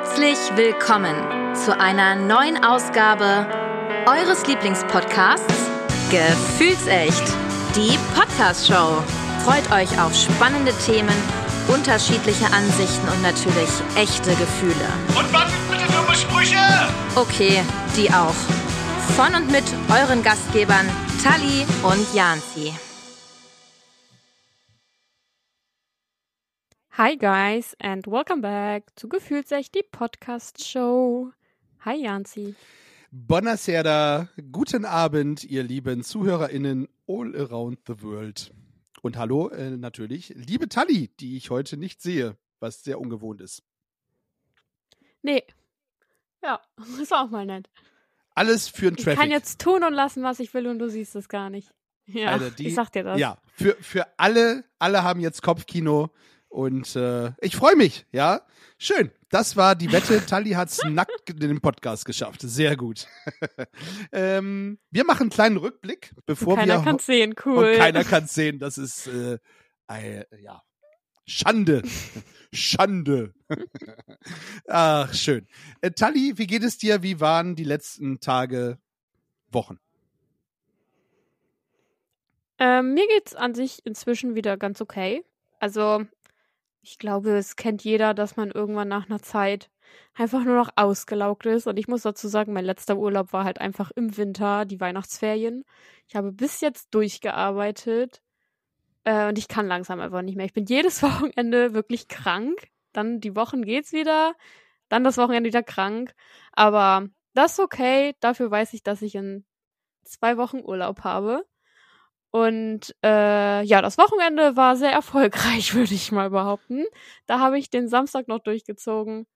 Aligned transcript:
Herzlich 0.00 0.38
willkommen 0.54 1.16
zu 1.56 1.76
einer 1.76 2.14
neuen 2.14 2.62
Ausgabe 2.62 3.48
eures 4.06 4.46
Lieblingspodcasts 4.46 5.54
Gefühlsecht, 6.08 7.24
die 7.74 7.98
Podcast-Show. 8.14 9.02
Freut 9.44 9.72
euch 9.72 10.00
auf 10.00 10.14
spannende 10.14 10.72
Themen, 10.86 11.16
unterschiedliche 11.66 12.46
Ansichten 12.52 13.08
und 13.08 13.22
natürlich 13.22 13.70
echte 13.96 14.30
Gefühle. 14.36 14.86
Und 15.16 15.32
was 15.32 15.50
sind 15.50 15.68
bitte 15.68 15.92
dumme 15.92 16.14
Sprüche? 16.14 16.58
Okay, 17.16 17.64
die 17.96 18.08
auch. 18.12 18.36
Von 19.16 19.34
und 19.34 19.50
mit 19.50 19.64
euren 19.90 20.22
Gastgebern 20.22 20.88
Tali 21.24 21.66
und 21.82 22.14
Janzi. 22.14 22.72
Hi 26.98 27.14
guys 27.16 27.76
and 27.80 28.06
welcome 28.08 28.40
back 28.42 28.82
zu 28.96 29.08
Gefühlsecht, 29.08 29.72
die 29.72 29.84
Podcast 29.88 30.64
Show. 30.64 31.30
Hi 31.84 31.94
Janzi. 32.02 32.56
Buonasera, 33.12 34.28
guten 34.50 34.84
Abend, 34.84 35.44
ihr 35.44 35.62
lieben 35.62 36.02
ZuhörerInnen 36.02 36.88
all 37.06 37.36
around 37.36 37.78
the 37.86 38.02
world. 38.02 38.52
Und 39.02 39.16
hallo 39.16 39.48
äh, 39.50 39.70
natürlich, 39.76 40.30
liebe 40.34 40.68
Tali, 40.68 41.08
die 41.20 41.36
ich 41.36 41.50
heute 41.50 41.76
nicht 41.76 42.02
sehe, 42.02 42.36
was 42.58 42.82
sehr 42.82 43.00
ungewohnt 43.00 43.40
ist. 43.42 43.62
Nee. 45.22 45.44
Ja, 46.42 46.60
ist 47.00 47.14
auch 47.14 47.30
mal 47.30 47.46
nett. 47.46 47.70
Alles 48.34 48.66
für 48.66 48.88
ein 48.88 48.96
Ich 48.98 49.04
Traffic. 49.04 49.20
kann 49.20 49.30
jetzt 49.30 49.60
tun 49.60 49.84
und 49.84 49.92
lassen, 49.92 50.24
was 50.24 50.40
ich 50.40 50.52
will 50.52 50.66
und 50.66 50.80
du 50.80 50.90
siehst 50.90 51.14
es 51.14 51.28
gar 51.28 51.48
nicht. 51.48 51.72
Ja, 52.06 52.32
Alter, 52.32 52.50
die- 52.50 52.66
ich 52.66 52.74
sag 52.74 52.90
dir 52.90 53.04
das. 53.04 53.20
Ja, 53.20 53.38
für, 53.54 53.76
für 53.80 54.04
alle, 54.18 54.64
alle 54.80 55.04
haben 55.04 55.20
jetzt 55.20 55.42
Kopfkino 55.42 56.10
und 56.48 56.96
äh, 56.96 57.32
ich 57.40 57.56
freue 57.56 57.76
mich, 57.76 58.06
ja. 58.12 58.42
Schön. 58.78 59.10
Das 59.30 59.56
war 59.56 59.74
die 59.74 59.92
Wette. 59.92 60.24
Tali 60.26 60.50
hat's 60.50 60.82
nackt 60.84 61.30
in 61.30 61.40
den 61.40 61.60
Podcast 61.60 62.04
geschafft. 62.04 62.40
Sehr 62.42 62.76
gut. 62.76 63.06
ähm, 64.12 64.78
wir 64.90 65.04
machen 65.04 65.22
einen 65.22 65.30
kleinen 65.30 65.56
Rückblick, 65.56 66.14
bevor 66.26 66.56
Keiner 66.56 66.78
wir 66.78 66.84
kann 66.84 66.98
sehen, 66.98 67.34
cool. 67.44 67.72
Und 67.72 67.76
keiner 67.76 68.04
kann 68.04 68.26
sehen. 68.28 68.58
Das 68.58 68.78
ist 68.78 69.06
äh, 69.08 69.38
äh, 69.88 70.24
ja 70.40 70.62
Schande. 71.26 71.82
Schande. 72.54 73.34
Ach, 74.66 75.12
schön. 75.12 75.46
Äh, 75.82 75.90
Tali, 75.90 76.38
wie 76.38 76.46
geht 76.46 76.62
es 76.62 76.78
dir? 76.78 77.02
Wie 77.02 77.20
waren 77.20 77.54
die 77.54 77.64
letzten 77.64 78.20
Tage, 78.20 78.78
Wochen? 79.50 79.78
Ähm, 82.58 82.94
mir 82.94 83.06
geht's 83.08 83.34
an 83.34 83.54
sich 83.54 83.84
inzwischen 83.84 84.34
wieder 84.34 84.56
ganz 84.56 84.80
okay. 84.80 85.24
Also, 85.60 86.06
ich 86.88 86.98
glaube, 86.98 87.36
es 87.36 87.56
kennt 87.56 87.84
jeder, 87.84 88.14
dass 88.14 88.36
man 88.36 88.50
irgendwann 88.50 88.88
nach 88.88 89.06
einer 89.06 89.20
Zeit 89.20 89.70
einfach 90.14 90.42
nur 90.44 90.56
noch 90.56 90.70
ausgelaugt 90.76 91.46
ist. 91.46 91.66
Und 91.66 91.78
ich 91.78 91.86
muss 91.86 92.02
dazu 92.02 92.28
sagen, 92.28 92.52
mein 92.52 92.64
letzter 92.64 92.96
Urlaub 92.96 93.32
war 93.32 93.44
halt 93.44 93.60
einfach 93.60 93.90
im 93.94 94.16
Winter, 94.16 94.64
die 94.64 94.80
Weihnachtsferien. 94.80 95.64
Ich 96.06 96.16
habe 96.16 96.32
bis 96.32 96.60
jetzt 96.60 96.94
durchgearbeitet. 96.94 98.22
Äh, 99.04 99.28
und 99.28 99.38
ich 99.38 99.48
kann 99.48 99.66
langsam 99.66 100.00
einfach 100.00 100.22
nicht 100.22 100.36
mehr. 100.36 100.46
Ich 100.46 100.54
bin 100.54 100.64
jedes 100.64 101.02
Wochenende 101.02 101.74
wirklich 101.74 102.08
krank. 102.08 102.68
Dann 102.92 103.20
die 103.20 103.36
Wochen 103.36 103.62
geht's 103.62 103.92
wieder. 103.92 104.34
Dann 104.88 105.04
das 105.04 105.18
Wochenende 105.18 105.48
wieder 105.48 105.62
krank. 105.62 106.14
Aber 106.52 107.06
das 107.34 107.52
ist 107.52 107.60
okay. 107.60 108.14
Dafür 108.20 108.50
weiß 108.50 108.72
ich, 108.72 108.82
dass 108.82 109.02
ich 109.02 109.14
in 109.14 109.44
zwei 110.04 110.38
Wochen 110.38 110.60
Urlaub 110.60 111.04
habe. 111.04 111.44
Und 112.30 112.94
äh, 113.02 113.62
ja, 113.62 113.80
das 113.80 113.96
Wochenende 113.96 114.56
war 114.56 114.76
sehr 114.76 114.92
erfolgreich, 114.92 115.74
würde 115.74 115.94
ich 115.94 116.12
mal 116.12 116.30
behaupten. 116.30 116.84
Da 117.26 117.38
habe 117.40 117.58
ich 117.58 117.70
den 117.70 117.88
Samstag 117.88 118.28
noch 118.28 118.40
durchgezogen. 118.40 119.26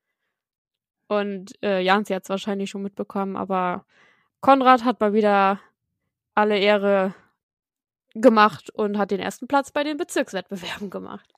Und 1.08 1.52
äh, 1.62 1.80
Janzi 1.80 2.14
hat 2.14 2.24
es 2.24 2.30
wahrscheinlich 2.30 2.70
schon 2.70 2.82
mitbekommen, 2.82 3.36
aber 3.36 3.84
Konrad 4.40 4.84
hat 4.84 5.00
mal 5.00 5.12
wieder 5.12 5.60
alle 6.34 6.58
Ehre 6.58 7.14
gemacht 8.14 8.70
und 8.70 8.98
hat 8.98 9.10
den 9.10 9.20
ersten 9.20 9.46
Platz 9.46 9.70
bei 9.72 9.84
den 9.84 9.96
Bezirkswettbewerben 9.96 10.90
gemacht. 10.90 11.32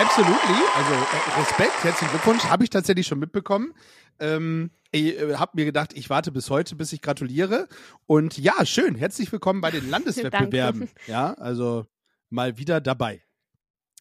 Absolutely. 0.00 0.62
Also 0.76 0.92
äh, 0.94 1.40
Respekt, 1.40 1.84
herzlichen 1.84 2.10
Glückwunsch. 2.10 2.44
Habe 2.44 2.64
ich 2.64 2.70
tatsächlich 2.70 3.06
schon 3.06 3.18
mitbekommen. 3.18 3.74
Ähm, 4.18 4.70
ich 4.92 5.18
äh, 5.18 5.34
habe 5.36 5.52
mir 5.54 5.64
gedacht, 5.66 5.92
ich 5.94 6.08
warte 6.08 6.32
bis 6.32 6.48
heute, 6.48 6.74
bis 6.74 6.92
ich 6.92 7.02
gratuliere. 7.02 7.68
Und 8.06 8.38
ja, 8.38 8.64
schön. 8.64 8.94
Herzlich 8.94 9.30
willkommen 9.30 9.60
bei 9.60 9.70
den 9.70 9.90
Landeswettbewerben. 9.90 10.88
ja, 11.06 11.34
also 11.34 11.86
mal 12.30 12.56
wieder 12.56 12.80
dabei. 12.80 13.22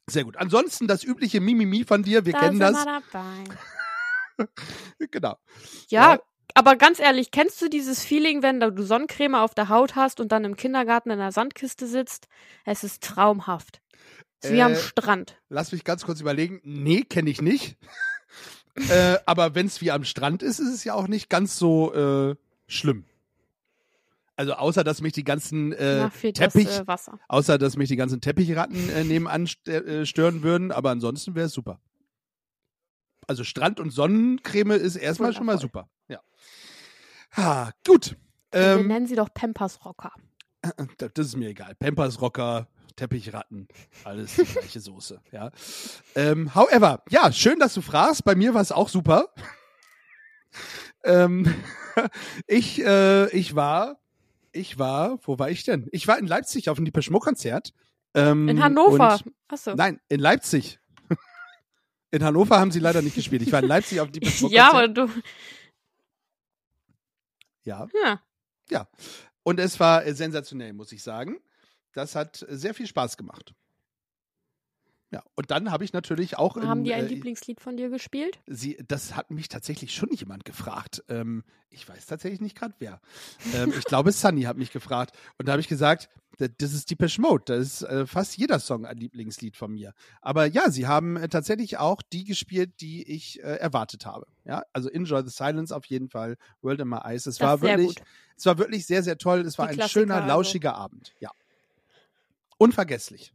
Sehr 0.08 0.24
gut. 0.24 0.38
Ansonsten 0.38 0.88
das 0.88 1.04
übliche 1.04 1.42
Mimimi 1.42 1.84
von 1.84 2.04
dir. 2.04 2.26
Wir 2.26 2.34
Da 2.34 2.40
kennen 2.40 2.60
das. 2.60 2.86
Genau. 5.12 5.36
Ja, 5.90 6.14
Ja. 6.14 6.20
aber 6.54 6.78
ganz 6.78 7.00
ehrlich, 7.00 7.32
kennst 7.32 7.62
du 7.62 7.68
dieses 7.68 8.06
Feeling, 8.06 8.42
wenn 8.42 8.62
du 8.62 8.84
Sonnencreme 8.84 9.36
auf 9.36 9.54
der 9.54 9.68
Haut 9.68 9.98
hast 9.98 10.22
und 10.22 10.32
dann 10.32 10.46
im 10.46 10.56
Kindergarten 10.56 11.10
in 11.10 11.20
einer 11.20 11.34
Sandkiste 11.34 11.88
sitzt? 11.88 12.30
Es 12.64 12.86
ist 12.86 13.04
traumhaft. 13.04 13.82
Ist 14.42 14.54
wie 14.54 14.62
am 14.62 14.74
Äh, 14.74 14.76
Strand. 14.76 15.38
Lass 15.50 15.72
mich 15.72 15.84
ganz 15.84 16.06
kurz 16.06 16.22
überlegen. 16.22 16.62
Nee, 16.64 17.02
kenne 17.04 17.30
ich 17.30 17.42
nicht. 17.42 17.78
äh, 18.90 19.18
aber 19.26 19.56
wenn 19.56 19.66
es 19.66 19.82
wie 19.82 19.92
am 19.92 20.04
Strand 20.04 20.44
ist, 20.44 20.60
ist 20.60 20.74
es 20.74 20.84
ja 20.84 20.94
auch 20.94 21.08
nicht 21.08 21.30
ganz 21.30 21.58
so 21.58 21.94
äh, 21.94 22.36
schlimm. 22.68 23.06
Also 24.36 24.54
außer 24.54 24.86
dass 24.86 25.02
mich 25.02 25.12
die 25.12 25.26
ganzen 25.26 25.74
äh, 25.74 26.10
Teppich, 26.32 26.68
das 26.86 27.08
äh, 27.10 27.12
außer 27.28 27.58
dass 27.58 27.76
mich 27.76 27.90
die 27.90 27.98
ganzen 27.98 28.22
Teppichratten 28.22 28.90
äh, 28.90 29.04
nebenan 29.04 29.48
st 29.48 29.70
stören 30.06 30.44
würden, 30.44 30.72
aber 30.72 30.92
ansonsten 30.92 31.36
wäre 31.36 31.48
es 31.48 31.52
super. 31.54 31.82
Also 33.28 33.44
Strand 33.44 33.82
und 33.82 33.92
Sonnencreme 33.92 34.72
ist 34.72 34.96
erstmal 34.96 35.34
schon 35.34 35.46
mal 35.46 35.60
super. 35.60 35.90
Ja. 36.08 36.22
Ah, 37.36 37.72
gut. 37.86 38.16
Wir 38.52 38.62
Ähm, 38.62 38.88
nennen 38.88 39.08
sie 39.08 39.16
doch 39.16 39.28
Pampers 39.34 39.84
Rocker. 39.84 40.14
das 40.62 40.74
das 41.14 41.26
ist 41.28 41.38
mir 41.38 41.50
egal. 41.50 41.76
Pampers 41.76 42.22
Rocker, 42.22 42.70
Teppichratten, 43.00 43.68
alles 44.04 44.36
die 44.36 44.44
gleiche 44.44 44.80
Soße. 44.82 45.22
Ja. 45.32 45.52
Ähm, 46.16 46.54
however, 46.54 47.02
ja, 47.10 47.32
schön, 47.32 47.58
dass 47.60 47.74
du 47.74 47.82
fragst. 47.82 48.24
Bei 48.26 48.36
mir 48.36 48.54
war 48.54 48.62
es 48.62 48.72
auch 48.72 48.90
super. 48.90 49.34
ähm, 51.04 51.54
ich, 52.48 52.84
äh, 52.84 53.30
ich 53.30 53.56
war, 53.56 54.00
ich 54.52 54.78
war, 54.78 55.18
wo 55.24 55.40
war 55.40 55.50
ich 55.50 55.64
denn? 55.64 55.88
Ich 55.92 56.08
war 56.08 56.18
in 56.20 56.28
Leipzig 56.28 56.70
auf 56.70 56.76
dem 56.78 56.86
Depeche 56.86 57.12
Mode 57.12 57.24
Konzert. 57.24 57.74
Ähm, 58.14 58.48
In 58.50 58.62
Hannover. 58.64 59.20
und- 59.26 59.34
Achso. 59.48 59.76
Nein, 59.76 60.00
in 60.10 60.20
Leipzig. 60.20 60.80
In 62.12 62.24
Hannover 62.24 62.60
haben 62.60 62.72
sie 62.72 62.80
leider 62.80 63.02
nicht 63.02 63.16
gespielt. 63.16 63.42
Ich 63.44 63.52
war 63.52 63.62
in 63.62 63.68
Leipzig 63.68 64.00
auf 64.02 64.08
dem 64.10 64.14
Depeche 64.14 64.44
Mode 64.44 64.56
Ja, 64.56 64.70
aber 64.72 64.88
du. 64.88 65.08
ja. 67.64 67.88
Ja. 68.70 68.88
Und 69.44 69.60
es 69.60 69.80
war 69.80 70.06
äh, 70.06 70.14
sensationell, 70.14 70.74
muss 70.74 70.92
ich 70.92 71.02
sagen. 71.04 71.38
Das 71.94 72.16
hat 72.16 72.46
sehr 72.50 72.74
viel 72.74 72.88
Spaß 72.88 73.18
gemacht. 73.18 73.54
Ja, 75.12 75.24
und 75.36 75.50
dann 75.50 75.72
habe 75.72 75.84
ich 75.84 75.92
natürlich 75.92 76.38
auch 76.38 76.56
Haben 76.56 76.80
in, 76.80 76.84
die 76.84 76.94
ein 76.94 77.06
äh, 77.06 77.08
Lieblingslied 77.08 77.60
von 77.62 77.76
dir 77.78 77.90
gespielt? 77.90 78.38
Sie, 78.46 78.78
das 78.88 79.16
hat 79.16 79.32
mich 79.32 79.48
tatsächlich 79.50 79.92
schon 79.96 80.10
jemand 80.12 80.46
gefragt. 80.46 81.04
Ähm, 81.10 81.44
ich 81.72 81.90
weiß 81.90 82.06
tatsächlich 82.06 82.42
nicht 82.42 82.56
gerade 82.56 82.76
wer. 82.78 83.02
Ähm, 83.56 83.74
ich 83.76 83.86
glaube, 83.86 84.12
Sunny 84.12 84.44
hat 84.44 84.58
mich 84.58 84.72
gefragt. 84.72 85.18
Und 85.40 85.48
da 85.48 85.54
habe 85.54 85.62
ich 85.62 85.68
gesagt, 85.68 86.10
"D- 86.40 86.50
das 86.56 86.74
ist 86.74 86.92
Depeche 86.92 87.20
Mode. 87.22 87.44
Da 87.48 87.56
ist 87.56 87.82
äh, 87.82 88.06
fast 88.06 88.38
jeder 88.38 88.60
Song 88.60 88.86
ein 88.86 88.98
Lieblingslied 88.98 89.58
von 89.58 89.72
mir. 89.74 89.96
Aber 90.22 90.46
ja, 90.46 90.70
sie 90.70 90.86
haben 90.86 91.18
äh, 91.18 91.28
tatsächlich 91.28 91.80
auch 91.80 92.04
die 92.04 92.24
gespielt, 92.24 92.80
die 92.80 93.02
ich 93.12 93.40
äh, 93.40 93.56
erwartet 93.56 94.06
habe. 94.06 94.28
Ja, 94.46 94.62
also 94.74 94.90
Enjoy 94.90 95.24
the 95.24 95.32
Silence 95.32 95.76
auf 95.76 95.86
jeden 95.86 96.10
Fall. 96.10 96.38
World 96.62 96.82
in 96.82 96.88
My 96.88 96.98
Eyes. 97.04 97.26
Es 97.26 97.38
Das 97.38 97.48
war 97.48 97.62
wirklich, 97.64 97.96
gut. 97.96 98.04
es 98.38 98.46
war 98.46 98.60
wirklich 98.60 98.86
sehr, 98.86 99.02
sehr 99.02 99.18
toll. 99.18 99.40
Es 99.40 99.58
war 99.58 99.66
Die 99.66 99.72
ein 99.72 99.78
Klassiker 99.78 100.02
schöner, 100.02 100.16
also. 100.18 100.28
lauschiger 100.28 100.76
Abend. 100.76 101.16
Ja. 101.20 101.32
Unvergesslich. 102.60 103.34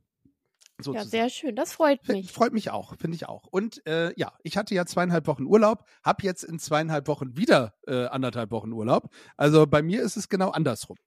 Ja, 0.78 0.84
Sozusagen. 0.84 1.10
sehr 1.10 1.30
schön. 1.30 1.56
Das 1.56 1.72
freut 1.72 2.06
mich. 2.08 2.30
Freut 2.30 2.52
mich 2.52 2.70
auch, 2.70 2.96
finde 2.98 3.16
ich 3.16 3.26
auch. 3.26 3.46
Und 3.46 3.84
äh, 3.86 4.12
ja, 4.18 4.32
ich 4.42 4.56
hatte 4.56 4.74
ja 4.74 4.84
zweieinhalb 4.86 5.26
Wochen 5.26 5.44
Urlaub, 5.44 5.88
habe 6.04 6.22
jetzt 6.22 6.44
in 6.44 6.58
zweieinhalb 6.58 7.08
Wochen 7.08 7.36
wieder 7.36 7.74
äh, 7.86 8.06
anderthalb 8.06 8.50
Wochen 8.50 8.72
Urlaub. 8.72 9.12
Also 9.36 9.66
bei 9.66 9.82
mir 9.82 10.02
ist 10.02 10.16
es 10.16 10.28
genau 10.28 10.50
andersrum. 10.50 10.98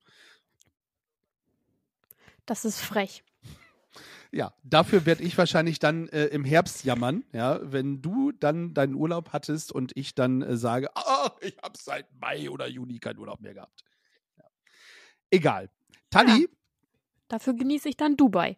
Das 2.46 2.66
ist 2.66 2.80
frech. 2.80 3.24
Ja, 4.32 4.54
dafür 4.64 5.06
werde 5.06 5.24
ich 5.24 5.38
wahrscheinlich 5.38 5.80
dann 5.80 6.08
äh, 6.10 6.26
im 6.26 6.44
Herbst 6.44 6.84
jammern, 6.84 7.24
ja, 7.32 7.60
wenn 7.62 8.02
du 8.02 8.32
dann 8.32 8.74
deinen 8.74 8.96
Urlaub 8.96 9.32
hattest 9.32 9.72
und 9.72 9.96
ich 9.96 10.16
dann 10.16 10.42
äh, 10.42 10.58
sage, 10.58 10.90
ah, 10.96 11.32
ich 11.42 11.58
habe 11.62 11.78
seit 11.78 12.08
Mai 12.20 12.50
oder 12.50 12.68
Juni 12.68 13.00
keinen 13.00 13.20
Urlaub 13.20 13.42
mehr 13.42 13.54
gehabt. 13.54 13.84
Ja. 14.38 14.44
Egal. 15.30 15.70
Tali, 16.10 16.50
Dafür 17.28 17.54
genieße 17.54 17.90
ich 17.90 17.98
dann 17.98 18.18
Dubai. 18.18 18.58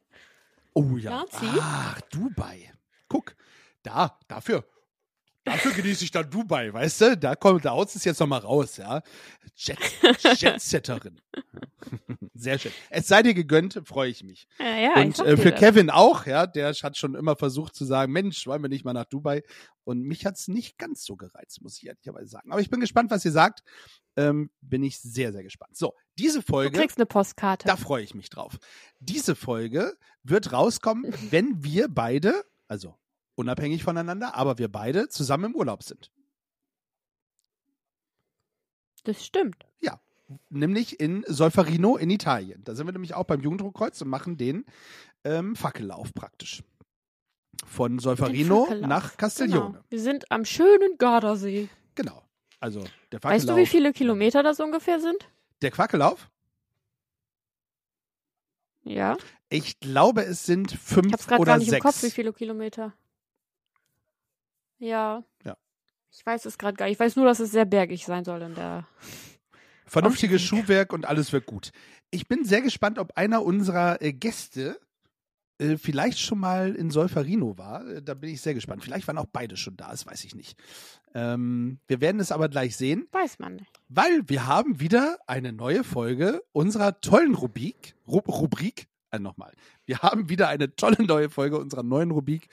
oh 0.73 0.97
ja, 0.97 1.25
ach, 1.31 2.01
Dubai. 2.11 2.71
Guck, 3.07 3.35
da, 3.83 4.17
dafür. 4.27 4.65
Dafür 5.51 5.71
genieße 5.73 6.03
ich 6.03 6.11
dann 6.11 6.29
Dubai, 6.29 6.71
weißt 6.73 7.01
du? 7.01 7.17
Da 7.17 7.35
kommt, 7.35 7.65
da 7.65 7.71
haut 7.71 7.93
es 7.93 8.03
jetzt 8.03 8.19
nochmal 8.19 8.39
raus, 8.41 8.77
ja. 8.77 9.01
Jet, 9.55 9.77
Jetsetterin. 10.39 11.19
Sehr 12.33 12.57
schön. 12.59 12.71
Es 12.89 13.07
sei 13.07 13.23
dir 13.23 13.33
gegönnt, 13.33 13.81
freue 13.83 14.09
ich 14.09 14.23
mich. 14.23 14.47
Ja, 14.59 14.77
ja, 14.77 14.93
Und 15.01 15.19
äh, 15.19 15.35
für 15.37 15.51
das. 15.51 15.59
Kevin 15.59 15.89
auch, 15.89 16.25
ja, 16.25 16.47
der 16.47 16.71
hat 16.73 16.97
schon 16.97 17.15
immer 17.15 17.35
versucht 17.35 17.75
zu 17.75 17.83
sagen, 17.83 18.13
Mensch, 18.13 18.45
wollen 18.47 18.61
wir 18.61 18.69
nicht 18.69 18.85
mal 18.85 18.93
nach 18.93 19.05
Dubai? 19.05 19.43
Und 19.83 20.01
mich 20.03 20.25
hat's 20.25 20.47
nicht 20.47 20.77
ganz 20.77 21.03
so 21.03 21.15
gereizt, 21.15 21.61
muss 21.61 21.77
ich 21.77 21.87
ehrlicherweise 21.87 22.27
sagen. 22.29 22.51
Aber 22.51 22.61
ich 22.61 22.69
bin 22.69 22.79
gespannt, 22.79 23.09
was 23.11 23.25
ihr 23.25 23.31
sagt. 23.31 23.63
Ähm, 24.15 24.49
bin 24.61 24.83
ich 24.83 24.99
sehr, 24.99 25.31
sehr 25.31 25.43
gespannt. 25.43 25.75
So, 25.75 25.93
diese 26.17 26.39
Du 26.39 26.45
Folge. 26.45 26.77
kriegst 26.77 26.97
eine 26.97 27.05
Postkarte. 27.05 27.67
Da 27.67 27.75
freue 27.75 28.03
ich 28.03 28.13
mich 28.13 28.29
drauf. 28.29 28.57
Diese 28.99 29.35
Folge 29.35 29.95
wird 30.23 30.51
rauskommen, 30.51 31.13
wenn 31.31 31.63
wir 31.63 31.87
beide, 31.89 32.43
also 32.67 32.95
unabhängig 33.39 33.83
voneinander, 33.83 34.35
aber 34.35 34.57
wir 34.57 34.67
beide 34.67 35.09
zusammen 35.09 35.45
im 35.45 35.55
Urlaub 35.55 35.83
sind. 35.83 36.11
Das 39.03 39.25
stimmt. 39.25 39.65
Nämlich 40.49 40.99
in 40.99 41.23
Solferino 41.27 41.97
in 41.97 42.11
Italien. 42.11 42.63
Da 42.63 42.75
sind 42.75 42.85
wir 42.85 42.91
nämlich 42.91 43.15
auch 43.15 43.23
beim 43.23 43.41
Jugenddruckkreuz 43.41 43.99
und 44.01 44.09
machen 44.09 44.37
den 44.37 44.65
ähm, 45.23 45.55
Fackellauf 45.55 46.13
praktisch. 46.13 46.63
Von 47.65 47.97
Solferino 47.97 48.67
nach 48.81 49.17
Castiglione. 49.17 49.71
Genau. 49.71 49.85
Wir 49.89 49.99
sind 49.99 50.31
am 50.31 50.45
schönen 50.45 50.97
Gardasee. 50.99 51.67
Genau. 51.95 52.23
Also 52.59 52.81
der 53.11 53.19
Fackellauf. 53.19 53.41
Weißt 53.41 53.49
du, 53.49 53.55
wie 53.55 53.65
viele 53.65 53.91
Kilometer 53.91 54.43
das 54.43 54.59
ungefähr 54.59 54.99
sind? 54.99 55.17
Der 55.63 55.71
Fackellauf? 55.71 56.29
Ja. 58.83 59.17
Ich 59.49 59.79
glaube, 59.79 60.25
es 60.25 60.45
sind 60.45 60.73
Ich 60.73 60.79
fünf 60.79 61.11
hab's 61.11 61.25
gerade 61.25 61.41
oder 61.41 61.51
gar 61.53 61.57
nicht 61.57 61.69
sechs. 61.69 61.83
im 61.83 61.89
Kopf, 61.89 62.03
wie 62.03 62.11
viele 62.11 62.33
Kilometer. 62.33 62.93
Ja. 64.79 65.23
Ja. 65.45 65.57
Ich 66.11 66.25
weiß 66.25 66.45
es 66.45 66.57
gerade 66.57 66.75
gar 66.75 66.85
nicht. 66.87 66.93
Ich 66.93 66.99
weiß 66.99 67.15
nur, 67.15 67.25
dass 67.25 67.39
es 67.39 67.51
sehr 67.51 67.65
bergig 67.65 68.05
sein 68.05 68.23
soll 68.25 68.41
in 68.41 68.55
der. 68.55 68.87
Vernünftiges. 69.85 70.41
Schuhwerk 70.41 70.93
und 70.93 71.05
alles 71.05 71.31
wird 71.33 71.45
gut. 71.45 71.71
Ich 72.11 72.27
bin 72.27 72.45
sehr 72.45 72.61
gespannt, 72.61 72.99
ob 72.99 73.15
einer 73.17 73.43
unserer 73.43 74.01
äh, 74.01 74.13
Gäste 74.13 74.79
äh, 75.59 75.77
vielleicht 75.77 76.19
schon 76.19 76.39
mal 76.39 76.75
in 76.75 76.91
Solferino 76.91 77.57
war. 77.57 77.85
Äh, 77.87 78.01
da 78.03 78.13
bin 78.13 78.29
ich 78.29 78.41
sehr 78.41 78.53
gespannt. 78.53 78.83
Vielleicht 78.83 79.07
waren 79.07 79.17
auch 79.17 79.25
beide 79.31 79.57
schon 79.57 79.75
da, 79.77 79.89
das 79.89 80.05
weiß 80.05 80.23
ich 80.25 80.35
nicht. 80.35 80.57
Ähm, 81.15 81.79
wir 81.87 82.01
werden 82.01 82.21
es 82.21 82.31
aber 82.31 82.49
gleich 82.49 82.75
sehen, 82.77 83.07
Weiß 83.11 83.39
man 83.39 83.55
nicht. 83.55 83.71
weil 83.87 84.21
wir 84.29 84.45
haben 84.45 84.79
wieder 84.79 85.17
eine 85.25 85.51
neue 85.53 85.83
Folge 85.83 86.43
unserer 86.51 87.01
tollen 87.01 87.33
Rubrik. 87.33 87.95
Ru 88.07 88.19
Rubrik? 88.19 88.87
Äh, 89.09 89.17
Nochmal. 89.17 89.53
Wir 89.85 89.99
haben 90.03 90.29
wieder 90.29 90.49
eine 90.49 90.75
tolle 90.75 91.01
neue 91.03 91.31
Folge 91.31 91.57
unserer 91.57 91.81
neuen 91.83 92.11
Rubrik. 92.11 92.47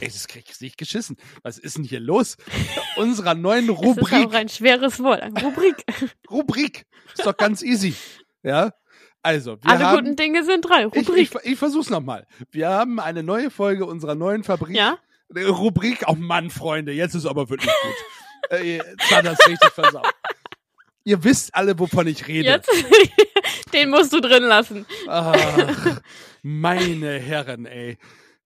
Ey, 0.00 0.08
das 0.08 0.28
krieg 0.28 0.44
ich 0.50 0.60
nicht 0.60 0.76
geschissen. 0.76 1.16
Was 1.42 1.58
ist 1.58 1.76
denn 1.78 1.84
hier 1.84 2.00
los? 2.00 2.36
unserer 2.96 3.34
neuen 3.34 3.64
Es 3.70 3.70
ist 3.76 3.78
Rubrik. 3.84 4.12
auch 4.26 4.32
ein 4.34 4.48
schweres 4.48 5.00
Wort. 5.02 5.22
Rubrik. 5.42 5.84
Rubrik. 6.30 6.86
Ist 7.16 7.26
doch 7.26 7.36
ganz 7.36 7.62
easy. 7.62 7.94
Ja. 8.42 8.72
Also, 9.22 9.56
wir 9.62 9.70
Alle 9.70 9.84
haben. 9.86 9.98
guten 10.04 10.16
Dinge 10.16 10.44
sind 10.44 10.62
drei. 10.62 10.86
ich, 10.92 11.08
Rubrik. 11.08 11.30
ich, 11.44 11.52
ich 11.52 11.58
versuch's 11.58 11.88
nochmal. 11.90 12.26
Wir 12.50 12.68
haben 12.68 12.98
eine 13.00 13.22
neue 13.22 13.50
Folge 13.50 13.86
unserer 13.86 14.14
neuen 14.14 14.42
Fabrik. 14.44 14.76
ja? 14.76 14.98
Äh, 15.34 15.44
Rubrik. 15.44 16.04
Oh 16.08 16.14
Mann, 16.16 16.50
Freunde, 16.50 16.92
jetzt 16.92 17.14
ist 17.14 17.24
aber 17.26 17.48
wirklich 17.48 17.70
gut. 17.70 18.50
äh, 18.58 18.76
jetzt 18.76 19.10
hat 19.10 19.24
das 19.24 19.38
richtig 19.46 19.70
versaut. 19.70 20.10
Ihr 21.04 21.22
wisst 21.24 21.54
alle, 21.54 21.78
wovon 21.78 22.06
ich 22.08 22.28
rede. 22.28 22.48
Jetzt? 22.48 22.70
Den 23.72 23.90
musst 23.90 24.12
du 24.12 24.20
drin 24.20 24.42
lassen. 24.44 24.86
Ach, 25.08 26.00
meine 26.42 27.18
Herren, 27.18 27.66
ey. 27.66 27.98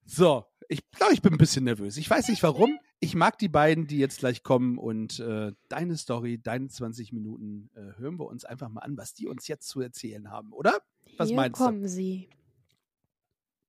So, 0.04 0.44
ich 0.68 0.88
glaube, 0.90 1.12
ich 1.14 1.22
bin 1.22 1.32
ein 1.34 1.38
bisschen 1.38 1.64
nervös. 1.64 1.96
Ich 1.96 2.08
weiß 2.08 2.28
nicht 2.28 2.42
warum. 2.42 2.78
Ich 3.00 3.14
mag 3.14 3.38
die 3.38 3.48
beiden, 3.48 3.86
die 3.86 3.98
jetzt 3.98 4.18
gleich 4.20 4.42
kommen 4.42 4.78
und 4.78 5.20
äh, 5.20 5.52
deine 5.68 5.96
Story, 5.96 6.38
deine 6.42 6.68
20 6.68 7.12
Minuten, 7.12 7.70
äh, 7.74 7.98
hören 7.98 8.18
wir 8.18 8.26
uns 8.26 8.44
einfach 8.44 8.68
mal 8.68 8.80
an, 8.80 8.96
was 8.96 9.12
die 9.14 9.26
uns 9.26 9.48
jetzt 9.48 9.68
zu 9.68 9.80
erzählen 9.80 10.30
haben, 10.30 10.52
oder? 10.52 10.80
Was 11.18 11.28
Hier 11.28 11.36
meinst 11.36 11.60
du? 11.60 11.64
kommen 11.64 11.88
sie. 11.88 12.28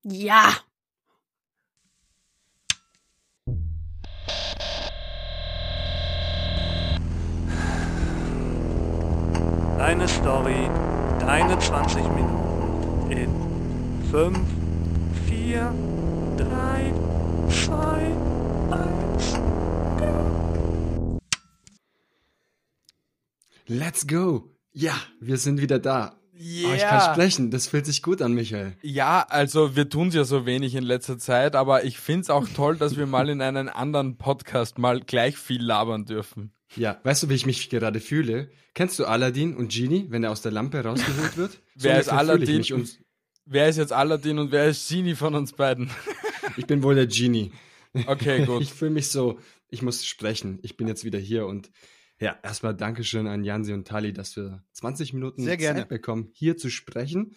Ja. 0.04 0.54
Deine 9.78 10.08
Story, 10.08 10.70
deine 11.20 11.60
20 11.60 12.04
Minuten 12.10 13.12
in 13.12 13.30
5, 14.12 14.38
4, 15.28 15.74
3, 16.38 16.94
2, 17.50 17.72
1. 18.72 19.34
Let's 23.66 24.06
go! 24.06 24.56
Ja, 24.72 24.94
wir 25.20 25.38
sind 25.38 25.62
wieder 25.62 25.80
da. 25.80 26.20
Yeah. 26.40 26.70
Oh, 26.70 26.74
ich 26.76 26.82
kann 26.82 27.14
sprechen, 27.14 27.50
das 27.50 27.68
fühlt 27.68 27.88
sich 27.88 28.04
gut 28.04 28.22
an, 28.22 28.34
Michael. 28.34 28.74
Ja, 28.84 29.26
also 29.28 29.76
wir 29.76 29.90
tun's 29.90 30.14
ja 30.14 30.24
so 30.26 30.46
wenig 30.46 30.76
in 30.76 30.84
letzter 30.84 31.18
Zeit, 31.18 31.56
aber 31.56 31.84
ich 31.86 31.98
find's 31.98 32.30
auch 32.30 32.48
toll, 32.50 32.78
dass 32.78 32.98
wir 32.98 33.08
mal 33.08 33.30
in 33.30 33.42
einen 33.42 33.68
anderen 33.68 34.20
Podcast 34.20 34.78
mal 34.78 35.00
gleich 35.00 35.38
viel 35.38 35.64
labern 35.64 36.06
dürfen. 36.06 36.52
Ja, 36.76 37.00
weißt 37.04 37.24
du, 37.24 37.30
wie 37.30 37.34
ich 37.34 37.48
mich 37.48 37.72
gerade 37.72 38.00
fühle? 38.00 38.52
Kennst 38.76 39.00
du 39.00 39.06
Aladdin 39.06 39.56
und 39.56 39.72
Genie, 39.72 40.06
wenn 40.10 40.24
er 40.24 40.30
aus 40.32 40.44
der 40.44 40.52
Lampe 40.52 40.84
rausgeholt 40.84 41.36
wird? 41.36 41.60
Wer 41.74 42.00
ist 42.00 42.10
Aladdin? 42.10 42.64
Und 42.74 43.00
Wer 43.50 43.70
ist 43.70 43.78
jetzt 43.78 43.94
Aladdin 43.94 44.40
und 44.40 44.52
wer 44.52 44.68
ist 44.68 44.90
Genie 44.90 45.16
von 45.16 45.34
uns 45.34 45.54
beiden? 45.54 45.90
ich 46.58 46.68
bin 46.68 46.84
wohl 46.84 46.96
der 46.96 47.08
Genie. 47.08 47.52
Okay, 48.06 48.46
gut. 48.46 48.62
Ich 48.62 48.74
fühle 48.74 48.92
mich 48.92 49.10
so, 49.10 49.40
ich 49.70 49.82
muss 49.82 50.06
sprechen. 50.06 50.60
Ich 50.64 50.76
bin 50.78 50.88
jetzt 50.88 51.06
wieder 51.06 51.18
hier 51.18 51.48
und 51.48 51.72
ja, 52.20 52.38
erstmal 52.44 52.76
Dankeschön 52.76 53.28
an 53.28 53.44
Jansi 53.44 53.74
und 53.74 53.88
Tali, 53.88 54.12
dass 54.12 54.36
wir 54.36 54.64
20 54.74 55.14
Minuten 55.14 55.44
Sehr 55.44 55.56
gerne. 55.58 55.80
Zeit 55.82 55.90
bekommen, 55.90 56.30
hier 56.34 56.58
zu 56.58 56.70
sprechen. 56.70 57.36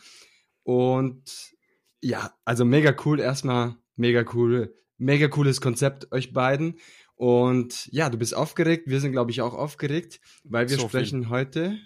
Und 0.63 1.55
ja, 2.01 2.33
also 2.45 2.65
mega 2.65 2.95
cool, 3.05 3.21
erstmal 3.21 3.77
mega 3.97 4.25
cool, 4.35 4.75
mega 4.97 5.29
cooles 5.29 5.61
Konzept 5.61 6.11
euch 6.13 6.33
beiden. 6.33 6.79
Und 7.15 7.87
ja, 7.93 8.09
du 8.09 8.17
bist 8.19 8.35
aufgeregt, 8.35 8.85
wir 8.89 9.01
sind 9.01 9.13
glaube 9.13 9.31
ich 9.31 9.43
auch 9.43 9.55
aufgeregt, 9.55 10.21
weil 10.45 10.69
wir 10.69 10.77
So 10.77 10.89
viel. 10.89 11.01
sprechen 11.05 11.29
heute 11.29 11.79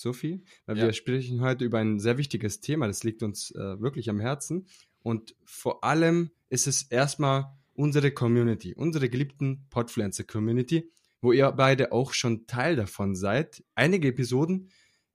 so 0.00 0.12
viel, 0.12 0.42
weil 0.66 0.78
Ja. 0.78 0.86
wir 0.86 0.92
sprechen 0.92 1.40
heute 1.40 1.64
über 1.64 1.78
ein 1.78 1.98
sehr 2.00 2.18
wichtiges 2.18 2.60
Thema, 2.60 2.86
das 2.86 3.04
liegt 3.04 3.22
uns 3.22 3.50
äh, 3.52 3.80
wirklich 3.80 4.08
am 4.10 4.20
Herzen. 4.20 4.66
Und 5.02 5.34
vor 5.44 5.84
allem 5.84 6.30
ist 6.48 6.66
es 6.66 6.82
erstmal 6.82 7.56
unsere 7.74 8.10
Community, 8.10 8.74
unsere 8.74 9.08
geliebten 9.08 9.66
Podpflanzer 9.70 10.24
Community, 10.24 10.90
wo 11.20 11.32
ihr 11.32 11.50
beide 11.52 11.92
auch 11.92 12.12
schon 12.12 12.46
Teil 12.46 12.76
davon 12.76 13.14
seid. 13.14 13.62
Einige 13.74 14.08
Episoden 14.08 14.68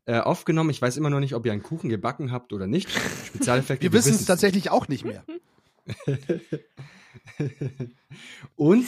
äh, 0.05 0.19
aufgenommen. 0.19 0.69
Ich 0.69 0.81
weiß 0.81 0.97
immer 0.97 1.09
noch 1.09 1.19
nicht, 1.19 1.33
ob 1.35 1.45
ihr 1.45 1.51
einen 1.53 1.63
Kuchen 1.63 1.89
gebacken 1.89 2.31
habt 2.31 2.51
oder 2.53 2.67
nicht. 2.67 2.89
Spezialeffekte. 3.25 3.83
Wir 3.83 3.93
wissen 3.93 4.13
es 4.15 4.25
tatsächlich 4.25 4.69
auch 4.69 4.87
nicht 4.87 5.05
mehr. 5.05 5.23
Und 8.55 8.87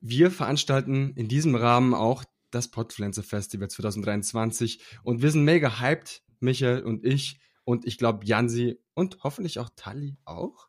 wir 0.00 0.30
veranstalten 0.30 1.12
in 1.16 1.28
diesem 1.28 1.54
Rahmen 1.54 1.94
auch 1.94 2.24
das 2.54 2.68
Podpflanzer 2.68 3.22
Festival 3.22 3.68
2023. 3.68 4.82
Und 5.02 5.22
wir 5.22 5.30
sind 5.30 5.44
mega 5.44 5.80
hyped, 5.80 6.22
Michael 6.40 6.82
und 6.82 7.04
ich. 7.04 7.40
Und 7.64 7.86
ich 7.86 7.98
glaube, 7.98 8.24
Jansi 8.24 8.78
und 8.94 9.22
hoffentlich 9.22 9.58
auch 9.58 9.70
Tali 9.74 10.16
auch. 10.24 10.68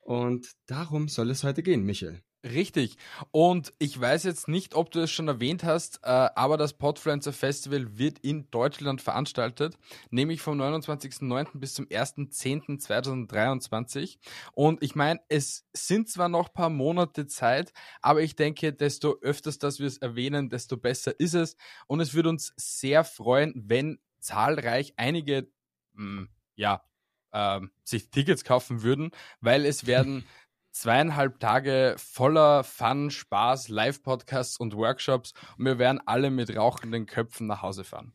Und 0.00 0.52
darum 0.66 1.08
soll 1.08 1.30
es 1.30 1.44
heute 1.44 1.62
gehen, 1.62 1.84
Michael. 1.84 2.22
Richtig. 2.44 2.96
Und 3.32 3.72
ich 3.80 4.00
weiß 4.00 4.22
jetzt 4.22 4.46
nicht, 4.46 4.76
ob 4.76 4.92
du 4.92 5.00
es 5.00 5.10
schon 5.10 5.26
erwähnt 5.26 5.64
hast, 5.64 5.98
äh, 6.04 6.28
aber 6.36 6.56
das 6.56 6.72
Podfluencer 6.78 7.32
Festival 7.32 7.98
wird 7.98 8.20
in 8.20 8.48
Deutschland 8.52 9.02
veranstaltet, 9.02 9.76
nämlich 10.10 10.40
vom 10.40 10.56
29.09. 10.56 11.58
bis 11.58 11.74
zum 11.74 11.90
1.10.2023. 11.90 14.18
Und 14.54 14.84
ich 14.84 14.94
meine, 14.94 15.18
es 15.28 15.66
sind 15.72 16.08
zwar 16.08 16.28
noch 16.28 16.52
paar 16.52 16.70
Monate 16.70 17.26
Zeit, 17.26 17.72
aber 18.02 18.22
ich 18.22 18.36
denke, 18.36 18.72
desto 18.72 19.16
öfters, 19.20 19.58
dass 19.58 19.80
wir 19.80 19.88
es 19.88 19.98
erwähnen, 19.98 20.48
desto 20.48 20.76
besser 20.76 21.18
ist 21.18 21.34
es. 21.34 21.56
Und 21.88 21.98
es 21.98 22.14
würde 22.14 22.28
uns 22.28 22.52
sehr 22.56 23.02
freuen, 23.02 23.52
wenn 23.66 23.98
zahlreich 24.20 24.94
einige, 24.96 25.48
mh, 25.94 26.28
ja, 26.54 26.84
ähm, 27.32 27.70
sich 27.84 28.10
Tickets 28.10 28.44
kaufen 28.44 28.82
würden, 28.82 29.10
weil 29.40 29.64
es 29.66 29.86
werden 29.86 30.24
zweieinhalb 30.78 31.40
Tage 31.40 31.96
voller 31.98 32.62
Fun, 32.62 33.10
Spaß, 33.10 33.68
Live-Podcasts 33.68 34.58
und 34.58 34.76
Workshops 34.76 35.32
und 35.56 35.64
wir 35.64 35.78
werden 35.78 36.00
alle 36.06 36.30
mit 36.30 36.54
rauchenden 36.54 37.06
Köpfen 37.06 37.48
nach 37.48 37.62
Hause 37.62 37.82
fahren. 37.82 38.12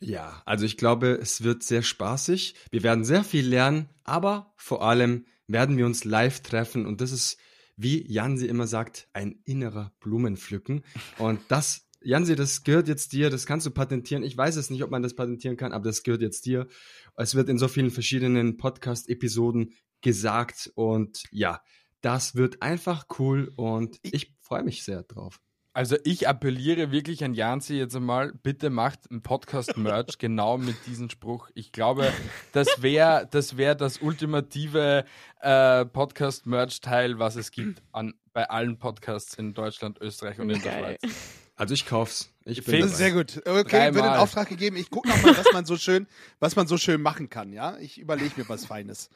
Ja, 0.00 0.42
also 0.46 0.64
ich 0.64 0.76
glaube, 0.76 1.18
es 1.20 1.42
wird 1.42 1.64
sehr 1.64 1.82
spaßig. 1.82 2.54
Wir 2.70 2.84
werden 2.84 3.04
sehr 3.04 3.24
viel 3.24 3.46
lernen, 3.48 3.88
aber 4.04 4.52
vor 4.56 4.82
allem 4.82 5.26
werden 5.48 5.76
wir 5.76 5.86
uns 5.86 6.04
live 6.04 6.40
treffen 6.40 6.86
und 6.86 7.00
das 7.00 7.10
ist, 7.10 7.36
wie 7.76 8.10
Jansi 8.10 8.46
immer 8.46 8.68
sagt, 8.68 9.08
ein 9.12 9.40
innerer 9.44 9.92
Blumenpflücken. 9.98 10.84
Und 11.18 11.40
das, 11.48 11.88
Jansi, 12.00 12.36
das 12.36 12.62
gehört 12.62 12.86
jetzt 12.86 13.12
dir, 13.12 13.28
das 13.28 13.44
kannst 13.44 13.66
du 13.66 13.72
patentieren. 13.72 14.22
Ich 14.22 14.36
weiß 14.36 14.54
es 14.54 14.70
nicht, 14.70 14.84
ob 14.84 14.90
man 14.92 15.02
das 15.02 15.16
patentieren 15.16 15.56
kann, 15.56 15.72
aber 15.72 15.84
das 15.84 16.04
gehört 16.04 16.22
jetzt 16.22 16.46
dir. 16.46 16.68
Es 17.16 17.34
wird 17.34 17.48
in 17.48 17.58
so 17.58 17.66
vielen 17.66 17.90
verschiedenen 17.90 18.56
Podcast-Episoden 18.56 19.74
gesagt 20.00 20.70
und 20.74 21.24
ja, 21.32 21.60
das 22.00 22.34
wird 22.34 22.62
einfach 22.62 23.06
cool 23.18 23.52
und 23.56 23.98
ich 24.02 24.34
freue 24.40 24.62
mich 24.62 24.84
sehr 24.84 25.02
drauf. 25.02 25.40
Also 25.78 25.96
ich 26.02 26.26
appelliere 26.26 26.90
wirklich 26.90 27.22
an 27.22 27.34
Janzi 27.34 27.74
jetzt 27.74 27.94
einmal, 27.94 28.32
bitte 28.32 28.68
macht 28.68 29.10
ein 29.12 29.22
Podcast-Merch 29.22 30.18
genau 30.18 30.58
mit 30.58 30.74
diesem 30.86 31.08
Spruch. 31.08 31.50
Ich 31.54 31.70
glaube, 31.70 32.12
das 32.52 32.82
wäre 32.82 33.28
das, 33.30 33.56
wär 33.56 33.76
das 33.76 33.98
ultimative 33.98 35.04
äh, 35.40 35.84
Podcast-Merch-Teil, 35.84 37.20
was 37.20 37.36
es 37.36 37.52
gibt 37.52 37.82
an, 37.92 38.14
bei 38.32 38.50
allen 38.50 38.78
Podcasts 38.78 39.34
in 39.34 39.54
Deutschland, 39.54 40.00
Österreich 40.00 40.40
und 40.40 40.50
in 40.50 40.60
der 40.60 40.72
Geil. 40.72 40.98
Schweiz. 41.00 41.14
Also 41.54 41.74
ich 41.74 41.86
kauf's. 41.86 42.32
Ich 42.44 42.64
bin. 42.64 42.80
Das 42.80 42.92
ist 42.92 42.98
sehr 42.98 43.12
gut. 43.12 43.36
Okay, 43.46 43.94
wird 43.94 44.04
in 44.04 44.12
Auftrag 44.12 44.48
gegeben. 44.48 44.76
Ich 44.76 44.90
gucke 44.90 45.08
nochmal, 45.08 45.36
was 45.36 45.52
man 45.52 45.64
so 45.64 45.76
schön, 45.76 46.06
was 46.40 46.56
man 46.56 46.66
so 46.66 46.76
schön 46.76 47.02
machen 47.02 47.30
kann, 47.30 47.52
ja. 47.52 47.76
Ich 47.78 47.98
überlege 47.98 48.32
mir 48.36 48.48
was 48.48 48.64
Feines. 48.64 49.10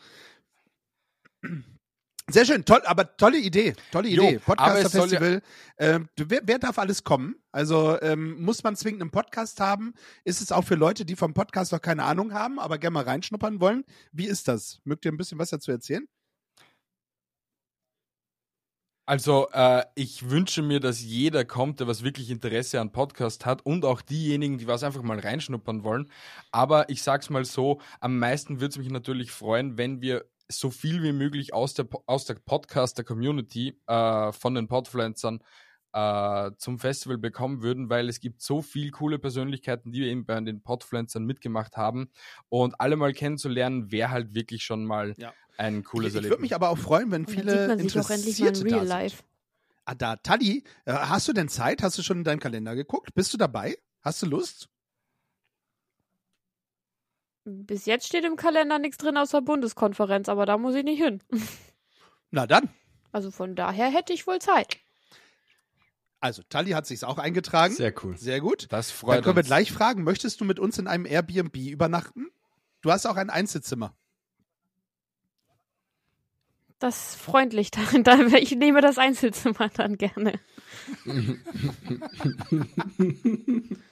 Sehr 2.31 2.45
schön, 2.47 2.64
toll, 2.64 2.81
aber 2.85 3.17
tolle 3.17 3.38
Idee, 3.38 3.75
tolle 3.91 4.09
Jo, 4.09 4.23
Idee. 4.23 4.41
aber 4.47 4.79
es 4.79 4.93
soll 4.93 5.09
Podcaster-Festival. 5.09 5.43
Ähm, 5.79 6.09
wer, 6.17 6.41
wer 6.45 6.59
darf 6.59 6.79
alles 6.79 7.02
kommen? 7.02 7.35
Also 7.50 8.00
ähm, 8.00 8.41
muss 8.41 8.62
man 8.62 8.76
zwingend 8.76 9.02
einen 9.02 9.11
Podcast 9.11 9.59
haben? 9.61 9.93
Ist 10.25 10.41
es 10.41 10.52
auch 10.52 10.62
für 10.62 10.76
Leute, 10.76 11.05
die 11.05 11.17
vom 11.17 11.35
Podcast 11.35 11.73
noch 11.73 11.81
keine 11.81 12.05
Ahnung 12.05 12.33
haben, 12.33 12.61
aber 12.61 12.79
gerne 12.79 12.95
mal 12.95 13.05
reinschnuppern 13.05 13.61
wollen? 13.61 13.85
Wie 14.12 14.26
ist 14.26 14.47
das? 14.49 14.81
Mögt 14.85 15.05
ihr 15.05 15.12
ein 15.12 15.17
bisschen 15.17 15.38
was 15.38 15.50
dazu 15.50 15.73
erzählen? 15.73 16.07
Also 19.05 19.49
äh, 19.52 19.85
ich 19.97 20.31
wünsche 20.31 20.62
mir, 20.62 20.79
dass 20.79 21.02
jeder 21.02 21.45
kommt, 21.45 21.81
der 21.81 21.88
was 21.88 22.05
wirklich 22.05 22.31
Interesse 22.31 22.81
an 22.81 22.93
Podcast 22.93 23.45
hat 23.45 23.67
und 23.67 23.85
auch 23.85 24.00
diejenigen, 24.00 24.59
die 24.59 24.69
was 24.69 24.85
einfach 24.85 25.02
mal 25.02 25.19
reinschnuppern 25.19 25.83
wollen. 25.83 26.09
Aber 26.52 26.88
ich 26.88 27.02
sag's 27.02 27.29
mal 27.29 27.45
so, 27.45 27.81
am 28.00 28.19
meisten 28.21 28.61
würde 28.61 28.71
es 28.71 28.79
mich 28.79 28.91
natürlich 28.91 29.33
freuen, 29.33 29.76
wenn 29.76 30.00
wir 30.00 30.25
so 30.59 30.71
viel 30.71 31.02
wie 31.02 31.12
möglich 31.12 31.52
aus 31.54 31.75
der, 31.75 31.88
aus 32.06 32.25
der 32.25 32.35
Podcaster-Community 32.35 33.80
äh, 33.87 34.32
von 34.32 34.54
den 34.54 34.68
Podfluencern 34.68 35.40
äh, 35.92 36.50
zum 36.56 36.78
Festival 36.78 37.18
bekommen 37.18 37.62
würden, 37.62 37.90
weil 37.90 38.09
es 38.09 38.21
gibt 38.21 38.40
so 38.42 38.62
viel 38.62 38.90
coole 38.90 39.18
Persönlichkeiten, 39.18 39.92
die 39.92 40.00
wir 40.00 40.09
eben 40.09 40.25
bei 40.25 40.40
den 40.40 40.62
Podfluencern 40.62 41.25
mitgemacht 41.25 41.76
haben 41.76 42.11
und 42.49 42.80
alle 42.80 42.97
mal 42.97 43.12
kennenzulernen, 43.12 43.92
wäre 43.92 44.11
halt 44.11 44.35
wirklich 44.35 44.64
schon 44.64 44.85
mal 44.85 45.14
Ja. 45.18 45.35
ein 45.59 45.80
Ich, 45.80 45.85
cooles 45.85 46.09
ich 46.09 46.14
würde 46.14 46.26
Erlebnis. 46.26 46.40
mich 46.40 46.54
aber 46.54 46.71
auch 46.71 46.78
freuen, 46.78 47.11
wenn 47.11 47.26
viele 47.26 47.73
in 47.75 47.80
Interessierte 47.80 48.64
Real 48.64 48.71
da 48.73 48.78
sind. 48.80 48.88
Life. 48.88 49.23
Ah, 49.85 49.94
da, 49.94 50.16
Tali, 50.16 50.64
äh, 50.87 50.92
hast 50.92 51.26
du 51.28 51.32
denn 51.32 51.49
Zeit? 51.49 51.82
Hast 51.82 51.99
du 51.99 52.02
schon 52.02 52.18
in 52.18 52.25
deinen 52.25 52.40
Kalender 52.40 52.75
geguckt? 52.75 53.12
Bist 53.14 53.32
du 53.35 53.37
dabei? 53.37 53.76
Hast 54.00 54.23
du 54.23 54.26
Lust? 54.26 54.68
Bis 57.45 57.87
jetzt 57.87 58.07
steht 58.07 58.25
im 58.25 58.37
Kalender 58.37 58.79
nichts 58.79 58.99
drin 58.99 59.17
außer 59.17 59.43
Bundeskonferenz, 59.43 60.29
aber 60.29 60.47
da 60.47 60.59
muss 60.59 60.75
ich 60.75 60.85
nicht 60.85 61.03
hin. 61.03 61.21
Na 62.31 62.47
dann. 62.47 62.69
Also 63.11 63.31
von 63.31 63.57
daher 63.57 63.91
hätte 63.91 64.13
ich 64.13 64.27
wohl 64.27 64.41
Zeit. 64.41 64.79
Also, 66.21 66.43
Tali 66.49 66.71
hat 66.71 66.87
sich's 66.87 67.03
auch 67.03 67.19
eingetragen. 67.19 67.75
Sehr 67.75 67.93
cool. 68.05 68.17
Sehr 68.17 68.41
gut. 68.41 68.69
Das 68.71 68.89
Dann 68.89 68.97
freut 68.97 69.25
können 69.25 69.37
wir 69.37 69.41
uns. 69.41 69.49
gleich 69.49 69.73
fragen, 69.73 70.05
möchtest 70.05 70.41
du 70.41 70.45
mit 70.45 70.61
uns 70.61 70.79
in 70.79 70.87
einem 70.87 71.05
Airbnb 71.05 71.57
übernachten? 71.57 72.29
Du 72.81 72.93
hast 72.93 73.07
auch 73.07 73.17
ein 73.17 73.29
Einzelzimmer. 73.29 73.97
Das 76.79 77.15
ist 77.15 77.21
freundlich. 77.21 77.73
Dann, 77.73 78.05
dann, 78.05 78.33
ich 78.35 78.55
nehme 78.55 78.81
das 78.81 78.99
Einzelzimmer 78.99 79.69
dann 79.71 79.99
gerne. 79.99 80.39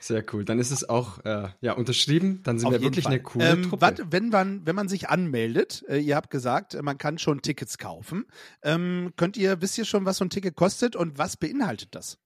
Sehr 0.00 0.24
cool. 0.32 0.44
Dann 0.44 0.58
ist 0.58 0.70
es 0.70 0.88
auch 0.88 1.24
äh, 1.24 1.48
ja, 1.60 1.72
unterschrieben. 1.72 2.42
Dann 2.44 2.58
sind 2.58 2.68
Auf 2.68 2.74
wir 2.74 2.82
wirklich 2.82 3.04
Fall. 3.04 3.14
eine 3.14 3.22
coole 3.22 3.48
ähm, 3.48 3.62
Truppe. 3.64 3.80
Warte, 3.80 4.06
wenn 4.10 4.28
man, 4.28 4.64
wenn 4.64 4.76
man 4.76 4.88
sich 4.88 5.08
anmeldet, 5.08 5.84
äh, 5.88 5.98
ihr 5.98 6.16
habt 6.16 6.30
gesagt, 6.30 6.74
äh, 6.74 6.82
man 6.82 6.98
kann 6.98 7.18
schon 7.18 7.42
Tickets 7.42 7.78
kaufen. 7.78 8.26
Ähm, 8.62 9.12
könnt 9.16 9.36
ihr, 9.36 9.60
wisst 9.60 9.76
ihr 9.78 9.84
schon, 9.84 10.04
was 10.04 10.18
so 10.18 10.24
ein 10.24 10.30
Ticket 10.30 10.54
kostet 10.54 10.94
und 10.94 11.18
was 11.18 11.36
beinhaltet 11.36 11.94
das? 11.94 12.18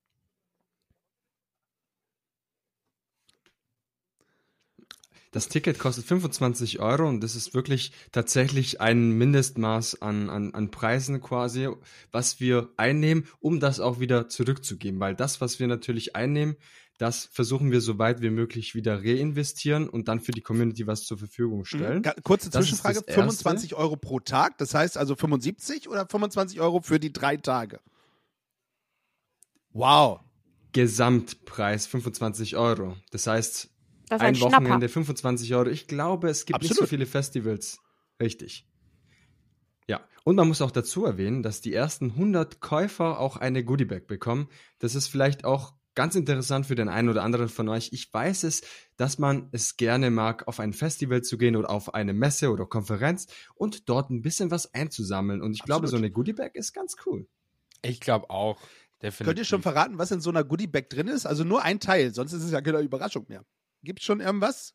Das 5.32 5.48
Ticket 5.48 5.78
kostet 5.78 6.04
25 6.04 6.80
Euro 6.80 7.08
und 7.08 7.22
das 7.22 7.36
ist 7.36 7.54
wirklich 7.54 7.92
tatsächlich 8.12 8.82
ein 8.82 9.12
Mindestmaß 9.12 10.02
an, 10.02 10.28
an, 10.28 10.52
an 10.52 10.70
Preisen 10.70 11.22
quasi, 11.22 11.70
was 12.10 12.38
wir 12.38 12.68
einnehmen, 12.76 13.26
um 13.40 13.58
das 13.58 13.80
auch 13.80 13.98
wieder 13.98 14.28
zurückzugeben. 14.28 15.00
Weil 15.00 15.14
das, 15.14 15.40
was 15.40 15.58
wir 15.58 15.68
natürlich 15.68 16.14
einnehmen, 16.16 16.56
das 17.02 17.24
versuchen 17.32 17.72
wir 17.72 17.80
so 17.80 17.98
weit 17.98 18.22
wie 18.22 18.30
möglich 18.30 18.76
wieder 18.76 19.02
reinvestieren 19.02 19.88
und 19.88 20.06
dann 20.06 20.20
für 20.20 20.30
die 20.30 20.40
Community 20.40 20.86
was 20.86 21.04
zur 21.04 21.18
Verfügung 21.18 21.64
stellen. 21.64 22.00
Ga- 22.02 22.14
Kurze 22.22 22.48
Das 22.48 22.62
Zwischenfrage, 22.62 23.00
das 23.00 23.08
Erste. 23.08 23.20
25 23.22 23.74
Euro 23.74 23.96
pro 23.96 24.20
Tag, 24.20 24.56
das 24.58 24.72
heißt 24.72 24.96
also 24.96 25.16
75 25.16 25.88
oder 25.88 26.06
25 26.08 26.60
Euro 26.60 26.80
für 26.80 27.00
die 27.00 27.12
drei 27.12 27.36
Tage? 27.36 27.80
Wow. 29.72 30.20
Gesamtpreis 30.72 31.86
25 31.88 32.56
Euro. 32.56 32.96
Das 33.10 33.26
heißt, 33.26 33.68
Das 34.08 34.16
ist 34.18 34.22
ein 34.22 34.34
ein. 34.36 34.40
Wochenende 34.40 34.88
25 34.88 35.52
Euro. 35.54 35.70
Ich 35.70 35.88
glaube, 35.88 36.28
es 36.28 36.46
gibt 36.46 36.60
nicht 36.62 36.68
so 36.68 36.74
Absolut. 36.74 36.88
viele 36.90 37.06
Festivals. 37.06 37.80
Richtig. 38.20 38.66
Ja, 39.88 40.00
und 40.22 40.36
man 40.36 40.46
muss 40.46 40.62
auch 40.62 40.70
dazu 40.70 41.04
erwähnen, 41.04 41.42
dass 41.42 41.60
die 41.62 41.74
ersten 41.74 42.10
100 42.12 42.60
Käufer 42.60 43.18
auch 43.18 43.36
eine 43.36 43.64
Goodiebag 43.64 44.06
bekommen. 44.06 44.48
Das 44.78 44.94
ist 44.94 45.08
vielleicht 45.08 45.44
auch 45.44 45.74
ganz 45.94 46.14
interessant 46.14 46.66
für 46.66 46.74
den 46.74 46.88
einen 46.88 47.08
oder 47.08 47.22
anderen 47.22 47.48
von 47.48 47.68
euch. 47.68 47.90
Ich 47.92 48.12
weiß 48.12 48.44
es, 48.44 48.62
dass 48.96 49.18
man 49.18 49.48
es 49.52 49.76
gerne 49.76 50.10
mag, 50.10 50.48
auf 50.48 50.60
ein 50.60 50.72
Festival 50.72 51.22
zu 51.22 51.38
gehen 51.38 51.56
oder 51.56 51.70
auf 51.70 51.94
eine 51.94 52.12
Messe 52.12 52.50
oder 52.50 52.66
Konferenz 52.66 53.26
und 53.54 53.88
dort 53.88 54.10
ein 54.10 54.22
bisschen 54.22 54.50
was 54.50 54.72
einzusammeln. 54.74 55.42
Und 55.42 55.54
ich 55.54 55.62
glaube, 55.62 55.86
so 55.86 55.96
Absolut. 55.96 56.04
eine 56.04 56.12
Goodiebag 56.12 56.54
ist 56.54 56.72
ganz 56.72 56.96
cool. 57.06 57.26
Ich 57.82 58.00
glaube 58.00 58.30
auch. 58.30 58.60
Definitiv. 59.02 59.26
Könnt 59.26 59.38
ihr 59.38 59.44
schon 59.44 59.62
verraten, 59.62 59.98
was 59.98 60.12
in 60.12 60.20
so 60.20 60.30
einer 60.30 60.44
Goodiebag 60.44 60.88
drin 60.88 61.08
ist? 61.08 61.26
Also 61.26 61.42
nur 61.42 61.62
ein 61.62 61.80
Teil, 61.80 62.14
sonst 62.14 62.32
ist 62.32 62.44
es 62.44 62.52
ja 62.52 62.60
keine 62.60 62.80
Überraschung 62.80 63.26
mehr. 63.28 63.44
Gibt's 63.82 64.04
schon 64.04 64.20
irgendwas? 64.20 64.74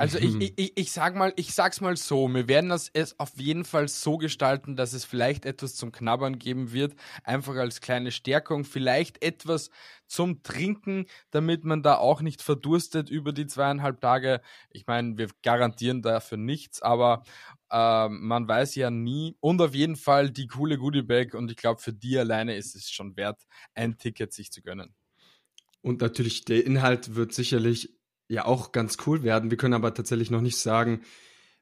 Also 0.00 0.16
ich, 0.18 0.36
Mhm. 0.36 0.40
ich, 0.40 0.54
ich, 0.56 0.72
ich 0.76 0.92
sag 0.92 1.16
mal, 1.16 1.32
ich 1.36 1.52
sag's 1.54 1.80
mal 1.80 1.96
so, 1.96 2.28
wir 2.32 2.46
werden 2.46 2.70
das 2.70 2.88
es 2.92 3.18
auf 3.18 3.32
jeden 3.36 3.64
Fall 3.64 3.88
so 3.88 4.16
gestalten, 4.16 4.76
dass 4.76 4.92
es 4.92 5.04
vielleicht 5.04 5.44
etwas 5.44 5.74
zum 5.74 5.90
Knabbern 5.90 6.38
geben 6.38 6.72
wird, 6.72 6.94
einfach 7.24 7.56
als 7.56 7.80
kleine 7.80 8.12
Stärkung, 8.12 8.64
vielleicht 8.64 9.22
etwas 9.24 9.70
zum 10.06 10.44
Trinken, 10.44 11.06
damit 11.30 11.64
man 11.64 11.82
da 11.82 11.96
auch 11.98 12.20
nicht 12.22 12.42
verdurstet 12.42 13.10
über 13.10 13.32
die 13.32 13.46
zweieinhalb 13.48 14.00
Tage. 14.00 14.40
Ich 14.70 14.86
meine, 14.86 15.18
wir 15.18 15.30
garantieren 15.42 16.00
dafür 16.02 16.38
nichts, 16.38 16.80
aber 16.80 17.24
ähm, 17.72 18.24
man 18.26 18.46
weiß 18.46 18.76
ja 18.76 18.90
nie. 18.90 19.36
Und 19.40 19.60
auf 19.60 19.74
jeden 19.74 19.96
Fall 19.96 20.30
die 20.30 20.46
coole 20.46 20.78
Goodiebag 20.78 21.34
und 21.34 21.50
ich 21.50 21.56
glaube, 21.56 21.80
für 21.82 21.92
die 21.92 22.16
alleine 22.16 22.54
ist 22.56 22.76
es 22.76 22.88
schon 22.88 23.16
wert, 23.16 23.42
ein 23.74 23.98
Ticket 23.98 24.32
sich 24.32 24.52
zu 24.52 24.62
gönnen. 24.62 24.94
Und 25.80 26.00
natürlich, 26.00 26.44
der 26.44 26.64
Inhalt 26.64 27.14
wird 27.14 27.32
sicherlich 27.32 27.97
ja 28.28 28.44
auch 28.44 28.72
ganz 28.72 28.98
cool 29.06 29.22
werden. 29.22 29.50
Wir 29.50 29.58
können 29.58 29.74
aber 29.74 29.94
tatsächlich 29.94 30.30
noch 30.30 30.40
nicht 30.40 30.58
sagen, 30.58 31.02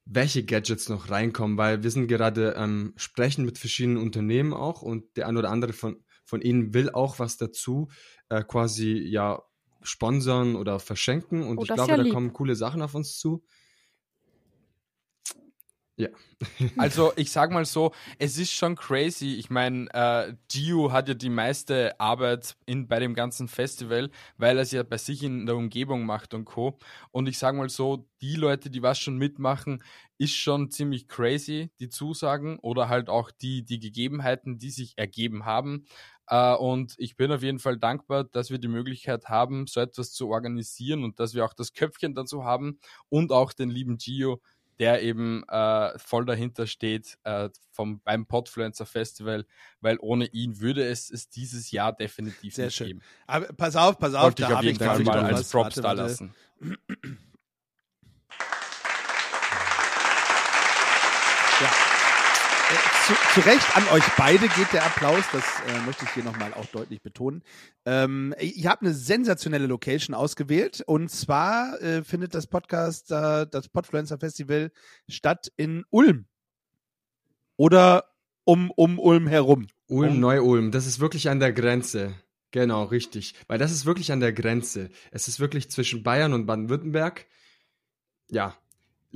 welche 0.05 0.45
Gadgets 0.45 0.89
noch 0.89 1.11
reinkommen, 1.11 1.57
weil 1.57 1.83
wir 1.83 1.91
sind 1.91 2.07
gerade 2.07 2.55
ähm, 2.57 2.93
sprechen 2.97 3.45
mit 3.45 3.59
verschiedenen 3.59 3.99
Unternehmen 3.99 4.53
auch 4.55 4.83
und 4.83 5.17
der 5.17 5.27
ein 5.27 5.37
oder 5.37 5.51
andere 5.51 5.73
von, 5.73 6.05
von 6.25 6.41
ihnen 6.41 6.75
will 6.75 6.91
auch 6.91 7.19
was 7.19 7.37
dazu 7.37 7.89
äh, 8.29 8.43
quasi 8.45 8.93
ja 8.93 9.43
sponsern 9.83 10.57
oder 10.57 10.79
verschenken 10.79 11.43
und 11.43 11.59
Oh, 11.59 11.63
ich 11.63 11.69
glaube, 11.69 11.91
ja 11.91 11.97
da 11.97 12.11
kommen 12.11 12.33
coole 12.33 12.55
Sachen 12.55 12.83
auf 12.83 12.95
uns 12.95 13.19
zu. 13.19 13.45
Also 16.77 17.13
ich 17.17 17.31
sag 17.31 17.51
mal 17.51 17.65
so, 17.65 17.93
es 18.19 18.37
ist 18.39 18.53
schon 18.53 18.77
crazy. 18.77 19.35
Ich 19.37 19.49
meine, 19.49 19.89
äh, 19.95 20.35
Gio 20.51 20.93
hat 20.93 21.09
ja 21.09 21.15
die 21.15 21.31
meiste 21.31 21.99
Arbeit 21.99 22.57
in, 22.67 22.87
bei 22.89 22.99
dem 22.99 23.15
ganzen 23.15 23.49
Festival, 23.49 24.11
weil 24.37 24.59
er 24.59 24.63
es 24.63 24.73
ja 24.73 24.83
bei 24.83 24.99
sich 24.99 25.23
in 25.23 25.47
der 25.47 25.57
Umgebung 25.57 26.05
macht 26.05 26.35
und 26.35 26.45
Co. 26.45 26.79
Und 27.11 27.29
ich 27.29 27.39
sag 27.39 27.55
mal 27.57 27.71
so, 27.71 28.07
die 28.21 28.35
Leute, 28.37 28.69
die 28.71 28.83
was 28.83 28.99
schon 28.99 29.17
mitmachen, 29.17 29.83
ist 30.19 30.35
schon 30.35 30.71
ziemlich 30.71 31.09
crazy, 31.09 31.71
die 31.81 31.89
Zusagen 31.89 32.59
oder 32.61 32.89
halt 32.89 33.09
auch 33.09 33.31
die, 33.31 33.65
die 33.65 33.79
Gegebenheiten, 33.79 34.59
die 34.59 34.71
sich 34.71 34.95
ergeben 34.99 35.45
haben. 35.47 35.87
Äh, 36.29 36.55
und 36.55 36.95
ich 36.99 37.17
bin 37.17 37.31
auf 37.33 37.43
jeden 37.43 37.59
Fall 37.59 37.79
dankbar, 37.79 38.25
dass 38.25 38.51
wir 38.51 38.59
die 38.59 38.69
Möglichkeit 38.69 39.27
haben, 39.27 39.67
so 39.67 39.81
etwas 39.81 40.13
zu 40.13 40.29
organisieren 40.29 41.05
und 41.05 41.21
dass 41.21 41.35
wir 41.35 41.45
auch 41.45 41.55
das 41.55 41.73
Köpfchen 41.73 42.15
dazu 42.15 42.45
haben 42.45 42.79
und 43.09 43.33
auch 43.33 43.53
den 43.53 43.71
lieben 43.71 43.99
Gio, 43.99 44.41
der 44.79 45.03
eben 45.03 45.43
äh, 45.49 45.99
voll 45.99 46.27
dahinter 46.27 46.67
steht 46.67 47.19
äh, 47.25 47.49
vom, 47.71 48.01
beim 48.01 48.27
Podfluencer 48.27 48.87
Festival, 48.87 49.47
weil 49.81 49.99
ohne 50.01 50.27
ihn 50.27 50.61
würde 50.61 50.87
es 50.87 51.11
es 51.11 51.29
dieses 51.29 51.71
Jahr 51.71 51.93
definitiv 51.95 52.55
Sehr 52.55 52.67
nicht 52.67 52.75
schön. 52.75 52.87
geben. 52.89 53.01
Aber 53.27 53.47
pass 53.47 53.77
auf, 53.77 53.99
pass 53.99 54.15
auf, 54.15 54.25
Wollte 54.25 54.43
ich 54.43 54.49
da 54.49 54.57
habe 54.57 54.67
ich 54.67 54.81
hab 54.81 55.01
ich 55.01 55.07
mal 55.07 55.25
als. 55.25 55.51
Props 55.51 55.77
da 55.77 55.93
lassen. 55.93 56.35
Ja. 61.61 61.67
Äh, 62.69 62.96
zu, 63.07 63.13
zu 63.35 63.41
Recht 63.47 63.77
an 63.77 63.85
euch 63.93 64.05
beide 64.17 64.49
geht 64.49 64.73
der 64.73 64.85
Applaus, 64.85 65.23
das 65.33 65.45
äh, 65.69 65.79
möchte 65.87 66.05
ich 66.05 66.11
hier 66.11 66.25
nochmal 66.25 66.53
auch 66.55 66.67
deutlich 66.67 67.03
betonen. 67.03 67.43
Ähm, 67.85 68.35
ihr 68.41 68.69
habt 68.69 68.83
eine 68.83 68.95
sensationelle 68.95 69.67
Location 69.67 70.15
ausgewählt 70.15 70.83
und 70.87 71.09
zwar 71.11 71.81
äh, 71.81 72.03
findet 72.03 72.35
das 72.35 72.47
Podcast, 72.49 73.13
äh, 73.13 73.47
das 73.49 73.69
Podfluencer 73.69 74.19
Festival 74.19 74.73
statt 75.09 75.53
in 75.57 75.85
Ulm. 75.91 76.27
Oder 77.57 78.05
um, 78.45 78.71
um 78.73 78.99
Ulm 78.99 79.27
herum. 79.29 79.69
Ulm, 79.89 80.13
Und- 80.15 80.21
Neu-Ulm, 80.21 80.73
das 80.73 80.87
ist 80.87 80.99
wirklich 80.99 81.29
an 81.29 81.39
der 81.39 81.53
Grenze. 81.53 82.15
Genau, 82.51 82.85
richtig. 82.85 83.35
Weil 83.47 83.59
das 83.59 83.71
ist 83.71 83.87
wirklich 83.87 84.11
an 84.13 84.21
der 84.21 84.33
Grenze. 84.33 84.91
Es 85.11 85.29
ist 85.29 85.39
wirklich 85.41 85.71
zwischen 85.71 86.03
Bayern 86.03 86.33
und 86.33 86.47
Baden-Württemberg. 86.47 87.27
Ja, 88.31 88.57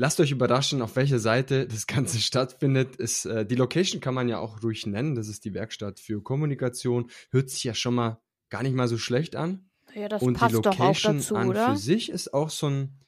lasst 0.00 0.18
euch 0.18 0.30
überraschen, 0.30 0.80
auf 0.80 0.96
welcher 0.96 1.18
Seite 1.18 1.66
das 1.66 1.86
Ganze 1.86 2.18
stattfindet. 2.20 2.96
Ist, 2.96 3.26
äh, 3.26 3.44
die 3.44 3.54
Location 3.54 4.00
kann 4.00 4.14
man 4.14 4.28
ja 4.28 4.38
auch 4.38 4.62
ruhig 4.62 4.86
nennen. 4.86 5.14
Das 5.14 5.28
ist 5.28 5.44
die 5.44 5.52
Werkstatt 5.52 6.00
für 6.00 6.22
Kommunikation. 6.22 7.10
Hört 7.30 7.50
sich 7.50 7.64
ja 7.64 7.74
schon 7.74 7.94
mal 7.94 8.20
gar 8.48 8.62
nicht 8.62 8.74
mal 8.74 8.88
so 8.88 8.96
schlecht 8.96 9.36
an. 9.36 9.70
Ja, 9.94 10.08
das 10.08 10.22
und 10.22 10.34
die 10.34 10.40
passt 10.40 10.54
doch 10.54 10.66
auch 10.66 10.78
Location 10.78 11.18
dazu, 11.18 11.36
an 11.36 11.48
oder? 11.48 11.72
für 11.72 11.76
sich 11.76 12.08
ist 12.08 12.32
auch 12.32 12.48
so 12.48 12.68
ein 12.68 12.98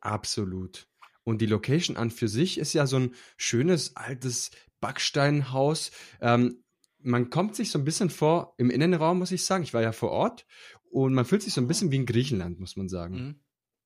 absolut. 0.00 0.86
Und 1.24 1.40
die 1.40 1.46
Location 1.46 1.96
an 1.96 2.10
für 2.10 2.28
sich 2.28 2.58
ist 2.58 2.74
ja 2.74 2.86
so 2.86 2.98
ein 2.98 3.14
schönes 3.36 3.96
altes 3.96 4.50
Backsteinhaus. 4.80 5.92
Ähm, 6.20 6.62
man 6.98 7.30
kommt 7.30 7.56
sich 7.56 7.70
so 7.70 7.78
ein 7.78 7.84
bisschen 7.84 8.10
vor 8.10 8.54
im 8.58 8.68
Innenraum, 8.68 9.18
muss 9.18 9.32
ich 9.32 9.44
sagen. 9.44 9.62
Ich 9.62 9.72
war 9.72 9.82
ja 9.82 9.92
vor 9.92 10.10
Ort 10.10 10.44
und 10.90 11.14
man 11.14 11.24
fühlt 11.24 11.42
sich 11.42 11.54
so 11.54 11.60
ein 11.60 11.68
bisschen 11.68 11.90
wie 11.90 11.96
in 11.96 12.06
Griechenland, 12.06 12.60
muss 12.60 12.76
man 12.76 12.88
sagen. 12.88 13.14
Mhm. 13.14 13.40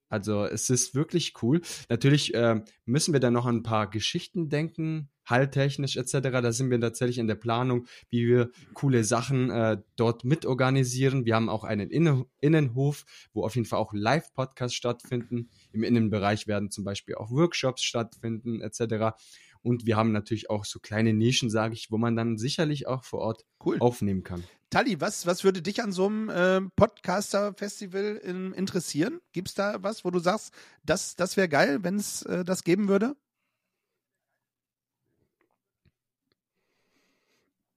Also 0.09 0.45
es 0.45 0.71
ist 0.71 0.95
wirklich 0.95 1.35
cool. 1.43 1.61
Natürlich 1.89 2.35
äh, 2.35 2.63
müssen 2.85 3.13
wir 3.13 3.21
dann 3.21 3.33
noch 3.33 3.47
an 3.47 3.57
ein 3.57 3.63
paar 3.63 3.91
Geschichten 3.91 4.49
denken, 4.49 5.11
halltechnisch 5.25 5.97
etc. 5.97 6.13
Da 6.31 6.53
sind 6.53 6.71
wir 6.71 6.81
tatsächlich 6.81 7.19
in 7.19 7.27
der 7.27 7.35
Planung, 7.35 7.87
wie 8.11 8.27
wir 8.27 8.51
coole 8.75 9.05
Sachen 9.05 9.51
äh, 9.51 9.79
dort 9.97 10.25
mitorganisieren. 10.25 11.25
Wir 11.25 11.35
haben 11.35 11.49
auch 11.49 11.65
einen 11.65 11.91
Innen 11.91 12.25
Innenhof, 12.41 13.05
wo 13.33 13.45
auf 13.45 13.57
jeden 13.57 13.67
Fall 13.67 13.81
auch 13.81 13.93
Live-Podcasts 13.93 14.77
stattfinden. 14.77 15.51
Im 15.73 15.83
Innenbereich 15.83 16.47
werden 16.47 16.71
zum 16.71 16.85
Beispiel 16.85 17.17
auch 17.17 17.31
Workshops 17.31 17.83
stattfinden 17.83 18.61
etc. 18.61 19.17
Und 19.63 19.85
wir 19.85 19.97
haben 19.97 20.13
natürlich 20.13 20.49
auch 20.49 20.65
so 20.65 20.79
kleine 20.79 21.13
Nischen, 21.13 21.51
sage 21.51 21.75
ich, 21.75 21.91
wo 21.91 21.99
man 21.99 22.15
dann 22.15 22.39
sicherlich 22.39 22.87
auch 22.87 23.03
vor 23.03 23.21
Ort 23.21 23.45
Cool. 23.65 23.79
aufnehmen 23.81 24.23
kann. 24.23 24.45
Tali, 24.71 25.01
was, 25.01 25.27
was 25.27 25.45
würde 25.45 25.63
dich 25.63 25.83
an 25.83 25.93
so 25.93 26.07
einem 26.07 26.31
ähm, 26.35 26.71
Podcaster-Festival 26.75 28.21
ähm, 28.25 28.53
interessieren? 28.55 29.21
Gibt 29.33 29.49
es 29.49 29.55
da 29.55 29.83
was, 29.83 30.05
wo 30.05 30.11
du 30.11 30.19
sagst, 30.19 30.53
das, 30.85 31.15
das 31.15 31.37
wäre 31.37 31.49
geil, 31.49 31.79
wenn 31.83 31.97
es 31.97 32.23
äh, 32.23 32.45
das 32.45 32.65
geben 32.65 32.89
würde? 32.89 33.17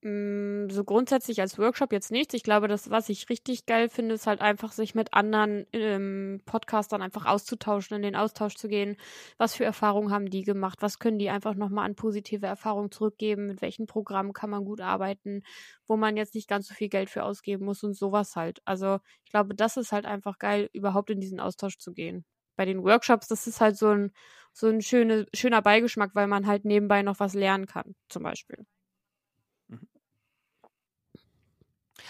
So 0.01 0.85
grundsätzlich 0.85 1.41
als 1.41 1.57
Workshop 1.57 1.91
jetzt 1.91 2.09
nichts. 2.09 2.33
Ich 2.33 2.43
glaube, 2.43 2.69
das, 2.69 2.89
was 2.89 3.09
ich 3.09 3.27
richtig 3.29 3.65
geil 3.65 3.89
finde, 3.89 4.15
ist 4.15 4.27
halt 4.27 4.39
einfach, 4.39 4.71
sich 4.71 4.95
mit 4.95 5.13
anderen 5.13 5.65
ähm, 5.73 6.41
Podcastern 6.45 7.01
einfach 7.01 7.25
auszutauschen, 7.25 7.97
in 7.97 8.03
den 8.03 8.15
Austausch 8.15 8.55
zu 8.55 8.69
gehen. 8.69 8.95
Was 9.37 9.55
für 9.55 9.65
Erfahrungen 9.65 10.11
haben 10.11 10.29
die 10.29 10.43
gemacht? 10.43 10.77
Was 10.81 10.99
können 10.99 11.19
die 11.19 11.29
einfach 11.29 11.53
nochmal 11.53 11.85
an 11.85 11.95
positive 11.95 12.45
Erfahrungen 12.45 12.91
zurückgeben? 12.91 13.47
Mit 13.47 13.61
welchen 13.61 13.87
Programmen 13.87 14.31
kann 14.31 14.49
man 14.49 14.63
gut 14.63 14.79
arbeiten, 14.79 15.43
wo 15.85 15.97
man 15.97 16.15
jetzt 16.15 16.33
nicht 16.33 16.47
ganz 16.47 16.67
so 16.69 16.73
viel 16.73 16.87
Geld 16.87 17.09
für 17.09 17.23
ausgeben 17.23 17.65
muss 17.65 17.83
und 17.83 17.93
sowas 17.93 18.37
halt. 18.37 18.61
Also 18.63 18.99
ich 19.25 19.31
glaube, 19.31 19.53
das 19.53 19.75
ist 19.75 19.91
halt 19.91 20.05
einfach 20.05 20.39
geil, 20.39 20.69
überhaupt 20.71 21.09
in 21.09 21.19
diesen 21.19 21.41
Austausch 21.41 21.77
zu 21.77 21.91
gehen. 21.91 22.23
Bei 22.55 22.63
den 22.63 22.83
Workshops, 22.83 23.27
das 23.27 23.47
ist 23.47 23.59
halt 23.59 23.75
so 23.75 23.89
ein, 23.89 24.13
so 24.53 24.67
ein 24.67 24.81
schöne, 24.81 25.25
schöner 25.33 25.61
Beigeschmack, 25.61 26.11
weil 26.15 26.27
man 26.27 26.47
halt 26.47 26.63
nebenbei 26.63 27.01
noch 27.01 27.19
was 27.19 27.33
lernen 27.33 27.65
kann, 27.65 27.95
zum 28.07 28.23
Beispiel. 28.23 28.65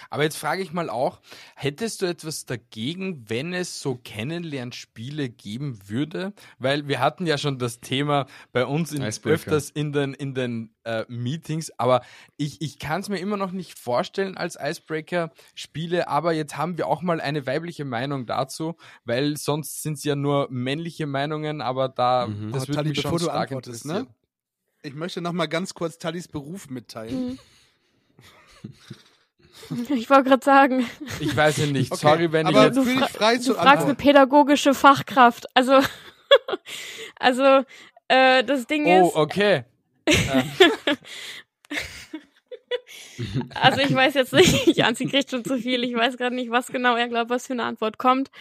Aber 0.09 0.23
jetzt 0.23 0.37
frage 0.37 0.61
ich 0.61 0.71
mal 0.73 0.89
auch, 0.89 1.19
hättest 1.55 2.01
du 2.01 2.05
etwas 2.05 2.45
dagegen, 2.45 3.29
wenn 3.29 3.53
es 3.53 3.81
so 3.81 3.95
Kennenlernspiele 3.95 5.29
geben 5.29 5.79
würde? 5.87 6.33
Weil 6.57 6.87
wir 6.87 6.99
hatten 6.99 7.25
ja 7.25 7.37
schon 7.37 7.59
das 7.59 7.79
Thema 7.79 8.25
bei 8.51 8.65
uns 8.65 8.91
in, 8.91 9.03
öfters 9.03 9.69
in 9.69 9.91
den, 9.93 10.13
in 10.13 10.33
den 10.33 10.73
äh, 10.83 11.05
Meetings, 11.07 11.71
aber 11.77 12.01
ich, 12.37 12.61
ich 12.61 12.79
kann 12.79 13.01
es 13.01 13.09
mir 13.09 13.19
immer 13.19 13.37
noch 13.37 13.51
nicht 13.51 13.77
vorstellen 13.77 14.37
als 14.37 14.57
Icebreaker-Spiele, 14.59 16.07
aber 16.07 16.33
jetzt 16.33 16.57
haben 16.57 16.77
wir 16.77 16.87
auch 16.87 17.01
mal 17.01 17.21
eine 17.21 17.45
weibliche 17.45 17.85
Meinung 17.85 18.25
dazu, 18.25 18.75
weil 19.05 19.37
sonst 19.37 19.83
sind 19.83 19.93
es 19.97 20.03
ja 20.03 20.15
nur 20.15 20.47
männliche 20.49 21.05
Meinungen, 21.07 21.61
aber 21.61 21.89
da, 21.89 22.27
Mhm. 22.27 22.51
das 22.51 22.67
würde 22.67 22.89
mich 22.89 23.01
schon 23.01 23.11
bevor 23.11 23.19
du 23.19 23.25
stark 23.25 23.51
antwortest, 23.51 23.85
interessieren. 23.85 24.07
ne? 24.07 24.15
Ich 24.81 24.93
möchte 24.93 25.21
noch 25.21 25.33
mal 25.33 25.47
ganz 25.47 25.73
kurz 25.73 25.97
Talis 25.97 26.27
Beruf 26.29 26.69
mitteilen. 26.69 27.37
Ich 29.89 30.09
wollte 30.09 30.29
gerade 30.29 30.43
sagen, 30.45 30.89
Ich 31.19 31.35
weiß 31.35 31.57
ja 31.57 31.65
nicht, 31.67 31.91
Okay, 31.91 32.01
sorry, 32.01 32.31
wenn 32.31 32.47
aber 32.47 32.67
ich 32.69 32.75
jetzt... 32.75 32.89
fra 32.97 33.07
frei 33.07 33.35
du 33.35 33.41
zu 33.41 33.53
fragst 33.53 33.67
eine 33.67 33.71
antworten. 33.79 33.95
pädagogische 33.97 34.73
Fachkraft. 34.73 35.45
Also, 35.53 35.79
also 37.19 37.63
äh, 38.07 38.43
das 38.43 38.65
Ding 38.67 38.85
Oh, 38.87 39.07
ist, 39.09 39.15
okay. 39.15 39.63
also 43.55 43.81
ich 43.81 43.93
weiß 43.93 44.13
jetzt 44.15 44.33
nicht, 44.33 44.67
Janzi 44.77 45.05
kriegt 45.07 45.29
schon 45.29 45.43
zu 45.43 45.57
viel, 45.57 45.83
ich 45.83 45.93
weiß 45.95 46.17
gerade 46.17 46.35
nicht, 46.35 46.49
was 46.51 46.67
genau 46.67 46.95
er 46.95 47.07
glaubt, 47.07 47.29
was 47.29 47.47
für 47.47 47.53
eine 47.53 47.63
Antwort 47.63 47.97
kommt. 47.97 48.31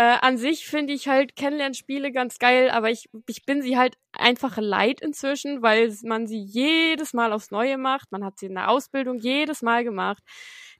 Äh, 0.00 0.16
an 0.22 0.38
sich 0.38 0.66
finde 0.66 0.94
ich 0.94 1.08
halt 1.08 1.36
Kennenlernspiele 1.36 2.10
ganz 2.10 2.38
geil, 2.38 2.70
aber 2.70 2.88
ich, 2.90 3.10
ich 3.28 3.44
bin 3.44 3.60
sie 3.60 3.76
halt 3.76 3.98
einfach 4.14 4.56
leid 4.56 5.02
inzwischen, 5.02 5.60
weil 5.60 5.94
man 6.04 6.26
sie 6.26 6.40
jedes 6.40 7.12
Mal 7.12 7.34
aufs 7.34 7.50
Neue 7.50 7.76
macht. 7.76 8.10
Man 8.10 8.24
hat 8.24 8.38
sie 8.38 8.46
in 8.46 8.54
der 8.54 8.70
Ausbildung 8.70 9.18
jedes 9.18 9.60
Mal 9.60 9.84
gemacht. 9.84 10.22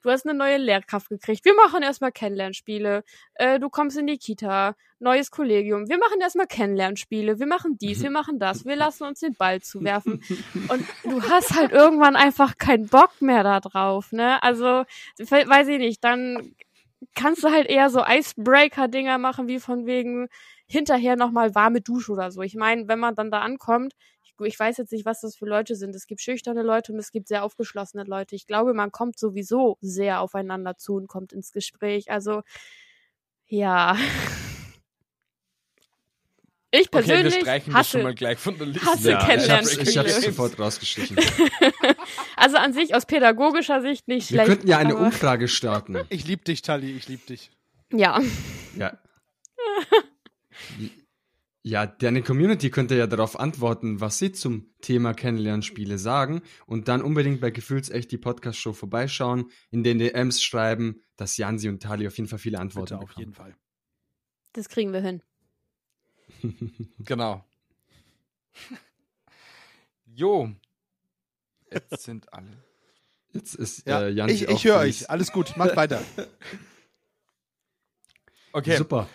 Du 0.03 0.09
hast 0.11 0.27
eine 0.27 0.33
neue 0.39 0.57
Lehrkraft 0.57 1.11
gekriegt. 1.11 1.45
Wir 1.45 1.55
machen 1.55 1.83
erstmal 1.83 2.13
Kennenlernspiele. 2.13 3.03
Äh, 3.35 3.61
du 3.61 3.69
kommst 3.69 3.99
in 3.99 4.07
die 4.07 4.17
Kita, 4.17 4.75
neues 5.01 5.31
Kollegium. 5.31 5.87
Wir 5.91 5.99
machen 5.99 6.19
erstmal 6.23 6.47
Kennenlernspiele. 6.47 7.39
Wir 7.39 7.47
machen 7.47 7.77
dies, 7.79 8.03
wir 8.03 8.11
machen 8.11 8.39
das. 8.39 8.65
Wir 8.65 8.77
lassen 8.77 9.05
uns 9.05 9.21
den 9.21 9.35
Ball 9.35 9.61
zuwerfen. 9.61 10.23
Und 10.69 10.87
du 11.05 11.23
hast 11.29 11.55
halt 11.55 11.73
irgendwann 11.73 12.17
einfach 12.17 12.57
keinen 12.57 12.87
Bock 12.87 13.21
mehr 13.21 13.43
da 13.43 13.61
drauf, 13.61 14.13
ne? 14.13 14.43
Also, 14.43 14.85
we- 15.19 15.47
weiß 15.47 15.69
ich 15.69 15.79
nicht, 15.79 16.03
dann 16.03 16.55
kannst 17.15 17.43
du 17.45 17.51
halt 17.51 17.67
eher 17.69 17.91
so 17.91 18.03
Icebreaker-Dinger 18.07 19.19
machen, 19.19 19.49
wie 19.49 19.61
von 19.61 19.87
wegen 19.87 20.29
hinterher 20.67 21.17
nochmal 21.17 21.55
warme 21.55 21.81
Dusche 21.81 22.13
oder 22.13 22.31
so. 22.31 22.43
Ich 22.43 22.55
meine, 22.55 22.89
wenn 22.89 22.99
man 22.99 23.15
dann 23.15 23.31
da 23.31 23.41
ankommt, 23.41 23.95
ich, 24.23 24.35
ich 24.41 24.59
weiß 24.59 24.77
jetzt 24.79 24.93
nicht, 24.93 25.05
was 25.05 25.21
das 25.21 25.37
für 25.37 25.47
Leute 25.47 25.75
sind. 25.75 25.95
Es 25.95 26.07
gibt 26.07 26.21
schüchterne 26.21 26.63
Leute 26.63 26.93
und 26.93 26.99
es 26.99 27.11
gibt 27.13 27.29
sehr 27.29 27.45
aufgeschlossene 27.45 28.05
Leute. 28.05 28.35
Ich 28.37 28.47
glaube, 28.47 28.75
man 28.75 28.93
kommt 28.93 29.19
sowieso 29.19 29.79
sehr 29.81 30.21
aufeinander 30.21 30.77
zu 30.77 30.95
und 30.95 31.09
kommt 31.09 31.33
ins 31.33 31.53
Gespräch. 31.53 32.11
Also, 32.11 32.43
ja. 33.49 33.97
Ich 36.73 36.83
Okay, 36.83 36.89
wir 36.93 37.01
persönlich 37.03 37.35
streichen 37.35 37.73
das 37.73 37.91
schon 37.91 38.01
hasse, 38.01 38.05
mal 38.09 38.15
gleich 38.15 38.39
von 38.39 38.57
der 38.57 38.67
Liste. 38.69 38.87
hasse 38.87 39.11
Ja, 39.11 39.19
ich 39.19 39.25
hab's, 39.25 39.27
Kennenlernspiele. 39.29 39.91
ich 39.91 39.99
hab's 39.99 40.23
sofort 40.23 40.59
rausgeschlichen. 40.59 41.17
also 42.37 42.57
an 42.59 42.73
sich 42.73 42.95
aus 42.95 43.07
pädagogischer 43.07 43.83
Sicht 43.83 44.07
nicht 44.07 44.31
Wir 44.31 44.37
schlecht. 44.37 44.47
könnten 44.49 44.69
ja 44.69 44.79
eine 44.79 44.97
Umfrage 44.97 45.49
starten. 45.49 45.97
Ich 46.11 46.27
lieb 46.27 46.45
dich, 46.45 46.63
Tali, 46.63 46.93
ich 46.93 47.09
lieb 47.09 47.27
dich. 47.27 47.51
Ja. 47.93 48.21
Ja. 48.77 48.97
Ja, 51.63 51.87
deine 51.87 52.23
Community 52.23 52.71
könnte 52.71 52.95
ja 52.97 53.07
darauf 53.07 53.39
antworten, 53.39 54.01
was 54.01 54.19
sie 54.19 54.33
zum 54.33 54.73
Thema 54.81 55.13
Kennenlernspiele 55.13 55.99
sagen 55.99 56.41
und 56.67 56.89
dann 56.89 57.03
unbedingt 57.03 57.41
bei 57.41 57.51
Gefühlsecht 57.51 58.11
die 58.13 58.17
Podcast-Show 58.19 58.73
vorbeischauen, 58.73 59.51
in 59.71 59.83
den 59.83 59.99
DMs 59.99 60.41
schreiben, 60.43 61.03
dass 61.17 61.37
Jansi 61.37 61.69
und 61.69 61.83
Tali 61.83 62.07
auf 62.07 62.17
jeden 62.17 62.29
Fall 62.31 62.39
viele 62.39 62.59
Antworten 62.61 62.95
Bitte, 62.95 63.03
auf 63.03 63.09
bekommen. 63.09 63.21
jeden 63.27 63.35
Fall. 63.35 63.55
Das 64.55 64.69
kriegen 64.71 64.93
wir 64.93 65.01
hin. 65.03 65.23
Genau. 67.05 67.45
Jo. 70.07 70.51
Jetzt 71.71 72.03
sind 72.03 72.33
alle. 72.33 72.49
Jetzt 73.33 73.55
ist 73.55 73.87
Ja, 73.87 74.03
äh, 74.03 74.11
Jansi 74.11 74.45
ich 74.45 74.49
ich 74.49 74.65
höre 74.65 74.79
euch. 74.79 75.09
Alles 75.09 75.31
gut, 75.33 75.57
macht 75.57 75.77
weiter. 75.77 76.03
Okay. 78.53 78.77
Super. 78.77 79.09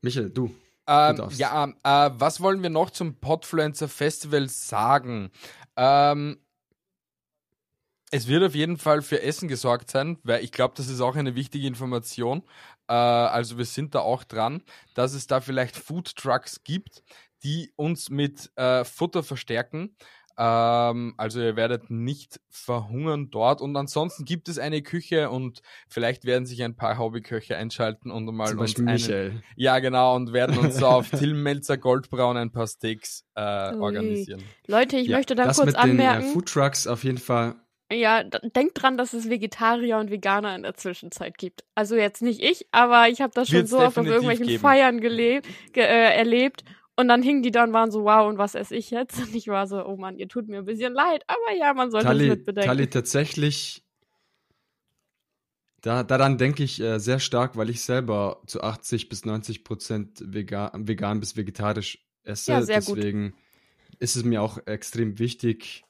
Michael, 0.00 0.30
du. 0.30 0.46
Ähm, 0.88 1.16
darfst. 1.16 1.38
ja, 1.38 1.66
äh, 1.66 2.10
was 2.14 2.40
wollen 2.40 2.62
wir 2.64 2.70
noch 2.70 2.90
zum 2.90 3.14
Podfluencer 3.14 3.88
Festival 3.88 4.48
sagen? 4.48 5.30
Ähm, 5.76 6.38
es 8.10 8.26
wird 8.26 8.42
auf 8.42 8.54
jeden 8.54 8.76
Fall 8.76 9.00
für 9.00 9.22
Essen 9.22 9.48
gesorgt 9.48 9.90
sein, 9.90 10.18
weil 10.24 10.44
ich 10.44 10.52
glaube, 10.52 10.74
das 10.76 10.88
ist 10.88 11.00
auch 11.00 11.16
eine 11.16 11.34
wichtige 11.34 11.66
Information. 11.66 12.42
Äh, 12.88 12.92
also 12.94 13.58
wir 13.58 13.64
sind 13.64 13.94
da 13.94 14.00
auch 14.00 14.24
dran, 14.24 14.62
dass 14.94 15.14
es 15.14 15.26
da 15.26 15.40
vielleicht 15.40 15.76
Food 15.76 16.16
Trucks 16.16 16.62
gibt, 16.64 17.02
die 17.42 17.72
uns 17.76 18.10
mit 18.10 18.50
äh, 18.56 18.84
Futter 18.84 19.22
verstärken. 19.22 19.96
Ähm, 20.38 21.12
also 21.18 21.40
ihr 21.40 21.56
werdet 21.56 21.90
nicht 21.90 22.40
verhungern 22.48 23.30
dort. 23.30 23.60
Und 23.60 23.76
ansonsten 23.76 24.24
gibt 24.24 24.48
es 24.48 24.58
eine 24.58 24.80
Küche 24.82 25.28
und 25.28 25.60
vielleicht 25.88 26.24
werden 26.24 26.46
sich 26.46 26.62
ein 26.62 26.74
paar 26.74 26.98
Hobbyköche 26.98 27.56
einschalten 27.56 28.10
und 28.10 28.24
mal 28.34 28.48
Zum 28.48 28.58
uns 28.60 28.70
Beispiel 28.70 28.88
einen, 28.88 28.94
Michael. 28.94 29.42
ja, 29.56 29.78
genau, 29.80 30.16
und 30.16 30.32
werden 30.32 30.56
uns 30.58 30.76
so 30.76 30.86
auf 30.86 31.10
Tilmelzer 31.10 31.76
Goldbraun 31.76 32.36
ein 32.38 32.50
paar 32.50 32.66
Steaks 32.66 33.24
äh, 33.34 33.74
organisieren. 33.74 34.42
Leute, 34.66 34.96
ich 34.96 35.08
Ja, 35.08 35.18
möchte 35.18 35.34
da 35.34 35.44
das 35.44 35.56
kurz 35.56 35.66
mit 35.66 35.76
den 35.76 35.98
äh, 36.00 36.06
anmerken. 36.06 36.32
Food 36.32 36.48
Trucks 36.48 36.86
auf 36.86 37.04
jeden 37.04 37.18
Fall. 37.18 37.54
Ja, 37.92 38.22
denkt 38.22 38.82
dran, 38.82 38.96
dass 38.96 39.12
es 39.12 39.28
Vegetarier 39.28 39.98
und 39.98 40.10
Veganer 40.10 40.54
in 40.54 40.62
der 40.62 40.74
Zwischenzeit 40.74 41.38
gibt. 41.38 41.64
Also 41.74 41.96
jetzt 41.96 42.22
nicht 42.22 42.42
ich, 42.42 42.66
aber 42.72 43.08
ich 43.08 43.20
habe 43.20 43.32
das 43.34 43.48
schon 43.48 43.58
Wird's 43.58 43.70
so 43.70 43.78
oft 43.78 43.98
auf 43.98 44.06
irgendwelchen 44.06 44.46
geben. 44.46 44.60
Feiern 44.60 45.00
gelebt, 45.00 45.46
ge 45.72 45.84
äh, 45.84 46.16
erlebt. 46.16 46.64
Und 46.94 47.08
dann 47.08 47.22
hingen 47.22 47.42
die 47.42 47.50
da 47.50 47.64
und 47.64 47.72
waren 47.72 47.90
so, 47.90 48.04
wow, 48.04 48.28
und 48.28 48.38
was 48.38 48.54
esse 48.54 48.76
ich 48.76 48.90
jetzt? 48.90 49.18
Und 49.22 49.34
ich 49.34 49.48
war 49.48 49.66
so, 49.66 49.84
oh 49.84 49.96
Mann, 49.96 50.18
ihr 50.18 50.28
tut 50.28 50.48
mir 50.48 50.58
ein 50.58 50.64
bisschen 50.64 50.92
leid, 50.92 51.24
aber 51.26 51.56
ja, 51.56 51.72
man 51.72 51.90
sollte 51.90 52.06
es 52.06 52.10
Tali, 52.10 52.28
mitbedenken. 52.28 52.68
Tali 52.68 52.86
tatsächlich, 52.88 53.82
da, 55.80 56.02
daran 56.02 56.36
denke 56.38 56.62
ich 56.62 56.80
äh, 56.80 56.98
sehr 56.98 57.18
stark, 57.18 57.56
weil 57.56 57.70
ich 57.70 57.80
selber 57.80 58.42
zu 58.46 58.62
80 58.62 59.08
bis 59.08 59.24
90 59.24 59.64
Prozent 59.64 60.22
vegan, 60.24 60.86
vegan 60.86 61.18
bis 61.18 61.36
vegetarisch 61.36 62.06
esse. 62.24 62.52
Ja, 62.52 62.62
sehr 62.62 62.82
gut. 62.82 62.98
Deswegen 62.98 63.34
ist 63.98 64.16
es 64.16 64.24
mir 64.24 64.42
auch 64.42 64.58
extrem 64.66 65.18
wichtig, 65.18 65.84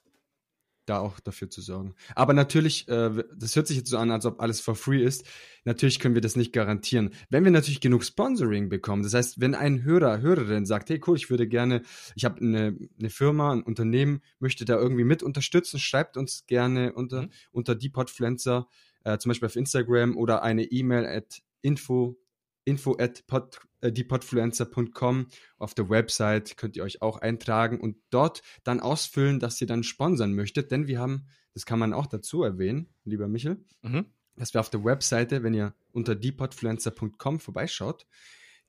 da 0.85 0.99
auch 0.99 1.19
dafür 1.19 1.49
zu 1.49 1.61
sorgen. 1.61 1.95
Aber 2.15 2.33
natürlich, 2.33 2.87
äh, 2.87 3.23
das 3.35 3.55
hört 3.55 3.67
sich 3.67 3.77
jetzt 3.77 3.89
so 3.89 3.97
an, 3.97 4.11
als 4.11 4.25
ob 4.25 4.41
alles 4.41 4.61
for 4.61 4.75
free 4.75 5.03
ist. 5.03 5.25
Natürlich 5.65 5.99
können 5.99 6.15
wir 6.15 6.21
das 6.21 6.35
nicht 6.35 6.53
garantieren. 6.53 7.11
Wenn 7.29 7.43
wir 7.43 7.51
natürlich 7.51 7.81
genug 7.81 8.03
Sponsoring 8.03 8.69
bekommen, 8.69 9.03
das 9.03 9.13
heißt, 9.13 9.39
wenn 9.39 9.55
ein 9.55 9.83
Hörer, 9.83 10.21
Hörerin 10.21 10.65
sagt, 10.65 10.89
hey 10.89 10.99
cool, 11.07 11.15
ich 11.15 11.29
würde 11.29 11.47
gerne, 11.47 11.81
ich 12.15 12.25
habe 12.25 12.41
eine, 12.41 12.77
eine 12.99 13.09
Firma, 13.09 13.53
ein 13.53 13.63
Unternehmen, 13.63 14.21
möchte 14.39 14.65
da 14.65 14.75
irgendwie 14.75 15.05
mit 15.05 15.23
unterstützen, 15.23 15.79
schreibt 15.79 16.17
uns 16.17 16.45
gerne 16.47 16.93
unter, 16.93 17.23
Mhm. 17.23 17.29
unter 17.51 17.75
Depotfluencer, 17.75 18.67
äh, 19.03 19.17
zum 19.17 19.29
Beispiel 19.29 19.47
auf 19.47 19.55
Instagram 19.55 20.17
oder 20.17 20.43
eine 20.43 20.63
E-Mail 20.63 21.05
at 21.05 21.41
info 21.61 22.17
info 22.65 22.95
at 22.97 23.25
pod, 23.27 23.59
äh, 23.83 23.91
depodfluencer.com. 23.91 25.27
Auf 25.57 25.73
der 25.73 25.89
Website 25.89 26.57
könnt 26.57 26.75
ihr 26.75 26.83
euch 26.83 27.01
auch 27.01 27.17
eintragen 27.17 27.79
und 27.79 27.97
dort 28.09 28.41
dann 28.63 28.79
ausfüllen, 28.79 29.39
dass 29.39 29.59
ihr 29.61 29.67
dann 29.67 29.83
sponsern 29.83 30.33
möchtet, 30.33 30.71
denn 30.71 30.87
wir 30.87 30.99
haben, 30.99 31.27
das 31.53 31.65
kann 31.65 31.79
man 31.79 31.93
auch 31.93 32.07
dazu 32.07 32.43
erwähnen, 32.43 32.87
lieber 33.03 33.27
Michel, 33.27 33.63
Mhm. 33.81 34.05
dass 34.35 34.53
wir 34.53 34.61
auf 34.61 34.69
der 34.69 34.83
Webseite, 34.83 35.43
wenn 35.43 35.53
ihr 35.53 35.75
unter 35.91 36.15
depodfluencer.com 36.15 37.39
vorbeischaut, 37.39 38.07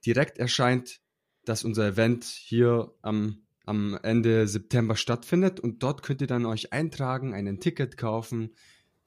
direkt 0.04 0.38
erscheint, 0.38 1.00
dass 1.44 1.64
unser 1.64 1.86
Event 1.88 2.24
hier 2.24 2.92
am, 3.02 3.42
am 3.64 3.98
Ende 4.02 4.48
September 4.48 4.96
stattfindet 4.96 5.60
und 5.60 5.82
dort 5.82 6.02
könnt 6.02 6.20
ihr 6.20 6.26
dann 6.26 6.44
euch 6.46 6.72
eintragen, 6.72 7.34
einen 7.34 7.60
Ticket 7.60 7.96
kaufen. 7.96 8.54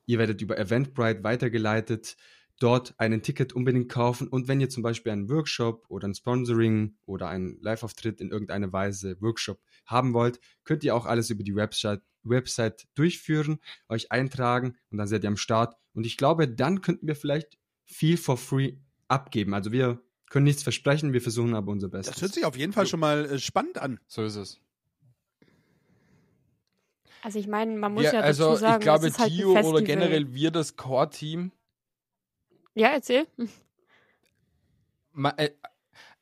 Ihr 0.06 0.20
werdet 0.20 0.42
über 0.42 0.58
Eventbrite 0.58 1.24
weitergeleitet, 1.24 2.16
dort 2.60 2.96
einen 2.98 3.22
Ticket 3.22 3.54
unbedingt 3.54 3.90
kaufen 3.90 4.28
und 4.28 4.48
wenn 4.48 4.60
ihr 4.60 4.70
zum 4.70 4.84
Beispiel 4.84 5.12
einen 5.12 5.30
Workshop 5.30 5.86
oder 5.90 6.08
ein 6.08 6.16
Sponsoring 6.16 6.96
oder 7.06 7.30
einen 7.30 7.60
Live-Auftritt 7.62 8.20
in 8.20 8.32
irgendeiner 8.32 8.74
Weise 8.74 9.18
Workshop 9.22 9.60
haben 9.86 10.14
wollt, 10.14 10.40
könnt 10.64 10.84
ihr 10.84 10.96
auch 10.96 11.06
alles 11.06 11.30
über 11.30 11.44
die 11.44 11.56
Website, 11.56 12.02
Website 12.24 12.88
durchführen, 12.96 13.60
euch 13.90 14.12
eintragen 14.12 14.76
und 14.90 14.98
dann 14.98 15.08
seid 15.08 15.24
ihr 15.24 15.30
am 15.30 15.38
Start. 15.38 15.76
Und 15.94 16.06
ich 16.06 16.18
glaube, 16.18 16.48
dann 16.48 16.82
könnten 16.82 17.08
wir 17.08 17.16
vielleicht 17.16 17.58
viel 17.86 18.18
for 18.18 18.38
free 18.38 18.74
abgeben. 19.08 19.54
Also 19.54 19.72
wir 19.72 20.02
können 20.30 20.46
nichts 20.46 20.64
versprechen, 20.64 21.14
wir 21.14 21.22
versuchen 21.22 21.56
aber 21.56 21.72
unser 21.72 21.88
Bestes. 21.88 22.16
Das 22.16 22.22
hört 22.22 22.34
sich 22.34 22.46
auf 22.46 22.58
jeden 22.58 22.74
Fall 22.74 22.86
schon 22.86 23.00
mal 23.00 23.26
äh, 23.26 23.40
spannend 23.40 23.78
an. 23.78 24.00
So 24.08 24.24
ist 24.24 24.36
es. 24.36 24.60
Also 27.24 27.40
ich 27.40 27.48
meine, 27.48 27.78
man 27.78 27.94
muss 27.94 28.04
ja 28.04 28.14
dazu 28.14 28.26
also 28.26 28.56
sagen, 28.56 28.82
ich 28.82 28.82
glaube, 28.82 29.08
es 29.08 29.14
ist 29.14 29.20
halt 29.20 29.44
oder 29.44 29.82
generell 29.82 30.34
wir, 30.34 30.52
das 30.52 30.76
Core-Team, 30.76 31.52
Ja, 32.78 32.90
erzähl. 32.94 33.28
Ma- 35.14 35.34
äh, 35.38 35.50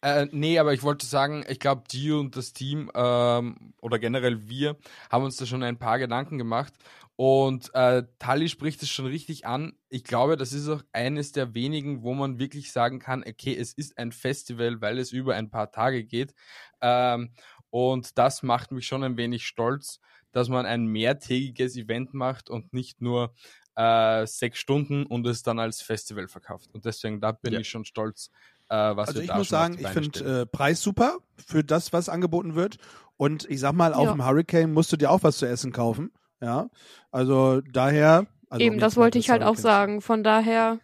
äh, 0.01 0.27
nee, 0.31 0.59
aber 0.59 0.73
ich 0.73 0.83
wollte 0.83 1.05
sagen, 1.05 1.45
ich 1.49 1.59
glaube, 1.59 1.83
Gio 1.89 2.19
und 2.19 2.35
das 2.37 2.53
Team 2.53 2.91
ähm, 2.95 3.73
oder 3.81 3.99
generell 3.99 4.47
wir 4.49 4.77
haben 5.11 5.25
uns 5.25 5.37
da 5.37 5.45
schon 5.45 5.63
ein 5.63 5.79
paar 5.79 5.99
Gedanken 5.99 6.37
gemacht. 6.37 6.73
Und 7.17 7.71
äh, 7.75 8.03
Tali 8.19 8.49
spricht 8.49 8.83
es 8.83 8.89
schon 8.89 9.07
richtig 9.07 9.45
an. 9.47 9.77
Ich 9.89 10.03
glaube, 10.05 10.37
das 10.37 10.53
ist 10.53 10.69
auch 10.69 10.83
eines 10.93 11.31
der 11.33 11.53
wenigen, 11.55 12.03
wo 12.03 12.13
man 12.13 12.39
wirklich 12.39 12.71
sagen 12.73 12.99
kann, 12.99 13.23
okay, 13.27 13.55
es 13.57 13.73
ist 13.73 13.97
ein 13.97 14.11
Festival, 14.13 14.81
weil 14.81 14.99
es 14.99 15.11
über 15.13 15.35
ein 15.35 15.49
paar 15.51 15.71
Tage 15.71 16.05
geht. 16.05 16.33
Ähm, 16.81 17.33
und 17.71 18.17
das 18.17 18.43
macht 18.43 18.71
mich 18.71 18.87
schon 18.87 19.03
ein 19.03 19.17
wenig 19.17 19.45
stolz, 19.47 19.99
dass 20.31 20.49
man 20.49 20.65
ein 20.65 20.87
mehrtägiges 20.87 21.77
Event 21.77 22.13
macht 22.13 22.49
und 22.49 22.73
nicht 22.73 23.01
nur 23.01 23.33
äh, 23.75 24.25
sechs 24.25 24.59
Stunden 24.59 25.05
und 25.05 25.25
es 25.27 25.43
dann 25.43 25.59
als 25.59 25.81
Festival 25.81 26.27
verkauft. 26.27 26.69
Und 26.73 26.85
deswegen, 26.85 27.19
da 27.21 27.31
bin 27.33 27.53
Ja. 27.53 27.59
ich 27.59 27.69
schon 27.69 27.85
stolz, 27.85 28.31
äh, 28.69 28.75
was 28.75 29.09
Also 29.09 29.15
wir 29.19 29.23
ich 29.23 29.27
da 29.29 29.37
muss 29.37 29.47
schon 29.47 29.57
auf 29.57 29.61
sagen, 29.63 29.77
ich 29.79 29.87
finde 29.87 30.41
äh, 30.41 30.45
Preis 30.45 30.81
super 30.81 31.17
für 31.45 31.63
das, 31.63 31.93
was 31.93 32.09
angeboten 32.09 32.55
wird. 32.55 32.77
Und 33.17 33.49
ich 33.49 33.59
sag 33.59 33.73
mal, 33.73 33.93
auf 33.93 34.05
Ja. 34.05 34.11
dem 34.11 34.25
Hurricane 34.25 34.71
musst 34.73 34.91
du 34.91 34.97
dir 34.97 35.09
auch 35.11 35.23
was 35.23 35.37
zu 35.37 35.45
essen 35.45 35.71
kaufen. 35.71 36.11
Ja, 36.41 36.69
also 37.11 37.61
daher. 37.61 38.27
Also 38.49 38.63
Eben, 38.65 38.77
das 38.79 38.97
wollte 38.97 39.17
ich 39.17 39.29
halt 39.29 39.41
auch 39.43 39.55
sagen. 39.55 40.01
Von 40.01 40.23
daher. 40.23 40.79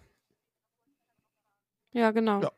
Ja, 1.91 2.11
genau. 2.11 2.41
Ja. 2.41 2.51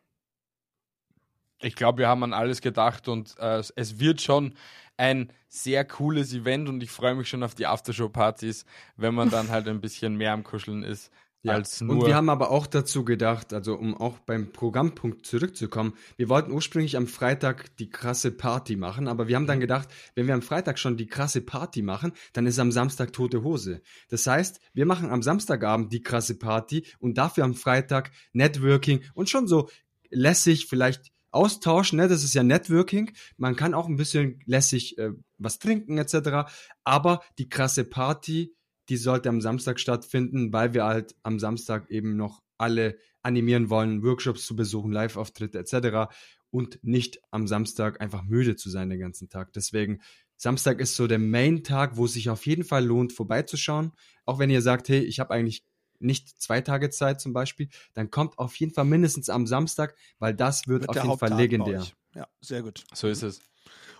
Ich 1.63 1.75
glaube, 1.75 1.99
wir 1.99 2.07
haben 2.07 2.23
an 2.23 2.33
alles 2.33 2.61
gedacht 2.61 3.07
und 3.07 3.35
äh, 3.39 3.61
es- 3.75 3.99
wird 3.99 4.21
schon 4.21 4.53
ein 4.97 5.31
sehr 5.47 5.85
cooles 5.85 6.33
Event 6.33 6.69
und 6.69 6.83
ich 6.83 6.91
freue 6.91 7.15
mich 7.15 7.27
schon 7.29 7.41
auf 7.43 7.55
die 7.55 7.65
Aftershow-Partys, 7.67 8.65
wenn 8.95 9.15
man 9.15 9.29
dann 9.29 9.49
halt 9.49 9.67
ein 9.67 9.81
bisschen 9.81 10.15
mehr 10.17 10.33
am 10.33 10.43
Kuscheln 10.43 10.83
ist 10.83 11.11
Ja. 11.41 11.53
als 11.53 11.81
nur. 11.81 11.97
Und 11.97 12.05
wir 12.05 12.15
haben 12.15 12.29
aber 12.29 12.51
auch 12.51 12.67
dazu 12.67 13.03
gedacht, 13.03 13.53
also 13.53 13.75
um 13.75 13.95
auch 13.95 14.19
beim 14.19 14.51
Programmpunkt 14.51 15.25
zurückzukommen, 15.25 15.93
wir 16.15 16.29
wollten 16.29 16.51
ursprünglich 16.51 16.95
am 16.95 17.07
Freitag 17.07 17.75
die 17.77 17.89
krasse 17.89 18.31
Party 18.31 18.75
machen, 18.75 19.07
aber 19.07 19.27
wir 19.27 19.35
haben 19.35 19.47
dann 19.47 19.59
gedacht, 19.59 19.89
wenn 20.15 20.27
wir 20.27 20.33
am 20.35 20.41
Freitag 20.43 20.77
schon 20.79 20.95
die 20.97 21.07
krasse 21.07 21.41
Party 21.41 21.81
machen, 21.81 22.13
dann 22.33 22.45
ist 22.45 22.59
am 22.59 22.71
Samstag 22.71 23.13
tote 23.13 23.43
Hose. 23.43 23.81
Das 24.09 24.27
heißt, 24.27 24.59
wir 24.73 24.85
machen 24.85 25.09
am 25.09 25.23
Samstagabend 25.23 25.91
die 25.91 26.01
krasse 26.03 26.37
Party 26.37 26.85
und 26.99 27.17
dafür 27.17 27.45
am 27.45 27.55
Freitag 27.55 28.11
Networking 28.33 29.01
und 29.15 29.29
schon 29.29 29.47
so 29.47 29.69
lässig 30.11 30.67
vielleicht 30.67 31.11
austauschen, 31.33 31.97
ne? 31.97 32.07
das 32.07 32.23
ist 32.23 32.33
ja 32.33 32.43
Networking. 32.43 33.11
Man 33.37 33.55
kann 33.55 33.73
auch 33.73 33.87
ein 33.87 33.97
bisschen 33.97 34.39
lässig 34.45 34.97
äh, 34.97 35.11
was 35.37 35.59
trinken 35.59 35.97
etc. 35.97 36.51
Aber 36.83 37.21
die 37.37 37.49
krasse 37.49 37.83
Party, 37.83 38.55
die 38.89 38.97
sollte 38.97 39.29
am 39.29 39.41
Samstag 39.41 39.79
stattfinden, 39.79 40.53
weil 40.53 40.73
wir 40.73 40.85
halt 40.85 41.15
am 41.23 41.39
Samstag 41.39 41.89
eben 41.89 42.15
noch 42.15 42.41
alle 42.57 42.97
animieren 43.21 43.69
wollen, 43.69 44.03
Workshops 44.03 44.45
zu 44.45 44.55
besuchen, 44.55 44.91
Live-Auftritte 44.91 45.59
etc. 45.59 46.13
und 46.51 46.79
nicht 46.83 47.19
am 47.31 47.47
Samstag 47.47 48.01
einfach 48.01 48.23
müde 48.23 48.55
zu 48.55 48.69
sein 48.69 48.89
den 48.89 48.99
ganzen 48.99 49.29
Tag. 49.29 49.53
Deswegen 49.53 50.01
Samstag 50.37 50.79
ist 50.79 50.95
so 50.95 51.07
der 51.07 51.19
Main-Tag, 51.19 51.95
wo 51.95 52.05
es 52.05 52.13
sich 52.13 52.29
auf 52.29 52.45
jeden 52.45 52.65
Fall 52.65 52.85
lohnt, 52.85 53.13
vorbeizuschauen. 53.13 53.93
Auch 54.25 54.39
wenn 54.39 54.49
ihr 54.49 54.61
sagt, 54.61 54.89
hey, 54.89 54.99
ich 54.99 55.19
habe 55.19 55.33
eigentlich 55.33 55.63
nicht 56.03 56.41
zwei 56.41 56.61
Tage 56.61 56.89
Zeit 56.89 57.21
zum 57.21 57.33
Beispiel, 57.33 57.69
dann 57.93 58.11
kommt 58.11 58.37
auf 58.37 58.55
jeden 58.57 58.73
Fall 58.73 58.85
mindestens 58.85 59.29
am 59.29 59.47
Samstag, 59.47 59.95
weil 60.19 60.33
das 60.33 60.67
wird, 60.67 60.81
Wird 60.81 60.89
auf 60.89 60.95
jeden 60.95 61.05
Fall 61.07 61.11
Haupttag 61.11 61.29
bei 61.29 61.35
legendär. 61.35 61.85
Ja, 62.15 62.27
sehr 62.41 62.61
gut. 62.61 62.83
so 62.93 63.07
ist 63.07 63.23
es. 63.23 63.41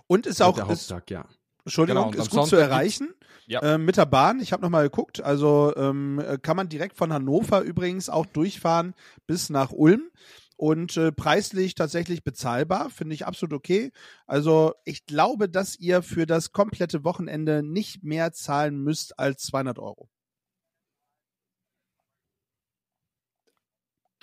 Und 0.07 0.25
ist 0.25 0.41
auch, 0.41 0.55
der 0.55 0.69
ist, 0.69 0.91
Haupttag, 0.91 1.09
ja. 1.09 1.25
Entschuldigung, 1.65 2.11
Genau, 2.11 2.23
ist 2.23 2.29
gut 2.29 2.43
zu 2.43 2.49
Sonntag 2.49 2.69
erreichen. 2.69 3.13
Ja. 3.45 3.61
Ähm, 3.63 3.85
mit 3.85 3.97
der 3.97 4.05
Bahn, 4.05 4.39
ich 4.39 4.53
habe 4.53 4.61
nochmal 4.61 4.83
geguckt, 4.83 5.21
also 5.21 5.73
ähm, 5.75 6.19
äh, 6.19 6.37
kann 6.37 6.57
man 6.57 6.69
direkt 6.69 6.97
von 6.97 7.11
Hannover 7.11 7.61
übrigens 7.61 8.09
auch 8.09 8.25
durchfahren 8.25 8.93
bis 9.27 9.49
nach 9.49 9.71
Ulm. 9.71 10.09
Und 10.55 10.95
äh, 10.97 11.11
preislich 11.11 11.75
tatsächlich 11.75 12.23
bezahlbar, 12.23 12.89
finde 12.89 13.15
ich 13.15 13.25
absolut 13.25 13.53
okay. 13.53 13.91
Also 14.27 14.73
ich 14.85 15.05
glaube, 15.05 15.49
dass 15.49 15.77
ihr 15.77 16.03
für 16.03 16.25
das 16.25 16.51
komplette 16.51 17.03
Wochenende 17.03 17.63
nicht 17.63 18.03
mehr 18.03 18.31
zahlen 18.33 18.81
müsst 18.81 19.19
als 19.19 19.43
200 19.43 19.79
Euro. 19.79 20.09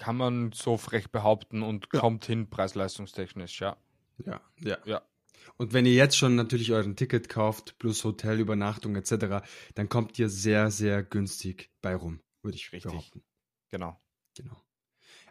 Kann 0.01 0.17
man 0.17 0.51
so 0.53 0.79
frech 0.79 1.11
behaupten 1.11 1.63
und 1.63 1.89
Ja. 1.93 2.01
kommt 2.01 2.25
hin 2.25 2.49
preis-leistungstechnisch, 2.49 3.61
ja. 3.61 3.77
Ja, 4.25 4.41
ja. 4.59 4.79
Ja. 4.87 5.03
Und 5.59 5.75
wenn 5.75 5.85
ihr 5.85 5.93
jetzt 5.93 6.17
schon 6.17 6.37
natürlich 6.37 6.73
euren 6.73 6.97
Ticket 6.97 7.29
kauft, 7.29 7.79
plus 7.79 8.03
Hotelübernachtung 8.05 8.97
etc., 8.97 9.45
dann 9.75 9.91
kommt 9.91 10.19
ihr 10.19 10.31
sehr, 10.31 10.71
sehr 10.71 11.03
günstig 11.03 11.71
bei 11.83 11.95
rum, 11.95 12.21
würde 12.43 12.57
ich 12.57 12.73
Richtig. 12.73 12.91
behaupten. 12.91 13.23
Genau. 13.69 14.01
Genau. 14.37 14.57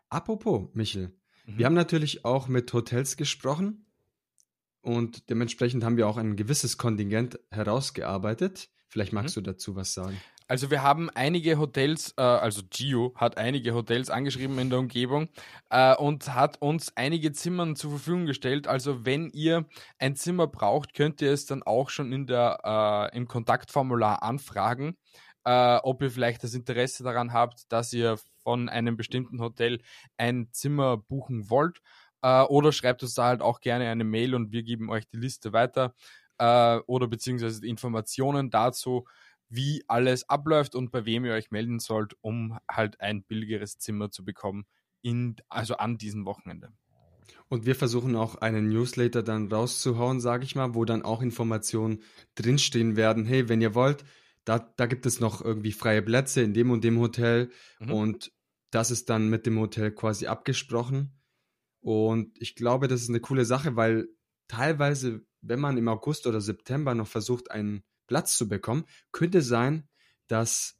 Apropos, 0.09 0.69
Michel, 0.73 1.15
Mhm. 1.47 1.57
wir 1.57 1.65
haben 1.65 1.73
natürlich 1.73 2.23
auch 2.25 2.47
mit 2.47 2.71
Hotels 2.71 3.17
gesprochen 3.17 3.87
und 4.81 5.31
dementsprechend 5.31 5.83
haben 5.83 5.97
wir 5.97 6.07
auch 6.07 6.17
ein 6.17 6.35
gewisses 6.35 6.77
Kontingent 6.77 7.39
herausgearbeitet. 7.49 8.69
Vielleicht 8.87 9.13
magst 9.13 9.35
du 9.35 9.41
dazu 9.41 9.75
was 9.75 9.93
sagen. 9.95 10.19
Also 10.49 10.71
wir 10.71 10.81
haben 10.81 11.11
einige 11.11 11.59
Hotels, 11.59 12.15
äh, 12.17 12.21
also 12.23 12.63
Gio 12.71 13.13
hat 13.15 13.37
einige 13.37 13.75
Hotels 13.75 14.09
angeschrieben 14.09 14.57
in 14.57 14.71
der 14.71 14.79
Umgebung 14.79 15.29
äh, 15.69 15.95
und 15.95 16.33
hat 16.33 16.59
uns 16.59 16.91
einige 16.97 17.31
Zimmern 17.33 17.75
zur 17.75 17.91
Verfügung 17.91 18.25
gestellt. 18.25 18.67
Also 18.67 19.05
wenn 19.05 19.29
ihr 19.29 19.67
ein 19.99 20.15
Zimmer 20.15 20.47
braucht, 20.47 20.95
könnt 20.95 21.21
ihr 21.21 21.31
es 21.31 21.45
dann 21.45 21.61
auch 21.61 21.91
schon 21.91 22.11
in 22.11 22.25
der, 22.25 23.11
äh, 23.13 23.15
im 23.15 23.27
Kontaktformular 23.27 24.23
anfragen, 24.23 24.97
äh, 25.45 25.75
ob 25.83 26.01
ihr 26.01 26.09
vielleicht 26.09 26.43
das 26.43 26.55
Interesse 26.55 27.03
daran 27.03 27.31
habt, 27.31 27.71
dass 27.71 27.93
ihr 27.93 28.17
von 28.41 28.69
einem 28.69 28.97
bestimmten 28.97 29.39
Hotel 29.41 29.79
ein 30.17 30.47
Zimmer 30.51 30.97
buchen 30.97 31.51
wollt. 31.51 31.79
Äh, 32.23 32.41
oder 32.41 32.71
schreibt 32.71 33.03
uns 33.03 33.13
da 33.13 33.25
halt 33.25 33.43
auch 33.43 33.59
gerne 33.61 33.87
eine 33.87 34.03
Mail 34.03 34.33
und 34.33 34.51
wir 34.51 34.63
geben 34.63 34.89
euch 34.89 35.07
die 35.09 35.17
Liste 35.17 35.53
weiter 35.53 35.93
äh, 36.39 36.77
oder 36.87 37.07
beziehungsweise 37.07 37.61
die 37.61 37.69
Informationen 37.69 38.49
dazu, 38.49 39.05
wie 39.49 39.83
alles 39.87 40.29
abläuft 40.29 40.75
und 40.75 40.91
bei 40.91 41.05
wem 41.05 41.25
ihr 41.25 41.33
euch 41.33 41.51
melden 41.51 41.79
sollt, 41.79 42.15
um 42.21 42.57
halt 42.69 43.01
ein 43.01 43.23
billigeres 43.23 43.77
Zimmer 43.77 44.11
zu 44.11 44.23
bekommen, 44.23 44.65
in, 45.01 45.35
also 45.49 45.77
an 45.77 45.97
diesem 45.97 46.25
Wochenende. 46.25 46.71
Und 47.47 47.65
wir 47.65 47.75
versuchen 47.75 48.15
auch 48.15 48.35
einen 48.35 48.69
Newsletter 48.69 49.23
dann 49.23 49.51
rauszuhauen, 49.51 50.19
sage 50.19 50.43
ich 50.43 50.55
mal, 50.55 50.75
wo 50.75 50.85
dann 50.85 51.01
auch 51.01 51.21
Informationen 51.21 52.03
drinstehen 52.35 52.95
werden. 52.95 53.25
Hey, 53.25 53.49
wenn 53.49 53.61
ihr 53.61 53.73
wollt, 53.73 54.03
da, 54.45 54.59
da 54.59 54.85
gibt 54.85 55.05
es 55.05 55.19
noch 55.19 55.43
irgendwie 55.43 55.71
freie 55.71 56.01
Plätze 56.01 56.41
in 56.41 56.53
dem 56.53 56.69
und 56.69 56.83
dem 56.83 56.99
Hotel. 56.99 57.49
Mhm. 57.79 57.91
Und 57.91 58.31
das 58.71 58.91
ist 58.91 59.09
dann 59.09 59.29
mit 59.29 59.45
dem 59.45 59.59
Hotel 59.59 59.91
quasi 59.91 60.27
abgesprochen. 60.27 61.19
Und 61.81 62.39
ich 62.39 62.55
glaube, 62.55 62.87
das 62.87 63.01
ist 63.01 63.09
eine 63.09 63.19
coole 63.19 63.45
Sache, 63.45 63.75
weil 63.75 64.09
teilweise, 64.47 65.25
wenn 65.41 65.59
man 65.59 65.77
im 65.77 65.87
August 65.87 66.27
oder 66.27 66.41
September 66.41 66.93
noch 66.93 67.07
versucht, 67.07 67.51
einen 67.51 67.83
Platz 68.09 68.37
zu 68.37 68.49
bekommen, 68.49 68.85
könnte 69.13 69.41
sein, 69.41 69.87
dass 70.27 70.75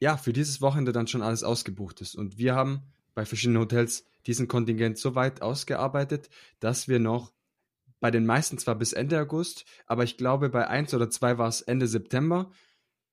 ja 0.00 0.16
für 0.16 0.32
dieses 0.32 0.60
Wochenende 0.60 0.92
dann 0.92 1.06
schon 1.06 1.22
alles 1.22 1.44
ausgebucht 1.44 2.00
ist. 2.02 2.16
Und 2.16 2.36
wir 2.36 2.54
haben 2.54 2.82
bei 3.14 3.24
verschiedenen 3.24 3.62
Hotels 3.62 4.04
diesen 4.26 4.48
Kontingent 4.48 4.98
so 4.98 5.14
weit 5.14 5.40
ausgearbeitet, 5.42 6.28
dass 6.60 6.88
wir 6.88 6.98
noch 6.98 7.32
bei 8.00 8.10
den 8.10 8.26
meisten 8.26 8.58
zwar 8.58 8.74
bis 8.74 8.92
Ende 8.92 9.20
August, 9.20 9.64
aber 9.86 10.02
ich 10.02 10.16
glaube, 10.16 10.48
bei 10.50 10.66
eins 10.66 10.92
oder 10.92 11.08
zwei 11.08 11.38
war 11.38 11.48
es 11.48 11.62
Ende 11.62 11.86
September. 11.86 12.50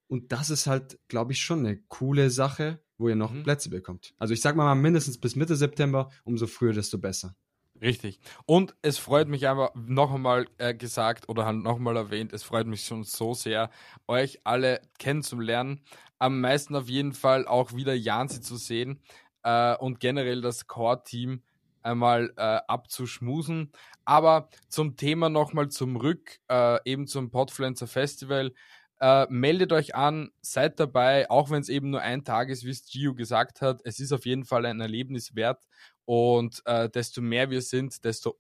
Und 0.08 0.32
das 0.32 0.50
ist 0.50 0.66
halt, 0.66 0.98
glaube 1.08 1.34
ich, 1.34 1.42
schon 1.42 1.60
eine 1.60 1.78
coole 1.90 2.32
Sache, 2.32 2.80
wo 2.98 3.08
ihr 3.08 3.16
noch 3.16 3.32
Mhm. 3.32 3.44
Plätze 3.44 3.70
bekommt. 3.70 4.16
Also 4.18 4.34
ich 4.34 4.42
sag 4.42 4.56
mal 4.56 4.74
mindestens 4.74 5.20
bis 5.20 5.36
Mitte 5.36 5.56
September, 5.56 6.10
umso 6.24 6.48
früher, 6.48 6.74
desto 6.74 6.98
besser. 6.98 7.36
Richtig. 7.82 8.20
Und 8.46 8.76
es 8.82 8.98
freut 8.98 9.28
mich 9.30 9.48
einfach, 9.48 9.72
noch 9.76 10.13
einmal 10.13 10.48
äh, 10.58 10.74
gesagt 10.74 11.30
oder 11.30 11.52
noch 11.54 11.78
einmal 11.78 11.96
erwähnt, 11.96 12.34
es 12.34 12.44
freut 12.44 12.68
mich 12.68 12.84
schon 12.84 13.04
so 13.06 13.34
sehr, 13.34 13.70
euch 14.08 14.39
alle 14.44 14.82
kennenzulernen. 14.98 15.82
Am 16.18 16.42
meisten 16.42 16.76
auf 16.76 16.89
jeden 16.89 17.13
Fall 17.13 17.48
auch 17.48 17.74
wieder 17.74 17.94
Jansi 17.94 18.42
zu 18.42 18.58
sehen 18.58 19.00
äh, 19.44 19.76
und 19.78 20.02
generell 20.02 20.42
das 20.42 20.68
Core-Team 20.68 21.42
einmal 21.82 22.34
äh, 22.36 22.42
abzuschmusen. 22.68 23.72
Aber 24.04 24.50
zum 24.68 24.98
Thema 24.98 25.30
nochmal 25.30 25.70
zum 25.70 25.96
Rück, 25.96 26.39
äh, 26.50 26.80
eben 26.84 27.08
zum 27.08 27.32
Podfluencer 27.32 27.88
Festival. 27.88 28.54
Äh, 29.02 29.28
meldet 29.30 29.72
euch 29.72 29.96
an, 29.96 30.30
seid 30.42 30.78
dabei, 30.78 31.30
auch 31.30 31.50
wenn 31.50 31.62
es 31.62 31.70
eben 31.70 31.89
nur 31.89 32.02
ein 32.02 32.26
Tag 32.26 32.50
ist, 32.50 32.65
wie 32.65 32.70
es 32.72 32.84
Gio 32.86 33.13
gesagt 33.15 33.62
hat. 33.62 33.80
Es 33.86 34.02
ist 34.02 34.12
auf 34.12 34.26
jeden 34.26 34.44
Fall 34.44 34.65
ein 34.65 34.82
Erlebnis 34.82 35.36
wert. 35.36 35.63
Und 36.10 36.63
äh, 36.65 36.89
desto 36.89 37.22
mehr 37.22 37.52
wir 37.52 37.62
sind, 37.62 38.04
desto 38.04 38.39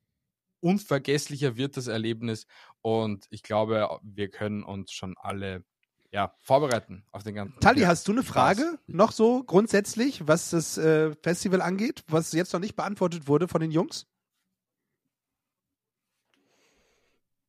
unvergesslicher 0.59 1.55
wird 1.55 1.77
das 1.77 1.85
Erlebnis. 1.85 2.47
Und 2.81 3.27
ich 3.29 3.43
glaube, 3.43 3.99
wir 4.01 4.31
können 4.31 4.63
uns 4.63 4.91
schon 4.91 5.15
alle 5.19 5.63
ja, 6.11 6.33
vorbereiten 6.39 7.05
auf 7.11 7.21
den 7.21 7.35
ganzen 7.35 7.59
Tali, 7.59 7.81
ja. 7.81 7.87
hast 7.87 8.07
du 8.07 8.11
eine 8.11 8.23
Frage 8.23 8.79
noch 8.87 9.11
so 9.11 9.43
grundsätzlich, 9.43 10.27
was 10.27 10.49
das 10.49 10.79
äh, 10.79 11.13
Festival 11.21 11.61
angeht, 11.61 12.03
was 12.07 12.31
jetzt 12.31 12.53
noch 12.53 12.59
nicht 12.59 12.75
beantwortet 12.75 13.27
wurde 13.27 13.47
von 13.47 13.61
den 13.61 13.69
Jungs? 13.69 14.07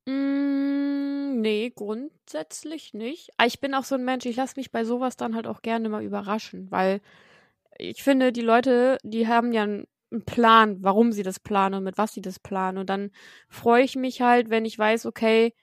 Mm, 0.05 1.41
nee, 1.41 1.73
grundsätzlich 1.75 2.93
nicht. 2.93 3.31
Aber 3.39 3.47
ich 3.47 3.59
bin 3.59 3.75
auch 3.75 3.85
so 3.85 3.95
ein 3.95 4.05
Mensch, 4.05 4.27
ich 4.27 4.37
lasse 4.37 4.59
mich 4.59 4.71
bei 4.71 4.85
sowas 4.85 5.17
dann 5.17 5.35
halt 5.35 5.47
auch 5.47 5.63
gerne 5.63 5.89
mal 5.89 6.05
überraschen, 6.05 6.71
weil 6.71 7.01
ich 7.79 8.03
finde, 8.03 8.33
die 8.33 8.43
Leute, 8.43 8.99
die 9.03 9.27
haben 9.27 9.55
ja 9.55 9.63
einen 9.63 9.87
einen 10.13 10.25
Plan, 10.25 10.79
warum 10.83 11.13
sie 11.13 11.23
das 11.23 11.41
planen 11.41 11.77
und 11.77 11.85
mit 11.85 11.99
was 11.99 12.13
sie 12.15 12.23
das 12.23 12.39
planen. 12.41 12.79
Und 12.79 12.91
dann 12.91 13.11
freue 13.49 13.85
ich 13.85 13.97
mich 13.97 14.21
halt, 14.23 14.51
wenn 14.51 14.65
ich 14.65 14.79
weiß, 14.79 15.07
okay, 15.07 15.55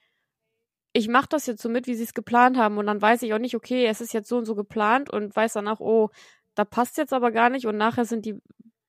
ich 0.94 1.08
mache 1.08 1.28
das 1.30 1.46
jetzt 1.46 1.62
so 1.62 1.70
mit, 1.70 1.88
wie 1.88 1.96
sie 1.96 2.04
es 2.04 2.14
geplant 2.14 2.58
haben. 2.58 2.78
Und 2.78 2.88
dann 2.88 3.02
weiß 3.02 3.22
ich 3.22 3.34
auch 3.34 3.40
nicht, 3.40 3.56
okay, 3.56 3.86
es 3.86 4.02
ist 4.02 4.14
jetzt 4.14 4.30
so 4.30 4.38
und 4.38 4.46
so 4.46 4.56
geplant 4.56 5.10
und 5.12 5.36
weiß 5.36 5.54
dann 5.54 5.68
auch, 5.68 5.80
oh, 5.80 6.10
da 6.56 6.66
passt 6.66 6.98
jetzt 6.98 7.14
aber 7.14 7.32
gar 7.32 7.50
nicht. 7.50 7.68
Und 7.68 7.78
nachher 7.78 8.06
sind 8.06 8.26
die 8.26 8.42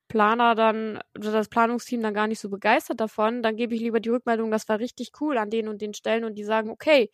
Planer 0.07 0.55
dann, 0.55 0.99
oder 1.17 1.31
das 1.31 1.49
Planungsteam 1.49 2.01
dann 2.01 2.13
gar 2.15 2.27
nicht 2.27 2.39
so 2.39 2.49
begeistert 2.49 2.99
davon. 2.99 3.43
Dann 3.43 3.55
gebe 3.57 3.75
ich 3.75 3.81
lieber 3.81 3.99
die 3.99 4.09
Rückmeldung, 4.09 4.51
das 4.51 4.67
war 4.69 4.79
richtig 4.79 5.11
cool 5.21 5.37
an 5.37 5.51
den 5.51 5.67
und 5.67 5.81
den 5.81 5.93
Stellen. 5.93 6.23
Und 6.25 6.35
die 6.35 6.43
sagen, 6.43 6.69
okay, 6.71 7.11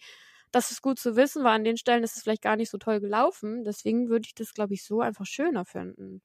das 0.51 0.71
ist 0.71 0.81
gut 0.81 0.99
zu 0.99 1.15
wissen, 1.17 1.43
weil 1.43 1.55
an 1.55 1.65
den 1.65 1.77
Stellen 1.77 2.03
ist 2.03 2.15
es 2.17 2.23
vielleicht 2.23 2.41
gar 2.43 2.55
nicht 2.55 2.69
so 2.71 2.77
toll 2.77 3.01
gelaufen. 3.01 3.63
Deswegen 3.65 4.09
würde 4.09 4.27
ich 4.27 4.35
das, 4.35 4.53
glaube 4.53 4.73
ich, 4.75 4.85
so 4.85 5.01
einfach 5.01 5.25
schöner 5.25 5.65
finden. 5.65 6.21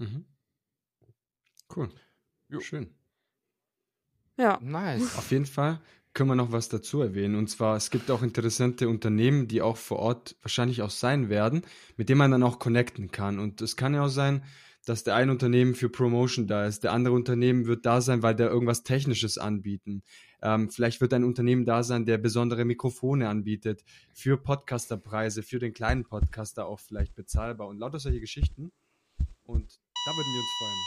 Cool. 0.00 0.06
Mhm. 0.06 0.24
Cool. 1.74 1.88
Jo. 2.48 2.60
Schön. 2.60 2.94
Ja. 4.36 4.58
Nice. 4.60 5.16
Auf 5.16 5.30
jeden 5.30 5.46
Fall 5.46 5.80
können 6.14 6.30
wir 6.30 6.34
noch 6.34 6.50
was 6.50 6.68
dazu 6.68 7.02
erwähnen. 7.02 7.36
Und 7.36 7.48
zwar, 7.48 7.76
es 7.76 7.90
gibt 7.90 8.10
auch 8.10 8.22
interessante 8.22 8.88
Unternehmen, 8.88 9.46
die 9.46 9.62
auch 9.62 9.76
vor 9.76 9.98
Ort 9.98 10.36
wahrscheinlich 10.42 10.82
auch 10.82 10.90
sein 10.90 11.28
werden, 11.28 11.62
mit 11.96 12.08
denen 12.08 12.18
man 12.18 12.30
dann 12.30 12.42
auch 12.42 12.58
connecten 12.58 13.10
kann. 13.10 13.38
Und 13.38 13.60
es 13.60 13.76
kann 13.76 13.94
ja 13.94 14.04
auch 14.04 14.08
sein, 14.08 14.42
dass 14.86 15.04
der 15.04 15.14
eine 15.14 15.30
Unternehmen 15.30 15.74
für 15.74 15.90
Promotion 15.90 16.46
da 16.46 16.64
ist, 16.64 16.84
der 16.84 16.92
andere 16.92 17.14
Unternehmen 17.14 17.66
wird 17.66 17.84
da 17.84 18.00
sein, 18.00 18.22
weil 18.22 18.34
der 18.34 18.48
irgendwas 18.48 18.82
Technisches 18.82 19.36
anbieten. 19.36 20.02
Ähm, 20.42 20.70
vielleicht 20.70 21.02
wird 21.02 21.12
ein 21.12 21.22
Unternehmen 21.22 21.66
da 21.66 21.82
sein, 21.82 22.06
der 22.06 22.16
besondere 22.16 22.64
Mikrofone 22.64 23.28
anbietet, 23.28 23.84
für 24.14 24.38
Podcasterpreise, 24.38 25.42
für 25.42 25.58
den 25.58 25.74
kleinen 25.74 26.04
Podcaster 26.04 26.66
auch 26.66 26.80
vielleicht 26.80 27.14
bezahlbar 27.14 27.68
und 27.68 27.78
lauter 27.78 28.00
solche 28.00 28.20
Geschichten. 28.20 28.72
Und 29.42 29.80
da 30.06 30.16
würden 30.16 30.32
wir 30.32 30.40
uns 30.40 30.50
freuen. 30.58 30.78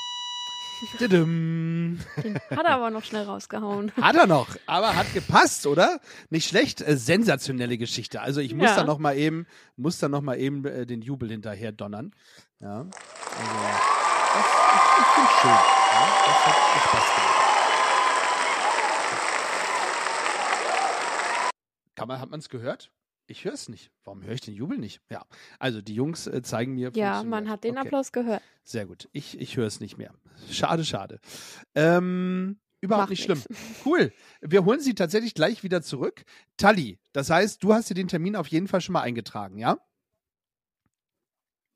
Didim. 0.99 1.99
Den 2.23 2.35
hat 2.57 2.65
er 2.65 2.71
aber 2.75 2.89
noch 2.89 3.03
schnell 3.05 3.23
rausgehauen. 3.23 3.91
Hat 4.01 4.15
er 4.17 4.27
noch, 4.27 4.47
aber 4.65 4.95
hat 4.95 5.13
gepasst, 5.13 5.65
oder? 5.65 6.01
Nicht 6.29 6.49
schlecht, 6.49 6.81
äh, 6.81 6.97
sensationelle 6.97 7.77
Geschichte. 7.77 8.19
Also 8.21 8.41
ich 8.41 8.53
muss 8.53 8.67
Ja. 8.69 8.75
da 8.77 8.83
noch 8.83 8.97
mal 8.97 9.15
eben, 9.15 9.47
muss 9.77 9.99
da 9.99 10.09
noch 10.09 10.21
mal 10.21 10.37
eben 10.37 10.65
äh, 10.65 10.85
den 10.85 11.01
Jubel 11.01 11.29
hinterher 11.29 11.71
donnern. 11.71 12.11
Ja, 12.59 12.79
also 12.79 12.89
das, 12.89 13.79
ich, 14.35 14.99
ich 14.99 15.07
finde 15.13 15.29
schön. 15.41 15.51
Ja, 15.51 16.07
das 16.25 16.45
hat 16.45 16.55
Spaß 16.89 17.15
gemacht. 17.15 17.39
Kann 21.95 22.07
man, 22.07 22.19
hat 22.19 22.29
man 22.29 22.39
es 22.39 22.49
gehört? 22.49 22.89
Ich 23.25 23.45
höre 23.45 23.53
es 23.53 23.69
nicht. 23.69 23.91
Warum 24.03 24.23
höre 24.23 24.33
ich 24.33 24.41
den 24.41 24.53
Jubel 24.53 24.77
nicht? 24.77 25.01
Ja, 25.09 25.25
also 25.59 25.81
die 25.81 25.95
Jungs 25.95 26.27
äh, 26.27 26.41
zeigen 26.41 26.73
mir. 26.73 26.91
Ja, 26.93 27.23
man 27.23 27.49
hat 27.49 27.63
den 27.63 27.77
Okay. 27.77 27.87
Applaus 27.87 28.11
gehört. 28.11 28.41
Sehr 28.63 28.85
gut. 28.85 29.07
Ich, 29.13 29.39
ich 29.39 29.55
höre 29.57 29.67
es 29.67 29.79
nicht 29.79 29.97
mehr. 29.97 30.13
Schade, 30.49 30.83
schade. 30.83 31.19
Ähm, 31.73 32.59
überhaupt 32.81 33.03
Macht 33.03 33.09
nicht 33.11 33.23
schlimm. 33.23 33.41
nix. 33.49 33.61
Cool. 33.85 34.11
Wir 34.41 34.65
holen 34.65 34.81
sie 34.81 34.93
tatsächlich 34.93 35.33
gleich 35.35 35.63
wieder 35.63 35.81
zurück. 35.81 36.23
Tali, 36.57 36.99
das 37.13 37.29
heißt, 37.29 37.63
du 37.63 37.73
hast 37.73 37.89
dir 37.89 37.93
den 37.93 38.07
Termin 38.09 38.35
auf 38.35 38.47
jeden 38.47 38.67
Fall 38.67 38.81
schon 38.81 38.93
mal 38.93 39.01
eingetragen, 39.01 39.57
ja? 39.57 39.77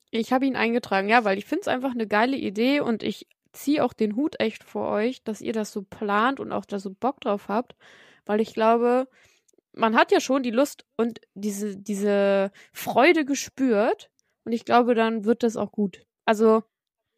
Ich 0.09 0.31
habe 0.31 0.45
ihn 0.45 0.55
eingetragen, 0.55 1.09
ja, 1.09 1.23
weil 1.25 1.37
ich 1.37 1.45
finde 1.45 1.61
es 1.61 1.67
einfach 1.67 1.91
eine 1.91 2.07
geile 2.07 2.37
Idee 2.37 2.79
und 2.79 3.03
ich 3.03 3.27
ziehe 3.51 3.83
auch 3.83 3.93
den 3.93 4.15
Hut 4.15 4.39
echt 4.39 4.63
vor 4.63 4.89
euch, 4.89 5.23
dass 5.23 5.41
ihr 5.41 5.53
das 5.53 5.71
so 5.71 5.81
plant 5.81 6.39
und 6.39 6.51
auch 6.51 6.65
da 6.65 6.79
so 6.79 6.91
Bock 6.93 7.19
drauf 7.21 7.47
habt, 7.49 7.75
weil 8.25 8.39
ich 8.39 8.53
glaube, 8.53 9.07
man 9.77 9.95
hat 9.95 10.11
ja 10.11 10.19
schon 10.19 10.43
die 10.43 10.51
Lust 10.51 10.85
und 10.97 11.21
diese, 11.33 11.77
diese 11.77 12.51
Freude 12.73 13.25
gespürt 13.25 14.09
und 14.45 14.51
ich 14.51 14.65
glaube, 14.65 14.95
dann 14.95 15.25
wird 15.25 15.43
das 15.43 15.55
auch 15.55 15.71
gut. 15.71 16.05
Also 16.25 16.63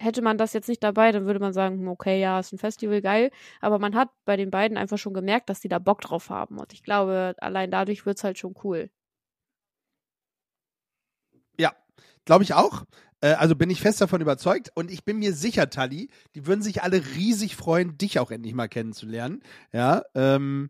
hätte 0.02 0.22
man 0.22 0.38
das 0.38 0.54
jetzt 0.54 0.70
nicht 0.70 0.84
dabei, 0.84 1.12
dann 1.12 1.26
würde 1.26 1.40
man 1.40 1.54
sagen, 1.54 1.88
okay, 1.88 2.20
ja, 2.22 2.40
ist 2.40 2.54
ein 2.54 2.58
Festival, 2.60 3.02
geil, 3.02 3.32
aber 3.62 3.80
man 3.80 3.96
hat 3.96 4.10
bei 4.26 4.38
den 4.38 4.52
beiden 4.52 4.78
einfach 4.78 4.98
schon 4.98 5.14
gemerkt, 5.14 5.50
dass 5.50 5.60
die 5.60 5.68
da 5.70 5.80
Bock 5.80 6.02
drauf 6.02 6.30
haben 6.30 6.58
und 6.60 6.74
ich 6.74 6.84
glaube, 6.84 7.36
allein 7.40 7.72
dadurch 7.72 8.06
wird 8.06 8.18
es 8.18 8.24
halt 8.24 8.38
schon 8.38 8.56
cool. 8.64 8.90
Ja, 11.58 11.74
glaube 12.26 12.44
ich 12.44 12.54
auch. 12.54 12.86
Äh, 13.22 13.34
also 13.34 13.56
bin 13.56 13.70
ich 13.70 13.82
fest 13.82 14.02
davon 14.02 14.22
überzeugt 14.22 14.72
und 14.76 14.90
ich 14.92 15.04
bin 15.04 15.20
mir 15.20 15.34
sicher, 15.34 15.70
Tali, 15.70 16.10
die 16.36 16.46
würden 16.46 16.62
sich 16.62 16.82
alle 16.84 17.04
riesig 17.16 17.56
freuen, 17.56 17.98
dich 17.98 18.20
auch 18.20 18.32
endlich 18.32 18.54
mal 18.54 18.68
kennenzulernen. 18.68 19.42
Ja, 19.74 20.04
ähm, 20.16 20.70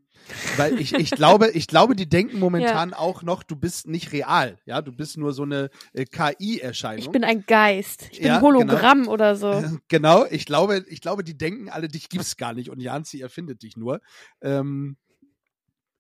weil 0.57 0.79
ich, 0.79 0.93
ich 0.93 1.11
glaube, 1.11 1.49
ich 1.51 1.67
glaube, 1.67 1.95
die 1.95 2.09
denken 2.09 2.39
momentan 2.39 2.93
auch 2.93 3.23
noch, 3.23 3.43
du 3.43 3.55
bist 3.55 3.87
nicht 3.87 4.11
real. 4.11 4.57
Ja, 4.65 4.81
du 4.81 4.91
bist 4.91 5.17
nur 5.17 5.33
so 5.33 5.43
eine 5.43 5.69
äh, 5.93 6.05
KI-Erscheinung. 6.05 7.05
Ich 7.05 7.11
bin 7.11 7.23
ein 7.23 7.45
Geist, 7.45 8.07
ich 8.11 8.19
bin 8.19 8.27
Ja, 8.27 8.35
ein 8.37 8.41
Hologramm 8.41 9.07
oder 9.07 9.35
so. 9.35 9.51
Äh, 9.51 9.69
Genau, 9.87 10.25
ich 10.29 10.45
glaube, 10.45 10.85
ich 10.87 11.01
glaube, 11.01 11.23
die 11.23 11.37
denken 11.37 11.69
alle, 11.69 11.87
dich 11.87 12.09
gibt's 12.09 12.37
gar 12.37 12.53
nicht 12.53 12.69
und 12.69 12.79
Janzi 12.79 13.21
erfindet 13.21 13.61
dich 13.63 13.77
nur. 13.77 14.01
Ähm, 14.41 14.97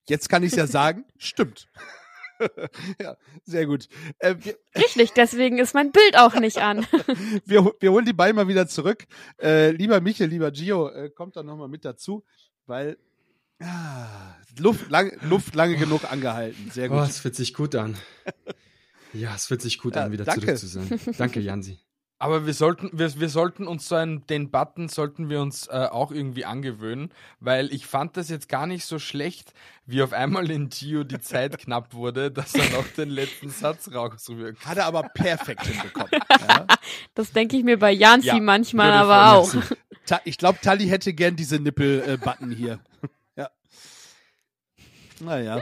jetzt 0.07 0.29
kann 0.29 0.43
ich 0.43 0.53
ja 0.53 0.67
sagen, 0.67 1.05
stimmt. 1.17 1.67
ja, 3.01 3.17
sehr 3.43 3.65
gut. 3.65 3.87
Äh, 4.19 4.35
wir, 4.39 4.57
Richtig, 4.75 5.11
deswegen 5.13 5.57
ist 5.57 5.73
mein 5.73 5.91
Bild 5.91 6.17
auch 6.17 6.35
nicht 6.35 6.57
an. 6.59 6.85
wir, 7.45 7.73
wir 7.79 7.91
holen 7.91 8.05
die 8.05 8.13
beiden 8.13 8.35
mal 8.35 8.47
wieder 8.47 8.67
zurück. 8.67 9.05
Äh, 9.41 9.71
lieber 9.71 10.01
Michael, 10.01 10.29
lieber 10.29 10.51
Gio, 10.51 10.89
äh, 10.89 11.09
kommt 11.09 11.35
da 11.35 11.43
nochmal 11.43 11.67
mit 11.67 11.85
dazu, 11.85 12.23
weil 12.65 12.97
ah, 13.61 14.35
Luft, 14.57 14.89
lang, 14.89 15.11
Luft 15.27 15.55
lange 15.55 15.75
genug 15.77 16.09
angehalten. 16.11 16.69
Sehr 16.71 16.91
Oh, 16.91 16.99
gut. 16.99 17.09
es 17.09 17.19
fühlt 17.19 17.35
sich 17.35 17.53
gut 17.53 17.75
an. 17.75 17.97
Ja, 19.13 19.35
es 19.35 19.47
fühlt 19.47 19.61
sich 19.61 19.79
gut 19.79 19.95
Ja, 19.95 20.05
an, 20.05 20.11
wieder 20.11 20.23
danke. 20.25 20.41
zurück 20.45 20.57
zu 20.57 20.67
sein. 20.67 20.99
Danke, 21.17 21.39
Jansi. 21.39 21.79
Aber 22.21 22.45
wir 22.45 22.53
sollten, 22.53 22.89
wir, 22.91 23.17
wir 23.17 23.29
sollten 23.29 23.65
uns 23.65 23.87
so 23.87 23.95
einen, 23.95 24.27
den 24.27 24.51
Button 24.51 24.89
sollten 24.89 25.29
wir 25.29 25.41
uns 25.41 25.67
äh, 25.67 25.87
auch 25.89 26.11
irgendwie 26.11 26.43
angewöhnen, 26.43 27.13
weil 27.39 27.73
ich 27.73 27.85
fand 27.87 28.17
das 28.17 28.27
jetzt 28.29 28.49
gar 28.49 28.67
nicht 28.67 28.83
so 28.83 28.99
schlecht, 28.99 29.53
wie 29.85 30.01
auf 30.01 30.11
einmal 30.11 30.51
in 30.51 30.67
Gio 30.69 31.05
die 31.05 31.21
Zeit 31.21 31.57
knapp 31.57 31.93
wurde, 31.93 32.29
dass 32.29 32.53
er 32.55 32.69
noch 32.71 32.85
den 32.89 33.09
letzten 33.09 33.49
Satz 33.49 33.89
rauswirkt. 33.93 34.65
Hat 34.65 34.77
er 34.77 34.85
aber 34.87 35.03
perfekt 35.03 35.65
hinbekommen. 35.65 36.11
Ja. 36.29 36.67
Das 37.13 37.31
denke 37.31 37.55
ich 37.57 37.63
mir 37.63 37.77
bei 37.77 37.91
Janzi 37.91 38.27
Ja, 38.27 38.39
manchmal 38.39 38.91
aber 38.91 39.33
auch. 39.33 39.53
ich 40.23 40.37
glaube, 40.37 40.59
Tali 40.61 40.87
hätte 40.87 41.13
gern 41.13 41.35
diese 41.35 41.59
Nippel-Button 41.59 42.51
hier. 42.51 42.79
ja. 43.35 43.49
Naja, 45.19 45.61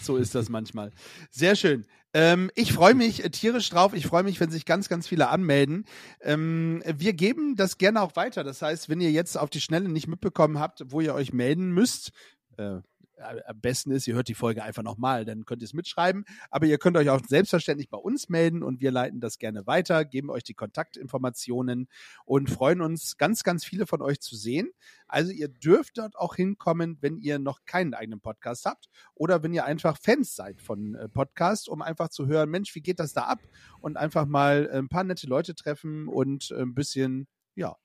so 0.00 0.16
ist 0.16 0.34
das 0.34 0.48
manchmal. 0.48 0.92
Sehr 1.30 1.56
schön. 1.56 1.86
Ähm, 2.12 2.50
ich 2.54 2.72
freue 2.72 2.94
mich 2.94 3.24
äh, 3.24 3.30
tierisch 3.30 3.68
drauf. 3.70 3.92
Ich 3.94 4.06
freue 4.06 4.22
mich, 4.22 4.40
wenn 4.40 4.50
sich 4.50 4.64
ganz, 4.64 4.88
ganz 4.88 5.06
viele 5.06 5.28
anmelden. 5.28 5.84
Ähm, 6.20 6.82
wir 6.84 7.12
geben 7.12 7.56
das 7.56 7.78
gerne 7.78 8.02
auch 8.02 8.16
weiter. 8.16 8.42
Das 8.42 8.62
heißt, 8.62 8.88
wenn 8.88 9.00
ihr 9.00 9.12
jetzt 9.12 9.38
auf 9.38 9.50
die 9.50 9.60
Schnelle 9.60 9.88
nicht 9.88 10.08
mitbekommen 10.08 10.58
habt, 10.58 10.82
wo 10.86 11.00
ihr 11.00 11.14
euch 11.14 11.32
melden 11.32 11.70
müsst, 11.70 12.10
äh, 12.56 12.80
am 13.20 13.60
besten 13.60 13.90
ist, 13.90 14.06
ihr 14.06 14.14
hört 14.14 14.28
die 14.28 14.34
Folge 14.34 14.62
einfach 14.62 14.82
nochmal, 14.82 15.24
dann 15.24 15.44
könnt 15.44 15.62
ihr 15.62 15.66
es 15.66 15.74
mitschreiben. 15.74 16.24
Aber 16.50 16.66
ihr 16.66 16.78
könnt 16.78 16.96
euch 16.96 17.10
auch 17.10 17.20
selbstverständlich 17.26 17.88
bei 17.88 17.98
uns 17.98 18.28
melden 18.28 18.62
und 18.62 18.80
wir 18.80 18.90
leiten 18.90 19.20
das 19.20 19.38
gerne 19.38 19.66
weiter, 19.66 20.04
geben 20.04 20.30
euch 20.30 20.42
die 20.42 20.54
Kontaktinformationen 20.54 21.88
und 22.24 22.50
freuen 22.50 22.80
uns, 22.80 23.16
ganz, 23.16 23.42
ganz 23.42 23.64
viele 23.64 23.86
von 23.86 24.02
euch 24.02 24.20
zu 24.20 24.36
sehen. 24.36 24.70
Also 25.06 25.32
ihr 25.32 25.48
dürft 25.48 25.98
dort 25.98 26.16
auch 26.16 26.34
hinkommen, 26.34 26.98
wenn 27.00 27.18
ihr 27.18 27.38
noch 27.38 27.64
keinen 27.64 27.94
eigenen 27.94 28.20
Podcast 28.20 28.64
habt 28.66 28.88
oder 29.14 29.42
wenn 29.42 29.52
ihr 29.52 29.64
einfach 29.64 29.98
Fans 30.00 30.34
seid 30.34 30.60
von 30.60 30.94
äh, 30.94 31.08
Podcast, 31.08 31.68
um 31.68 31.82
einfach 31.82 32.08
zu 32.08 32.26
hören, 32.26 32.50
Mensch, 32.50 32.74
wie 32.74 32.80
geht 32.80 33.00
das 33.00 33.12
da 33.12 33.24
ab? 33.24 33.40
Und 33.80 33.96
einfach 33.96 34.26
mal 34.26 34.68
äh, 34.72 34.78
ein 34.78 34.88
paar 34.88 35.04
nette 35.04 35.26
Leute 35.26 35.54
treffen 35.54 36.08
und 36.08 36.50
äh, 36.50 36.62
ein 36.62 36.74
bisschen, 36.74 37.26
ja, 37.54 37.76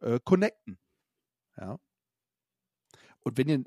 äh, 0.00 0.18
connecten. 0.24 0.78
Ja. 1.56 1.78
Und 3.20 3.38
wenn 3.38 3.48
ihr 3.48 3.64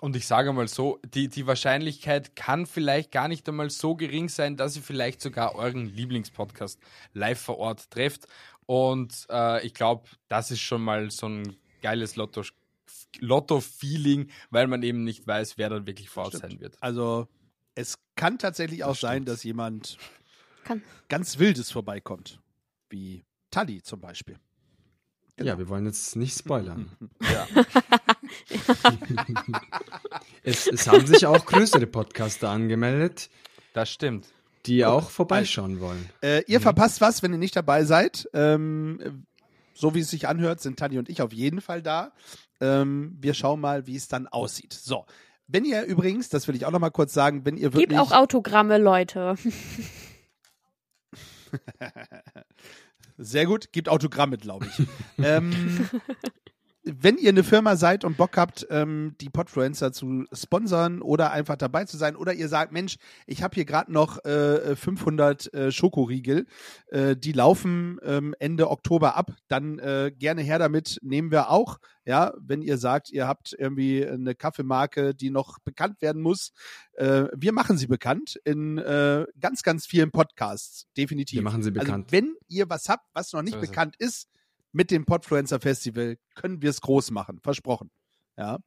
Und 0.00 0.16
ich 0.16 0.26
sage 0.26 0.52
mal 0.54 0.66
so, 0.66 0.98
die, 1.14 1.28
die 1.28 1.46
Wahrscheinlichkeit 1.46 2.34
kann 2.34 2.64
vielleicht 2.66 3.12
gar 3.12 3.28
nicht 3.28 3.46
einmal 3.48 3.68
so 3.68 3.94
gering 3.94 4.30
sein, 4.30 4.56
dass 4.56 4.76
ihr 4.76 4.82
vielleicht 4.82 5.20
sogar 5.20 5.54
euren 5.56 5.86
Lieblingspodcast 5.86 6.80
live 7.12 7.38
vor 7.40 7.58
Ort 7.58 7.90
trefft. 7.90 8.26
Und 8.64 9.26
äh, 9.30 9.64
ich 9.66 9.74
glaube, 9.74 10.08
das 10.28 10.50
ist 10.50 10.60
schon 10.60 10.82
mal 10.82 11.10
so 11.10 11.28
ein 11.28 11.54
geiles 11.82 12.16
Lotto, 12.16 12.42
Lotto-Feeling, 13.18 14.30
weil 14.50 14.68
man 14.68 14.82
eben 14.82 15.04
nicht 15.04 15.26
weiß, 15.26 15.58
wer 15.58 15.68
dann 15.68 15.86
wirklich 15.86 16.08
vor 16.08 16.24
Ort 16.24 16.36
Stimmt. 16.36 16.52
sein 16.52 16.60
wird. 16.60 16.82
Also 16.82 17.28
es 17.74 17.98
kann 18.16 18.38
tatsächlich 18.38 18.84
auch 18.84 18.92
Das 18.92 19.00
sein, 19.00 19.16
stimmt. 19.16 19.28
dass 19.28 19.44
jemand 19.44 19.98
Kann. 20.64 20.82
ganz 21.08 21.38
Wildes 21.38 21.70
vorbeikommt. 21.70 22.40
Wie 22.88 23.24
Tali 23.50 23.82
zum 23.82 24.00
Beispiel. 24.00 24.38
Ja, 25.42 25.56
wir 25.58 25.68
wollen 25.68 25.86
jetzt 25.86 26.16
nicht 26.16 26.38
spoilern. 26.38 26.90
Ja. 27.20 27.46
Es, 30.42 30.66
es 30.66 30.86
haben 30.88 31.06
sich 31.06 31.26
auch 31.26 31.44
größere 31.44 31.86
Podcaster 31.86 32.48
angemeldet, 32.48 33.28
Das 33.72 33.90
stimmt. 33.90 34.26
die 34.66 34.84
auch 34.84 35.10
vorbeischauen 35.10 35.80
wollen. 35.80 36.08
Äh, 36.22 36.38
Mhm. 36.38 36.44
ihr 36.46 36.60
verpasst 36.60 37.00
was, 37.00 37.22
wenn 37.22 37.32
ihr 37.32 37.38
nicht 37.38 37.56
dabei 37.56 37.84
seid. 37.84 38.28
Ähm, 38.32 39.24
so 39.74 39.94
wie 39.94 40.00
es 40.00 40.10
sich 40.10 40.28
anhört, 40.28 40.60
sind 40.60 40.78
Tani 40.78 40.98
und 40.98 41.08
ich 41.08 41.22
auf 41.22 41.32
jeden 41.32 41.60
Fall 41.60 41.82
da. 41.82 42.12
Ähm, 42.60 43.16
wir 43.20 43.34
schauen 43.34 43.60
mal, 43.60 43.86
wie 43.86 43.96
es 43.96 44.08
dann 44.08 44.26
aussieht. 44.28 44.72
So. 44.72 45.06
Wenn 45.48 45.64
ihr 45.64 45.82
übrigens, 45.84 46.28
das 46.28 46.46
will 46.48 46.54
ich 46.54 46.64
auch 46.66 46.70
noch 46.70 46.78
mal 46.78 46.90
kurz 46.90 47.12
sagen, 47.12 47.44
wenn 47.44 47.56
ihr 47.56 47.72
wirklich 47.72 47.88
Gibt 47.88 48.00
auch 48.00 48.12
Autogramme, 48.12 48.78
Leute. 48.78 49.34
Sehr 53.22 53.44
gut, 53.44 53.70
gibt 53.72 53.90
Autogramme, 53.90 54.38
glaube 54.38 54.66
ich. 54.66 54.86
ähm, 55.22 55.52
wenn 56.82 57.18
ihr 57.18 57.28
eine 57.28 57.44
Firma 57.44 57.76
seid 57.76 58.04
und 58.04 58.16
Bock 58.16 58.36
habt, 58.36 58.66
ähm, 58.70 59.14
die 59.20 59.28
Podfluencer 59.28 59.92
zu 59.92 60.24
sponsern 60.32 61.02
oder 61.02 61.30
einfach 61.30 61.56
dabei 61.56 61.84
zu 61.84 61.96
sein, 61.96 62.16
oder 62.16 62.32
ihr 62.32 62.48
sagt, 62.48 62.72
Mensch, 62.72 62.96
ich 63.26 63.42
habe 63.42 63.54
hier 63.54 63.64
gerade 63.64 63.92
noch 63.92 64.24
äh, 64.24 64.74
500 64.76 65.52
äh, 65.52 65.72
Schokoriegel, 65.72 66.46
äh, 66.88 67.16
die 67.16 67.32
laufen 67.32 67.98
ähm, 68.02 68.34
Ende 68.38 68.70
Oktober 68.70 69.16
ab, 69.16 69.32
dann 69.48 69.78
äh, 69.78 70.10
gerne 70.16 70.42
her 70.42 70.58
damit, 70.58 70.98
nehmen 71.02 71.30
wir 71.30 71.50
auch. 71.50 71.78
Ja, 72.06 72.32
wenn 72.40 72.62
ihr 72.62 72.78
sagt, 72.78 73.10
ihr 73.10 73.28
habt 73.28 73.54
irgendwie 73.56 74.06
eine 74.06 74.34
Kaffeemarke, 74.34 75.14
die 75.14 75.30
noch 75.30 75.58
bekannt 75.60 76.00
werden 76.00 76.22
muss, 76.22 76.52
äh, 76.94 77.24
wir 77.36 77.52
machen 77.52 77.76
sie 77.76 77.86
bekannt 77.88 78.40
in 78.44 78.78
äh, 78.78 79.26
ganz, 79.38 79.62
ganz 79.62 79.86
vielen 79.86 80.10
Podcasts, 80.10 80.86
definitiv. 80.96 81.38
Wir 81.38 81.44
machen 81.44 81.62
sie 81.62 81.70
bekannt. 81.70 82.06
Also 82.06 82.12
wenn 82.12 82.34
ihr 82.48 82.70
was 82.70 82.88
habt, 82.88 83.04
was 83.12 83.32
noch 83.32 83.42
nicht 83.42 83.54
So 83.54 83.60
ist 83.60 83.68
bekannt 83.68 83.96
ist, 83.98 84.28
mit 84.72 84.90
dem 84.90 85.04
Podfluencer 85.04 85.60
Festival 85.60 86.16
können 86.34 86.62
wir 86.62 86.70
es 86.70 86.80
groß 86.80 87.10
machen. 87.10 87.40
Versprochen. 87.42 87.90
Ja. 88.36 88.58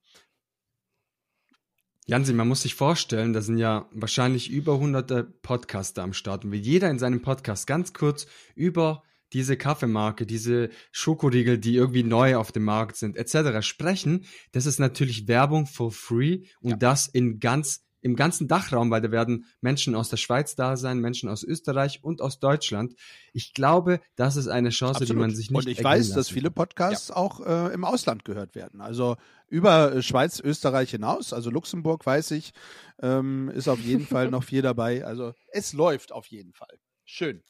Jansi, 2.06 2.34
man 2.34 2.50
muss 2.50 2.64
sich 2.64 2.76
vorstellen, 2.76 3.32
da 3.32 3.42
sind 3.42 3.58
ja 3.58 3.88
wahrscheinlich 3.94 4.50
über 4.52 4.78
hunderte 4.78 5.24
Podcaster 5.24 6.04
am 6.04 6.12
Start. 6.14 6.44
Und 6.44 6.52
wenn 6.52 6.62
jeder 6.62 6.90
in 6.90 7.00
seinem 7.00 7.22
Podcast 7.22 7.66
ganz 7.66 7.94
kurz 7.94 8.28
über 8.56 9.04
diese 9.32 9.56
Kaffeemarke, 9.58 10.26
diese 10.26 10.70
Schokoriegel, 10.92 11.58
die 11.58 11.76
irgendwie 11.76 12.04
neu 12.04 12.36
auf 12.36 12.52
dem 12.52 12.66
Markt 12.66 12.98
sind, 12.98 13.16
etc. 13.16 13.66
sprechen, 13.66 14.26
das 14.52 14.66
ist 14.66 14.80
natürlich 14.80 15.28
Werbung 15.28 15.66
for 15.66 15.92
free 15.92 16.44
und 16.62 16.72
Ja. 16.72 16.78
das 16.78 17.08
in 17.08 17.40
ganz 17.40 17.86
im 18.04 18.18
ganzen 18.18 18.50
Dachraum, 18.50 18.92
weil 18.92 19.02
da 19.02 19.12
werden 19.12 19.46
Menschen 19.62 19.96
aus 19.96 20.10
der 20.10 20.18
Schweiz 20.18 20.56
da 20.56 20.76
sein, 20.76 21.00
Menschen 21.00 21.30
aus 21.30 21.42
Österreich 21.42 22.04
und 22.04 22.22
aus 22.22 22.40
Deutschland. 22.40 22.96
Ich 23.32 23.54
glaube, 23.54 24.02
das 24.18 24.36
ist 24.36 24.50
eine 24.50 24.70
Chance, 24.70 25.06
die 25.06 25.14
man 25.14 25.34
sich 25.34 25.50
nicht 25.50 25.58
Und 25.58 25.68
ich 25.68 25.82
weiß, 25.82 26.12
dass 26.12 26.30
viele. 26.30 26.52
Podcasts 26.52 27.12
auch 27.12 27.40
äh, 27.40 27.74
im 27.74 27.86
Ausland 27.86 28.26
gehört 28.26 28.56
werden. 28.56 28.82
Also 28.82 29.16
über 29.48 29.94
äh, 29.94 30.02
Schweiz, 30.02 30.42
Österreich 30.42 30.92
hinaus. 30.92 31.32
Also 31.32 31.50
Luxemburg 31.50 32.06
weiß 32.06 32.32
ich, 32.32 32.52
ähm, 33.02 33.50
ist 33.50 33.70
auf 33.70 33.80
jeden 33.80 34.06
Fall 34.06 34.30
noch 34.30 34.44
viel 34.44 34.62
dabei. 34.62 35.06
Also 35.06 35.34
es 35.52 35.72
läuft 35.72 36.12
auf 36.12 36.28
jeden 36.28 36.52
Fall. 36.52 36.78
Schön. 37.06 37.42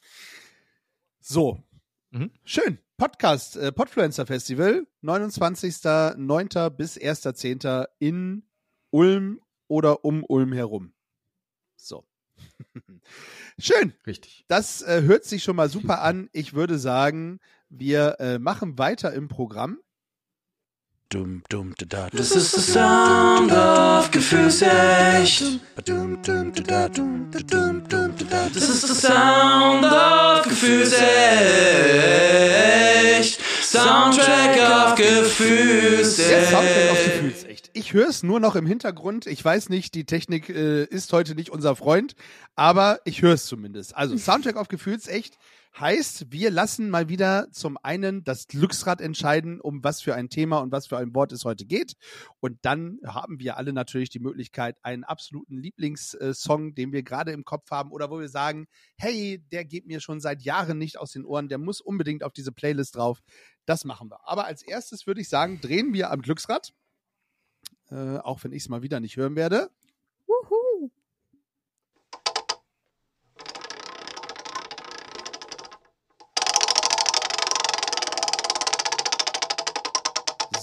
So. 1.19 1.63
Mhm. 2.11 2.29
Schön. 2.45 2.77
Podcast, 2.97 3.57
äh, 3.57 3.71
Podfluencer 3.71 4.27
Festival, 4.27 4.85
29.09. 5.01 6.69
bis 6.69 6.95
1.10. 6.97 7.87
in 7.97 8.43
Ulm 8.91 9.41
oder 9.67 10.05
um 10.05 10.23
Ulm 10.23 10.53
herum. 10.53 10.93
So. 11.75 12.05
Schön. 13.59 13.93
Richtig. 14.07 14.45
Das 14.47 14.81
äh, 14.81 15.03
hört 15.03 15.25
sich 15.25 15.43
schon 15.43 15.55
mal 15.55 15.69
super 15.69 16.01
an. 16.01 16.29
Ich 16.33 16.53
würde 16.53 16.79
sagen, 16.79 17.39
wir 17.69 18.19
äh, 18.19 18.39
machen 18.39 18.77
weiter 18.77 19.13
im 19.13 19.27
Programm. 19.27 19.79
Dum, 21.09 21.43
dum, 21.49 21.75
da, 21.77 21.85
da, 21.85 22.09
Das 22.09 22.31
ist 22.31 22.55
der 22.55 22.61
Sound 22.63 23.51
of 23.51 24.09
Gefühlsecht. 24.09 25.43
Das 25.75 25.89
ist 28.69 28.89
der 28.89 28.95
Sound 28.95 29.85
of 29.85 30.41
Gefühlsecht. 30.43 31.03
Soundtrack 33.73 34.57
of 34.57 34.95
Der 34.95 35.25
Soundtrack 35.25 36.91
auf 36.91 36.95
Gefühlsecht. 36.95 37.23
Gefühlsecht. 37.23 37.71
Ich 37.73 37.93
höre 37.93 38.07
es 38.07 38.21
nur 38.21 38.39
noch 38.39 38.55
im 38.55 38.67
Hintergrund. 38.67 39.25
Ich 39.25 39.43
weiß 39.43 39.69
nicht, 39.69 39.95
die 39.95 40.05
Technik 40.05 40.49
äh, 40.49 40.83
ist 40.83 41.11
heute 41.11 41.33
nicht 41.33 41.49
unser 41.49 41.75
Freund, 41.75 42.13
aber 42.55 42.99
ich 43.03 43.23
höre 43.23 43.33
es 43.33 43.47
zumindest. 43.47 43.95
Also 43.95 44.15
Soundtrack 44.15 44.57
auf 44.57 44.67
Gefühlsecht 44.67 45.39
heißt, 45.79 46.31
wir 46.31 46.51
lassen 46.51 46.89
mal 46.89 47.09
wieder 47.09 47.47
zum 47.51 47.77
einen 47.81 48.23
das 48.23 48.47
Glücksrad 48.47 49.01
entscheiden, 49.01 49.59
um 49.59 49.83
was 49.83 50.01
für 50.01 50.13
ein 50.13 50.29
Thema 50.29 50.59
und 50.59 50.71
was 50.71 50.87
für 50.87 50.97
ein 50.97 51.15
Wort 51.15 51.31
es 51.31 51.45
heute 51.45 51.65
geht. 51.65 51.93
Und 52.39 52.59
dann 52.61 52.99
haben 53.05 53.39
wir 53.39 53.57
alle 53.57 53.73
natürlich 53.73 54.09
die 54.09 54.19
Möglichkeit, 54.19 54.77
einen 54.83 55.03
absoluten 55.03 55.57
Lieblingssong, 55.57 56.75
den 56.75 56.91
wir 56.91 57.01
gerade 57.01 57.31
im 57.31 57.43
Kopf 57.43 57.71
haben 57.71 57.91
oder 57.91 58.11
wo 58.11 58.19
wir 58.19 58.29
sagen, 58.29 58.67
hey, 58.97 59.43
der 59.51 59.65
geht 59.65 59.87
mir 59.87 59.99
schon 59.99 60.19
seit 60.19 60.43
Jahren 60.43 60.77
nicht 60.77 60.99
aus 60.99 61.11
den 61.11 61.25
Ohren, 61.25 61.49
der 61.49 61.57
muss 61.57 61.81
unbedingt 61.81 62.23
auf 62.23 62.33
diese 62.33 62.51
Playlist 62.51 62.95
drauf. 62.95 63.21
Das 63.65 63.85
machen 63.85 64.09
wir. 64.09 64.27
Aber 64.27 64.45
als 64.45 64.61
erstes 64.61 65.07
würde 65.07 65.21
ich 65.21 65.29
sagen, 65.29 65.61
drehen 65.61 65.93
wir 65.93 66.11
am 66.11 66.21
Glücksrad. 66.21 66.73
Äh, 67.89 68.17
auch 68.17 68.43
wenn 68.43 68.51
ich 68.51 68.63
es 68.63 68.69
mal 68.69 68.81
wieder 68.81 68.99
nicht 68.99 69.15
hören 69.17 69.35
werde. 69.35 69.69
Wuhu. 70.27 70.89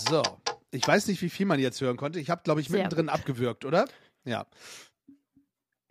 So. 0.08 0.22
Ich 0.72 0.86
weiß 0.86 1.08
nicht, 1.08 1.20
wie 1.22 1.30
viel 1.30 1.46
man 1.46 1.58
jetzt 1.58 1.80
hören 1.80 1.96
konnte. 1.96 2.20
Ich 2.20 2.30
habe, 2.30 2.42
glaube 2.44 2.60
ich, 2.60 2.68
Sehr 2.68 2.78
mittendrin 2.82 3.08
abgewürgt, 3.08 3.64
oder? 3.64 3.86
Ja. 4.24 4.46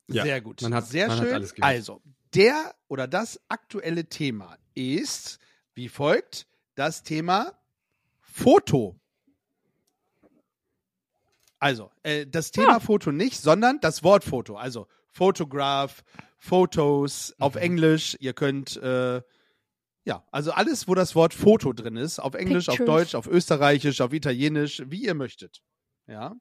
Ja, 0.08 0.24
Sehr 0.24 0.41
gut. 0.41 0.62
man 0.62 0.74
hat- 0.74 0.88
Sehr 0.88 1.08
man 1.08 1.17
hat 1.17 1.26
schön. 1.26 1.34
alles 1.36 1.54
gehört. 1.54 1.69
also, 1.72 2.02
der 2.34 2.76
oder 2.88 3.07
das 3.07 3.39
aktuelle 3.49 4.05
Thema 4.05 4.57
ist 4.74 5.39
wie 5.76 5.89
folgt: 5.89 6.47
das 6.80 7.03
Thema 7.03 7.51
Foto. 8.21 8.95
Also, 11.59 11.91
äh, 12.03 12.25
das 12.25 12.51
Thema 12.51 12.73
Ja. 12.73 12.80
Foto 12.80 13.11
nicht, 13.11 13.41
sondern 13.41 13.82
das 13.82 14.01
Wort 14.01 14.23
Foto. 14.23 14.55
Also, 14.55 14.88
Photograph, 15.09 16.03
Fotos 16.38 17.36
auf 17.38 17.55
Mhm. 17.55 17.61
Englisch. 17.61 18.15
Ihr 18.21 18.32
könnt, 18.34 18.77
äh, 18.77 19.21
ja, 20.05 20.23
also 20.32 20.51
alles, 20.53 20.88
wo 20.88 20.95
das 20.95 21.15
Wort 21.15 21.34
Foto 21.34 21.73
drin 21.73 21.97
ist, 21.97 22.19
auf 22.19 22.34
Englisch, 22.34 22.69
auf 22.69 22.77
Pictures. 22.77 23.01
Deutsch, 23.01 23.15
auf 23.15 23.27
Österreichisch, 23.27 23.99
auf 23.99 24.13
Italienisch, 24.13 24.82
wie 24.86 25.03
ihr 25.03 25.15
möchtet. 25.15 25.61
Ja. 26.07 26.36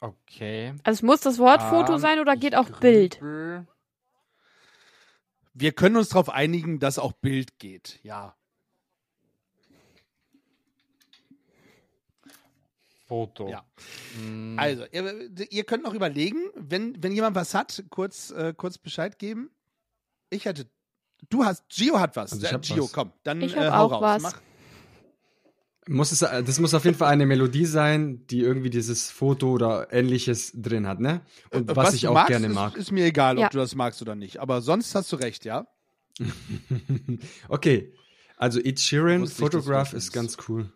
Okay. 0.00 0.74
Also 0.84 0.98
es 0.98 1.02
muss 1.02 1.20
das 1.20 1.38
Wort 1.38 1.60
Foto 1.62 1.92
Ähm, 1.94 1.98
sein 1.98 2.18
oder 2.18 2.34
geht 2.36 2.54
auch 2.56 2.70
Bild? 2.80 3.20
Wir 5.52 5.72
können 5.72 5.96
uns 5.96 6.08
darauf 6.08 6.30
einigen, 6.30 6.78
dass 6.78 6.98
auch 6.98 7.12
Bild 7.12 7.58
geht. 7.58 8.00
Ja. 8.02 8.34
Foto. 13.12 13.46
Ja. 13.50 13.62
Mm, 14.26 14.58
Also, 14.58 14.84
ihr, 14.90 15.30
ihr 15.50 15.64
könnt 15.64 15.82
noch 15.82 15.92
überlegen, 15.92 16.38
wenn, 16.54 16.96
wenn 17.02 17.12
jemand 17.12 17.36
was 17.36 17.52
hat, 17.52 17.84
kurz, 17.90 18.30
äh, 18.30 18.54
kurz 18.56 18.78
Bescheid 18.78 19.18
geben. 19.18 19.50
Ich 20.30 20.46
hätte. 20.46 20.66
Du 21.28 21.44
hast. 21.44 21.68
Gio 21.68 22.00
hat 22.00 22.16
was. 22.16 22.32
Also 22.32 22.46
ich 22.46 22.50
Äh, 22.50 22.54
hab 22.54 22.62
Gio, 22.62 22.84
was. 22.84 22.92
komm. 22.94 23.12
Dann 23.22 23.42
Ich 23.42 23.54
äh, 23.54 23.68
hau 23.70 23.84
auch 23.86 23.92
raus. 23.92 24.00
was. 24.02 24.22
Mach. 24.22 24.40
Muss 25.88 26.10
es, 26.12 26.20
das 26.20 26.58
muss 26.58 26.72
auf 26.72 26.84
jeden 26.86 26.96
Fall 26.96 27.10
eine 27.12 27.26
Melodie 27.26 27.66
sein, 27.66 28.26
die 28.28 28.40
irgendwie 28.40 28.70
dieses 28.70 29.10
Foto 29.10 29.50
oder 29.50 29.92
ähnliches 29.92 30.52
drin 30.54 30.86
hat, 30.86 31.00
ne? 31.00 31.20
Und 31.50 31.70
Äh, 31.70 31.76
was, 31.76 31.92
ich 31.94 32.02
du 32.02 32.08
auch 32.10 32.14
magst, 32.14 32.28
gerne 32.28 32.46
ist, 32.46 32.54
mag. 32.54 32.76
Ist 32.76 32.92
mir 32.92 33.04
egal, 33.04 33.38
Ja. 33.38 33.46
ob 33.46 33.50
du 33.52 33.58
das 33.58 33.74
magst 33.74 34.00
oder 34.00 34.14
nicht. 34.14 34.38
Aber 34.38 34.62
sonst 34.62 34.94
hast 34.94 35.12
du 35.12 35.16
recht, 35.16 35.44
ja? 35.44 35.66
okay. 37.48 37.92
Also 38.36 38.58
Ed 38.60 38.80
Sheeran, 38.80 39.24
ich, 39.24 39.34
Photograph 39.34 39.92
ist 39.92 40.12
ganz 40.12 40.36
cool. 40.48 40.72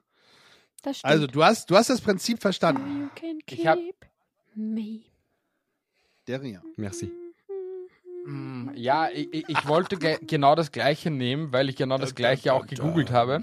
Das 0.86 0.98
stimmt. 0.98 1.12
Also, 1.12 1.26
du 1.26 1.42
hast, 1.42 1.68
du 1.68 1.74
hast 1.76 1.90
das 1.90 2.00
Prinzip 2.00 2.40
verstanden. 2.40 3.02
You 3.02 3.08
can 3.16 3.38
keep 3.44 3.58
Ich 3.58 3.66
hab- 3.66 3.78
me. 4.54 5.00
Der 6.28 6.40
Ria. 6.40 6.62
Merci. 6.76 7.10
mm, 8.24 8.70
ja, 8.74 9.08
ich, 9.10 9.32
ich, 9.34 9.48
ich 9.48 9.66
wollte 9.66 9.96
ge 9.96 10.18
genau 10.22 10.54
das 10.54 10.70
gleiche 10.70 11.10
nehmen, 11.10 11.52
weil 11.52 11.68
ich 11.68 11.74
genau 11.74 11.98
das 11.98 12.14
gleiche 12.14 12.52
auch 12.52 12.66
gegoogelt 12.68 13.10
habe. 13.10 13.42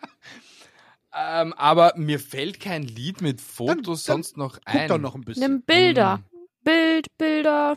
ähm, 1.14 1.52
aber 1.54 1.92
mir 1.96 2.18
fällt 2.18 2.58
kein 2.58 2.84
Lied 2.84 3.20
mit 3.20 3.42
Fotos 3.42 4.04
dann 4.04 4.14
sonst 4.22 4.36
noch 4.38 4.54
Guck 4.64 4.74
ein. 4.74 4.88
doch 4.88 4.98
noch 4.98 5.14
ein 5.14 5.20
bisschen. 5.20 5.42
Nimm 5.42 5.62
Bilder. 5.62 6.16
Mm. 6.16 6.24
Bild, 6.64 7.18
Bilder. 7.18 7.76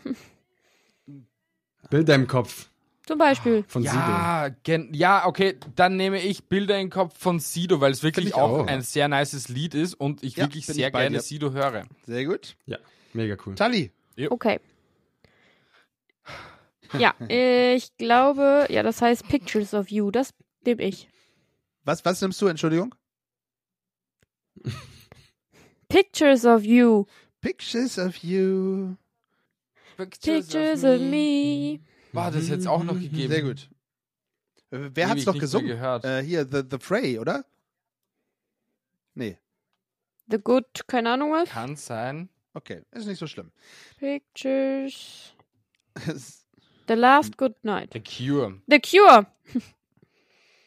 Bilder 1.89 2.15
im 2.15 2.27
Kopf 2.27 2.69
Zum 3.05 3.17
Beispiel. 3.17 3.65
von 3.67 3.83
Sido. 3.83 3.95
Ja, 3.95 4.49
gen 4.63 4.93
ja, 4.93 5.25
okay, 5.25 5.57
dann 5.75 5.97
nehme 5.97 6.21
ich 6.21 6.45
Bilder 6.45 6.79
im 6.79 6.89
Kopf 6.89 7.17
von 7.17 7.39
Sido, 7.39 7.81
weil 7.81 7.91
es 7.91 8.01
wirklich 8.01 8.27
ich 8.27 8.33
auch, 8.35 8.59
auch. 8.59 8.67
ein 8.67 8.81
sehr 8.81 9.09
nices 9.09 9.49
Lied 9.49 9.75
ist 9.75 9.93
und 9.95 10.23
ich 10.23 10.37
Ja, 10.37 10.45
wirklich 10.45 10.65
sehr 10.65 10.87
ich 10.87 10.93
gerne 10.93 11.17
dir. 11.17 11.21
Sido 11.21 11.51
höre. 11.51 11.83
Sehr 12.05 12.23
gut. 12.25 12.55
Ja, 12.65 12.77
mega 13.13 13.35
cool. 13.45 13.55
Tali. 13.55 13.91
Okay. 14.29 14.59
Ja, 16.97 17.15
ich 17.27 17.97
glaube, 17.97 18.67
ja, 18.69 18.83
das 18.83 19.01
heißt 19.01 19.27
Pictures 19.27 19.73
of 19.73 19.89
You. 19.89 20.11
Das 20.11 20.33
nehme 20.63 20.83
ich. 20.83 21.09
Was, 21.83 22.05
was 22.05 22.21
nimmst 22.21 22.39
du, 22.41 22.47
Entschuldigung? 22.47 22.93
Pictures 25.89 26.45
of 26.45 26.63
You. 26.63 27.05
Pictures 27.41 27.97
of 27.97 28.17
you. 28.17 28.95
Pictures 29.97 30.83
of 30.83 30.99
me. 31.01 31.79
War 32.13 32.31
das 32.31 32.47
jetzt 32.47 32.67
auch 32.67 32.83
noch 32.83 32.93
gegeben? 32.99 33.31
Sehr 33.31 33.41
gut. 33.41 33.69
Wer 34.69 35.09
hat's 35.09 35.21
Ewig 35.21 35.27
noch 35.27 35.39
gesungen? 35.39 35.67
gehört. 35.67 36.03
Äh, 36.05 36.23
hier, 36.23 36.45
The, 36.47 36.61
The 36.69 36.77
Fray, 36.79 37.19
oder? 37.19 37.45
Nee. 39.13 39.37
The 40.27 40.37
Good, 40.37 40.87
keine 40.87 41.11
Ahnung 41.11 41.31
was. 41.31 41.49
Kann 41.49 41.75
sein. 41.75 42.29
Okay, 42.53 42.81
ist 42.91 43.05
nicht 43.07 43.19
so 43.19 43.27
schlimm. 43.27 43.51
Pictures. 43.97 45.33
The 46.87 46.93
Last 46.93 47.37
Good 47.37 47.63
Night. 47.63 47.93
The 47.93 47.99
Cure. 48.01 48.61
The 48.67 48.79
Cure. 48.79 49.27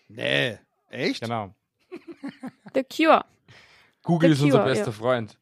nee. 0.09 0.59
Echt? 0.91 1.21
Genau. 1.23 1.55
The 2.75 2.85
Cure. 2.85 3.25
Google 4.03 4.31
The 4.31 4.35
ist 4.35 4.41
unser 4.43 4.59
Cure, 4.59 4.69
bester 4.71 4.87
ja. 4.87 4.93
Freund. 4.93 5.39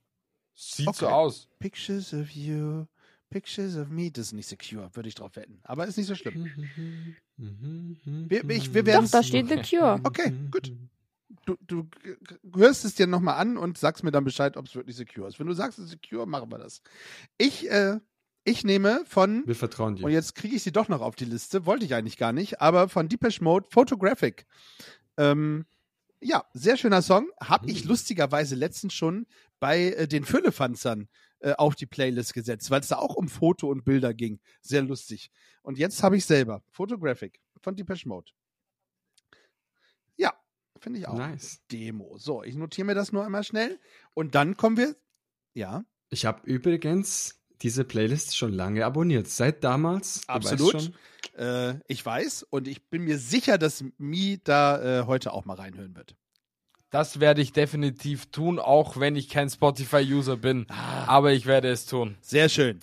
Sieht 0.54 0.94
so 0.94 1.06
Okay. 1.06 1.14
aus. 1.14 1.48
Pictures 1.58 2.14
of 2.14 2.30
you. 2.30 2.86
Pictures 3.34 3.76
of 3.76 3.88
me. 3.88 4.10
Das 4.12 4.26
ist 4.26 4.32
nicht 4.32 4.48
secure, 4.48 4.88
würde 4.94 5.08
ich 5.08 5.16
drauf 5.16 5.34
wetten. 5.34 5.58
Aber 5.64 5.86
ist 5.86 5.96
nicht 5.98 6.06
so 6.06 6.14
schlimm. 6.14 6.46
Wir- 7.36 8.48
ich- 8.50 8.72
wir 8.72 8.84
Doch, 8.84 9.08
da 9.10 9.22
steht 9.24 9.48
The 9.48 9.56
Cure. 9.56 9.98
Okay, 10.04 10.32
gut. 10.52 10.72
Du, 11.46 11.56
du 11.66 11.88
hörst 12.56 12.84
es 12.84 12.94
dir 12.94 13.06
nochmal 13.08 13.34
an 13.38 13.56
und 13.56 13.76
sagst 13.76 14.04
mir 14.04 14.12
dann 14.12 14.24
Bescheid, 14.24 14.56
ob 14.56 14.66
es 14.66 14.74
wirklich 14.76 14.94
secure 14.96 15.26
ist. 15.28 15.38
Wenn 15.40 15.48
du 15.48 15.52
sagst, 15.52 15.78
es 15.78 15.86
ist 15.86 15.90
secure, 15.90 16.26
machen 16.26 16.50
wir 16.50 16.58
das. 16.58 16.80
Ich, 17.36 17.68
äh, 17.70 17.98
ich 18.44 18.62
nehme 18.64 19.02
von 19.06 19.42
Wir 19.46 19.56
vertrauen 19.56 19.96
dir. 19.96 20.04
Und 20.04 20.12
jetzt 20.12 20.36
kriege 20.36 20.54
ich 20.54 20.62
sie 20.62 20.70
doch 20.72 20.88
noch 20.88 21.00
auf 21.00 21.16
die 21.16 21.24
Liste. 21.24 21.66
Wollte 21.66 21.84
ich 21.84 21.94
eigentlich 21.94 22.16
gar 22.18 22.32
nicht. 22.32 22.60
Aber 22.60 22.88
von 22.88 23.08
Deepesh 23.08 23.40
Mode, 23.40 23.66
Photographic. 23.70 24.46
Ähm, 25.16 25.66
ja, 26.20 26.44
sehr 26.54 26.76
schöner 26.76 27.02
Song. 27.02 27.28
Habe 27.42 27.68
ich 27.68 27.82
Mhm. 27.82 27.90
lustigerweise 27.90 28.54
letztens 28.54 28.94
schon 28.94 29.26
bei 29.58 29.90
äh, 29.90 30.06
den 30.06 30.24
Füllefanzern 30.24 31.08
äh, 31.44 31.52
auf 31.58 31.74
die 31.74 31.84
Playlist 31.84 32.32
gesetzt, 32.32 32.70
weil 32.70 32.80
es 32.80 32.88
da 32.88 32.96
auch 32.96 33.16
um 33.16 33.28
Foto 33.28 33.68
und 33.68 33.84
Bilder 33.84 34.14
ging. 34.14 34.40
Sehr 34.62 34.80
lustig. 34.80 35.30
Und 35.62 35.76
jetzt 35.76 36.02
habe 36.02 36.16
ich 36.16 36.24
selber 36.24 36.62
Photographic 36.70 37.38
von 37.60 37.76
Deepesh 37.76 38.06
Mode. 38.06 38.32
Ja, 40.16 40.32
finde 40.80 41.00
ich 41.00 41.06
auch. 41.06 41.18
Nice. 41.18 41.60
Demo. 41.70 42.16
So, 42.16 42.42
ich 42.42 42.54
notiere 42.54 42.86
mir 42.86 42.94
das 42.94 43.12
nur 43.12 43.26
einmal 43.26 43.44
schnell. 43.44 43.78
Und 44.14 44.34
dann 44.34 44.56
kommen 44.56 44.78
wir. 44.78 44.96
Ja, 45.52 45.84
Ich 46.08 46.24
habe 46.24 46.40
übrigens 46.46 47.44
diese 47.60 47.84
Playlist 47.84 48.36
schon 48.36 48.54
lange 48.54 48.84
abonniert. 48.86 49.28
Seit 49.28 49.64
damals. 49.64 50.26
Absolut. 50.26 50.92
Äh, 51.36 51.74
ich 51.88 52.04
weiß 52.06 52.44
und 52.44 52.68
ich 52.68 52.88
bin 52.88 53.02
mir 53.02 53.18
sicher, 53.18 53.58
dass 53.58 53.84
Mi 53.98 54.40
da 54.42 55.02
äh, 55.02 55.06
heute 55.06 55.32
auch 55.34 55.44
mal 55.44 55.56
reinhören 55.56 55.94
wird. 55.94 56.16
Das 56.94 57.18
werde 57.18 57.42
ich 57.42 57.52
definitiv 57.52 58.26
tun, 58.26 58.60
auch 58.60 58.98
wenn 59.00 59.16
ich 59.16 59.28
kein 59.28 59.50
Spotify-User 59.50 60.36
bin. 60.36 60.66
Aber 61.08 61.32
ich 61.32 61.44
werde 61.44 61.68
es 61.68 61.86
tun. 61.86 62.16
Sehr 62.20 62.48
schön. 62.48 62.78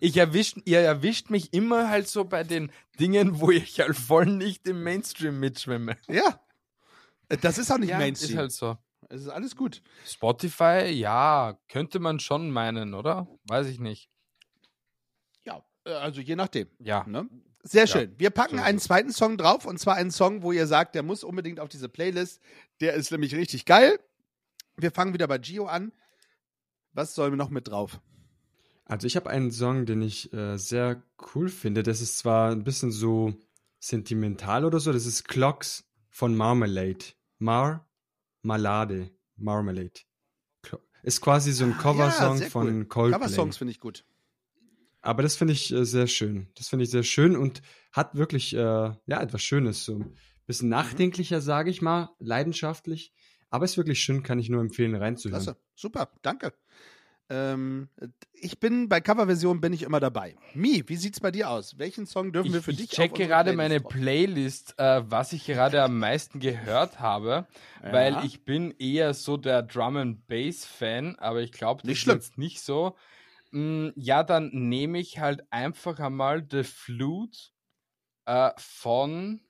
Ich 0.00 0.16
erwischt, 0.16 0.56
ihr 0.64 0.80
erwischt 0.80 1.30
mich 1.30 1.52
immer 1.52 1.88
halt 1.88 2.08
so 2.08 2.24
bei 2.24 2.42
den 2.42 2.72
Dingen, 2.98 3.38
wo 3.40 3.52
ich 3.52 3.78
halt 3.78 3.94
voll 3.94 4.26
nicht 4.26 4.66
im 4.66 4.82
Mainstream 4.82 5.38
mitschwimme. 5.38 5.96
Ja. 6.08 6.40
Äh, 7.28 7.36
Das 7.36 7.58
ist 7.58 7.70
auch 7.70 7.78
nicht 7.78 7.90
Ja, 7.90 7.98
Mainstream. 7.98 8.30
ist 8.32 8.36
halt 8.36 8.50
so. 8.50 8.76
Es 9.08 9.20
ist 9.20 9.28
alles 9.28 9.54
gut. 9.54 9.82
Spotify, 10.04 10.86
ja, 10.90 11.56
könnte 11.68 12.00
man 12.00 12.18
schon 12.18 12.50
meinen, 12.50 12.92
oder? 12.92 13.28
Weiß 13.44 13.68
ich 13.68 13.78
nicht. 13.78 14.10
Ja, 15.44 15.62
äh, 15.84 15.92
also 15.92 16.20
je 16.20 16.34
nachdem. 16.34 16.66
Ja. 16.80 17.04
Ne? 17.06 17.28
Sehr 17.62 17.82
Ja, 17.82 17.86
schön. 17.86 18.14
Wir 18.18 18.30
packen 18.30 18.58
einen 18.60 18.78
zweiten 18.78 19.12
Song 19.12 19.36
drauf 19.36 19.64
und 19.66 19.78
zwar 19.78 19.96
einen 19.96 20.10
Song, 20.10 20.42
wo 20.42 20.52
ihr 20.52 20.66
sagt, 20.66 20.94
der 20.94 21.02
muss 21.02 21.24
unbedingt 21.24 21.60
auf 21.60 21.68
diese 21.68 21.88
Playlist. 21.88 22.40
Der 22.80 22.94
ist 22.94 23.10
nämlich 23.10 23.34
richtig 23.34 23.64
geil. 23.64 23.98
Wir 24.76 24.90
fangen 24.90 25.12
wieder 25.12 25.26
bei 25.26 25.38
Gio 25.38 25.66
an. 25.66 25.92
Was 26.92 27.14
sollen 27.14 27.32
wir 27.32 27.36
noch 27.36 27.50
mit 27.50 27.68
drauf? 27.68 28.00
Also 28.84 29.06
ich 29.06 29.16
habe 29.16 29.28
einen 29.28 29.50
Song, 29.50 29.86
den 29.86 30.00
ich 30.02 30.32
äh, 30.32 30.56
sehr 30.56 31.02
cool 31.34 31.48
finde. 31.48 31.82
Das 31.82 32.00
ist 32.00 32.18
zwar 32.18 32.50
ein 32.52 32.64
bisschen 32.64 32.90
so 32.90 33.34
sentimental 33.80 34.64
oder 34.64 34.80
so. 34.80 34.92
Das 34.92 35.04
ist 35.04 35.28
Clocks 35.28 35.84
von 36.08 36.34
Marmalade. 36.36 37.04
Mar 37.38 37.86
Malade. 38.42 39.10
Marmalade. 39.36 40.00
Ist 41.02 41.20
quasi 41.20 41.52
so 41.52 41.64
ein 41.64 41.74
Ah, 41.78 41.82
Coversong 41.82 42.40
ja, 42.40 42.48
von 42.48 42.66
cool. 42.68 42.84
Coldplay. 42.86 43.18
Coversongs 43.18 43.56
finde 43.56 43.70
ich 43.72 43.80
gut. 43.80 44.04
Aber 45.00 45.22
das 45.22 45.36
finde 45.36 45.52
ich 45.52 45.72
äh, 45.72 45.84
sehr 45.84 46.06
schön. 46.06 46.48
Das 46.56 46.68
finde 46.68 46.84
ich 46.84 46.90
sehr 46.90 47.02
schön 47.04 47.36
und 47.36 47.62
hat 47.92 48.14
wirklich 48.16 48.54
äh, 48.54 48.58
ja 48.58 48.96
etwas 49.20 49.42
Schönes. 49.42 49.84
So 49.84 49.96
ein 50.00 50.14
bisschen 50.46 50.68
nachdenklicher, 50.68 51.40
sage 51.40 51.70
ich 51.70 51.82
mal, 51.82 52.10
leidenschaftlich. 52.18 53.12
Aber 53.50 53.64
ist 53.64 53.76
wirklich 53.76 54.00
schön, 54.00 54.22
kann 54.22 54.38
ich 54.38 54.48
nur 54.50 54.60
empfehlen, 54.60 54.94
reinzuhören. 54.94 55.42
Klasse. 55.42 55.58
Super. 55.74 56.10
Danke. 56.22 56.52
Ähm, 57.30 57.88
ich 58.32 58.58
bin 58.58 58.88
bei 58.88 59.02
Coverversion 59.02 59.60
bin 59.60 59.74
ich 59.74 59.82
immer 59.82 60.00
dabei. 60.00 60.34
Mi, 60.54 60.82
wie 60.86 60.96
sieht's 60.96 61.20
bei 61.20 61.30
dir 61.30 61.50
aus? 61.50 61.78
Welchen 61.78 62.06
Song 62.06 62.32
dürfen 62.32 62.52
wir 62.52 62.60
Ich, 62.60 62.64
für 62.64 62.70
ich 62.70 62.76
dich 62.78 62.88
check 62.90 63.12
auf 63.12 63.18
unsere 63.18 63.28
gerade 63.28 63.52
meine 63.52 63.80
Playlist 63.80 64.70
drauf? 64.70 64.76
Playlist, 64.76 65.06
äh, 65.06 65.10
was 65.10 65.32
ich 65.34 65.44
gerade 65.44 65.82
am 65.82 65.98
meisten 65.98 66.40
gehört 66.40 67.00
habe, 67.00 67.46
Ja. 67.84 67.92
weil 67.92 68.24
ich 68.24 68.44
bin 68.46 68.70
eher 68.78 69.12
so 69.12 69.36
der 69.36 69.62
Drum 69.62 69.96
and 69.98 70.26
Bass 70.26 70.64
Fan, 70.64 71.16
aber 71.18 71.42
ich 71.42 71.52
glaube, 71.52 71.82
das 71.82 71.88
Nicht 71.88 71.98
ist 71.98 72.02
schlimm. 72.04 72.16
jetzt 72.16 72.38
nicht 72.38 72.60
so. 72.62 72.96
Mm, 73.50 73.88
ja, 73.96 74.22
dann 74.22 74.50
nehme 74.52 74.98
ich 74.98 75.18
halt 75.18 75.50
einfach 75.50 75.98
einmal 75.98 76.46
The 76.50 76.64
Flute 76.64 77.38
äh, 78.26 78.50
von, 78.56 79.40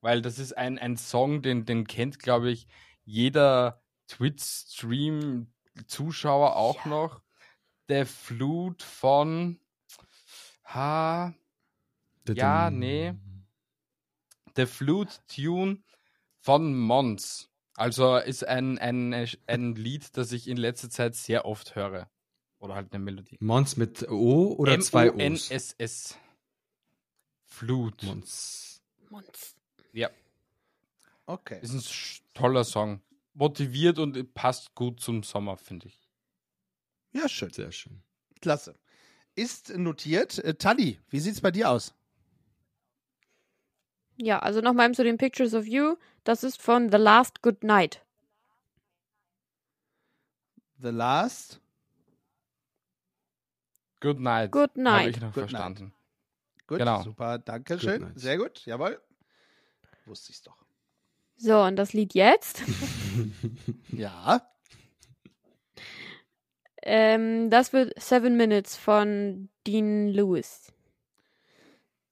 weil 0.00 0.22
das 0.22 0.38
ist 0.38 0.56
ein, 0.56 0.78
ein 0.78 0.96
Song, 0.96 1.42
den, 1.42 1.66
den 1.66 1.86
kennt, 1.86 2.18
glaube 2.18 2.50
ich, 2.50 2.66
jeder 3.04 3.82
Twitch-Stream-Zuschauer 4.08 6.56
auch 6.56 6.86
noch. 6.86 7.20
The 7.88 8.04
Flute 8.04 8.84
von 8.84 9.60
Ha. 10.64 11.34
Ja, 12.28 12.70
nee. 12.70 13.14
The 14.56 14.66
Flute 14.66 15.14
Tune 15.28 15.82
von 16.40 16.76
Mons. 16.76 17.50
Also 17.76 18.16
ist 18.16 18.46
ein, 18.46 18.78
ein, 18.78 19.14
ein 19.46 19.74
Lied, 19.74 20.16
das 20.16 20.32
ich 20.32 20.48
in 20.48 20.56
letzter 20.56 20.90
Zeit 20.90 21.14
sehr 21.14 21.44
oft 21.44 21.76
höre. 21.76 22.10
Oder 22.58 22.74
halt 22.74 22.92
eine 22.92 23.04
Melodie. 23.04 23.36
Mons 23.40 23.76
mit 23.76 24.08
O 24.08 24.54
oder 24.58 24.78
zwei 24.80 25.10
O's? 25.10 25.14
M-O-N-S-S. 25.20 26.16
Flute. 27.44 28.06
Mons. 28.06 28.82
Mons. 29.10 29.54
Ja, 29.92 30.10
Okay. 31.26 31.58
ist 31.62 31.72
ein 31.72 31.82
toller 32.34 32.64
Song. 32.64 33.00
Motiviert 33.34 33.98
und 33.98 34.32
passt 34.34 34.74
gut 34.74 35.00
zum 35.00 35.22
Sommer, 35.22 35.56
finde 35.56 35.88
ich. 35.88 36.08
Ja, 37.12 37.28
schön. 37.28 37.50
Sehr 37.52 37.70
schön. 37.72 38.02
Klasse. 38.40 38.74
Ist 39.34 39.76
notiert. 39.76 40.38
Äh, 40.38 40.54
Tali, 40.54 40.98
wie 41.10 41.20
sieht's 41.20 41.40
bei 41.42 41.50
dir 41.50 41.70
aus? 41.70 41.94
Ja, 44.16 44.38
also 44.38 44.60
nochmal 44.62 44.92
zu 44.94 45.04
den 45.04 45.18
Pictures 45.18 45.52
of 45.52 45.66
You. 45.66 45.96
Das 46.24 46.42
ist 46.44 46.60
von 46.62 46.90
The 46.90 46.96
Last 46.96 47.42
Good 47.42 47.62
Night. 47.62 48.02
The 50.78 50.88
Last. 50.88 51.60
Good 54.06 54.20
night. 54.20 54.52
Good 54.52 54.70
Habe 54.70 54.82
night. 54.82 55.16
ich 55.16 55.20
noch 55.22 55.32
Good 55.32 55.40
verstanden. 55.50 55.92
Gut, 56.68 56.78
Genau. 56.78 57.02
super, 57.02 57.38
danke 57.38 57.78
schön. 57.78 58.12
Sehr 58.16 58.38
gut, 58.38 58.64
jawohl. 58.66 59.00
Wusste 60.04 60.30
ich's 60.32 60.42
doch. 60.42 60.56
So, 61.36 61.60
und 61.62 61.76
das 61.76 61.92
Lied 61.92 62.14
jetzt? 62.14 62.62
Ja, 63.88 64.42
ähm, 66.82 67.50
das 67.50 67.72
wird 67.72 68.00
Seven 68.00 68.36
Minutes 68.36 68.76
von 68.76 69.48
Dean 69.66 70.08
Lewis. 70.08 70.72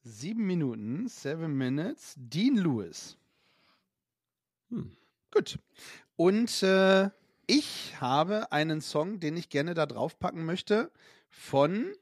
sieben 0.02 0.46
Minuten, 0.46 1.08
seven 1.08 1.56
minutes. 1.56 2.14
Dean 2.16 2.56
Lewis. 2.56 3.16
Hm. 4.70 4.96
Gut. 5.30 5.58
Und 6.16 6.62
äh, 6.62 7.10
ich 7.46 8.00
habe 8.00 8.50
einen 8.52 8.80
Song, 8.80 9.20
den 9.20 9.36
ich 9.36 9.48
gerne 9.48 9.74
da 9.74 9.86
draufpacken 9.86 10.44
möchte, 10.44 10.90
von 11.36 11.92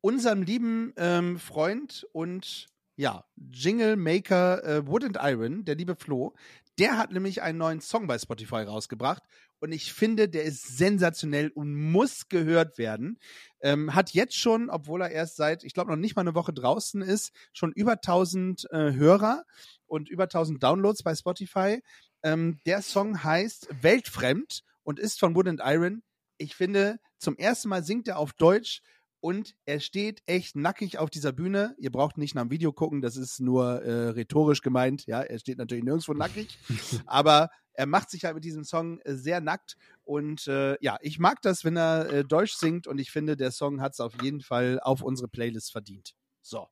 unserem 0.00 0.42
lieben 0.42 0.92
ähm, 0.96 1.38
Freund 1.38 2.06
und 2.12 2.66
ja, 2.96 3.24
Jingle 3.36 3.96
Maker 3.96 4.64
äh, 4.64 4.86
Wood 4.86 5.04
and 5.04 5.18
Iron, 5.20 5.64
der 5.64 5.76
liebe 5.76 5.96
Flo. 5.96 6.34
Der 6.78 6.96
hat 6.96 7.12
nämlich 7.12 7.42
einen 7.42 7.58
neuen 7.58 7.80
Song 7.80 8.06
bei 8.06 8.18
Spotify 8.18 8.62
rausgebracht 8.62 9.22
und 9.60 9.72
ich 9.72 9.92
finde, 9.92 10.28
der 10.28 10.44
ist 10.44 10.78
sensationell 10.78 11.50
und 11.50 11.74
muss 11.74 12.28
gehört 12.28 12.78
werden. 12.78 13.18
Ähm, 13.60 13.94
hat 13.94 14.10
jetzt 14.10 14.36
schon, 14.36 14.70
obwohl 14.70 15.02
er 15.02 15.10
erst 15.10 15.36
seit, 15.36 15.64
ich 15.64 15.74
glaube, 15.74 15.90
noch 15.90 15.96
nicht 15.96 16.14
mal 16.14 16.22
eine 16.22 16.34
Woche 16.34 16.52
draußen 16.52 17.02
ist, 17.02 17.32
schon 17.52 17.72
über 17.72 17.92
1000 17.92 18.70
äh, 18.70 18.92
Hörer 18.92 19.44
und 19.86 20.08
über 20.08 20.24
1000 20.24 20.62
Downloads 20.62 21.02
bei 21.02 21.14
Spotify. 21.14 21.82
Ähm, 22.22 22.58
der 22.66 22.82
Song 22.82 23.24
heißt 23.24 23.68
Weltfremd 23.80 24.62
und 24.84 25.00
ist 25.00 25.18
von 25.18 25.34
Wood 25.34 25.48
and 25.48 25.60
Iron. 25.64 26.02
Ich 26.38 26.54
finde, 26.54 26.98
zum 27.18 27.36
ersten 27.36 27.68
Mal 27.68 27.82
singt 27.84 28.08
er 28.08 28.18
auf 28.18 28.32
Deutsch 28.32 28.80
und 29.20 29.56
er 29.66 29.80
steht 29.80 30.22
echt 30.26 30.54
nackig 30.56 30.98
auf 30.98 31.10
dieser 31.10 31.32
Bühne. 31.32 31.74
Ihr 31.78 31.90
braucht 31.90 32.18
nicht 32.18 32.34
nach 32.34 32.42
dem 32.42 32.50
Video 32.50 32.72
gucken, 32.72 33.00
das 33.02 33.16
ist 33.16 33.40
nur 33.40 33.82
äh, 33.82 34.08
rhetorisch 34.10 34.62
gemeint. 34.62 35.06
Ja, 35.06 35.20
er 35.22 35.38
steht 35.38 35.58
natürlich 35.58 35.84
nirgendwo 35.84 36.12
nackig, 36.14 36.58
aber 37.06 37.50
er 37.72 37.86
macht 37.86 38.10
sich 38.10 38.24
halt 38.24 38.34
mit 38.34 38.44
diesem 38.44 38.64
Song 38.64 39.00
äh, 39.00 39.14
sehr 39.14 39.40
nackt. 39.40 39.76
Und 40.04 40.46
äh, 40.46 40.76
ja, 40.80 40.98
ich 41.00 41.18
mag 41.18 41.42
das, 41.42 41.64
wenn 41.64 41.76
er 41.76 42.12
äh, 42.12 42.24
Deutsch 42.24 42.54
singt 42.54 42.86
und 42.86 42.98
ich 42.98 43.10
finde, 43.10 43.36
der 43.36 43.50
Song 43.50 43.80
hat 43.80 43.92
es 43.94 44.00
auf 44.00 44.14
jeden 44.22 44.40
Fall 44.40 44.80
auf 44.80 45.02
unsere 45.02 45.28
Playlist 45.28 45.72
verdient. 45.72 46.14
So. 46.42 46.68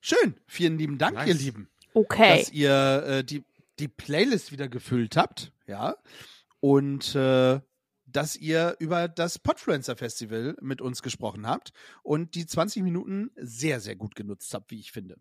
Schön. 0.00 0.34
Vielen 0.46 0.76
lieben 0.76 0.98
Dank, 0.98 1.14
Nice. 1.16 1.28
ihr 1.28 1.34
Lieben 1.34 1.70
Okay. 1.94 2.38
dass 2.40 2.50
ihr 2.52 3.02
äh, 3.06 3.24
die, 3.24 3.44
die 3.78 3.88
Playlist 3.88 4.50
wieder 4.52 4.68
gefüllt 4.68 5.16
habt, 5.16 5.52
ja. 5.66 5.96
Und 6.60 7.14
äh, 7.14 7.60
dass 8.14 8.36
ihr 8.36 8.76
über 8.78 9.08
das 9.08 9.38
Podfluencer 9.38 9.96
Festival 9.96 10.56
mit 10.60 10.80
uns 10.80 11.02
gesprochen 11.02 11.46
habt 11.46 11.72
und 12.02 12.34
die 12.34 12.46
20 12.46 12.82
Minuten 12.82 13.30
sehr, 13.36 13.80
sehr 13.80 13.96
gut 13.96 14.14
genutzt 14.14 14.54
habt, 14.54 14.70
wie 14.70 14.78
ich 14.80 14.92
finde. 14.92 15.16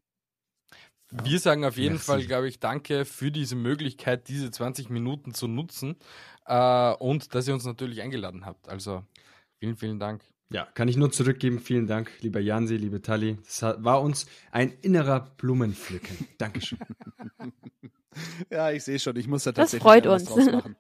Wir 1.23 1.39
sagen 1.39 1.63
auf 1.65 1.77
jeden 1.77 1.93
Merci. 1.95 2.05
Fall, 2.05 2.25
glaube 2.25 2.47
ich, 2.47 2.59
danke 2.59 3.05
für 3.05 3.31
diese 3.31 3.55
Möglichkeit, 3.55 4.27
diese 4.29 4.49
20 4.49 4.89
Minuten 4.89 5.33
zu 5.33 5.47
nutzen 5.47 5.95
äh, 6.45 6.91
und 6.93 7.35
dass 7.35 7.47
ihr 7.47 7.53
uns 7.53 7.65
natürlich 7.65 8.01
eingeladen 8.01 8.45
habt. 8.45 8.67
Also 8.69 9.03
vielen, 9.59 9.75
vielen 9.75 9.99
Dank. 9.99 10.23
Ja, 10.49 10.65
kann 10.73 10.87
ich 10.87 10.97
nur 10.97 11.11
zurückgeben. 11.11 11.59
Vielen 11.59 11.87
Dank, 11.87 12.11
lieber 12.21 12.39
Jansi, 12.39 12.77
liebe 12.77 13.01
Tali. 13.01 13.37
Hat- 13.61 13.83
war 13.83 14.01
uns 14.01 14.25
ein 14.51 14.71
innerer 14.81 15.19
Blumenpflücken. 15.37 16.27
Dankeschön. 16.37 16.79
Ja, 18.49 18.71
ich 18.71 18.83
sehe 18.83 18.99
schon, 18.99 19.15
ich 19.15 19.27
muss 19.27 19.43
da 19.43 19.51
Das 19.51 19.71
tatsächlich 19.71 19.83
freut 19.83 20.05
was 20.05 20.23
uns. 20.27 20.29
draus 20.45 20.51
machen. 20.51 20.75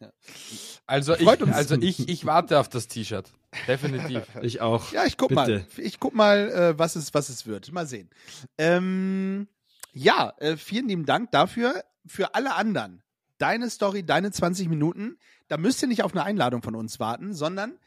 Also 0.92 1.16
ich, 1.16 1.26
also 1.26 1.76
ich, 1.76 2.06
ich 2.06 2.26
warte 2.26 2.60
auf 2.60 2.68
das 2.68 2.86
T-Shirt. 2.86 3.32
Definitiv. 3.66 4.24
Ich 4.42 4.60
auch. 4.60 4.92
Ja, 4.92 5.06
ich 5.06 5.16
guck 5.16 5.30
Bitte. 5.30 5.40
mal. 5.40 5.66
Ich 5.78 5.98
guck 5.98 6.14
mal, 6.14 6.50
äh, 6.50 6.78
was 6.78 6.96
es, 6.96 7.14
was 7.14 7.30
es 7.30 7.46
wird. 7.46 7.72
Mal 7.72 7.86
sehen. 7.86 8.10
Ähm, 8.58 9.48
ja, 9.94 10.34
äh, 10.38 10.58
vielen 10.58 10.88
lieben 10.88 11.06
Dank 11.06 11.30
dafür. 11.30 11.82
Für 12.04 12.34
alle 12.34 12.56
anderen, 12.56 13.02
deine 13.38 13.70
Story, 13.70 14.04
deine 14.04 14.32
20 14.32 14.68
Minuten, 14.68 15.16
da 15.48 15.56
müsst 15.56 15.80
ihr 15.80 15.88
nicht 15.88 16.02
auf 16.02 16.12
eine 16.12 16.24
Einladung 16.24 16.60
von 16.60 16.74
uns 16.74 17.00
warten, 17.00 17.32
sondern 17.32 17.78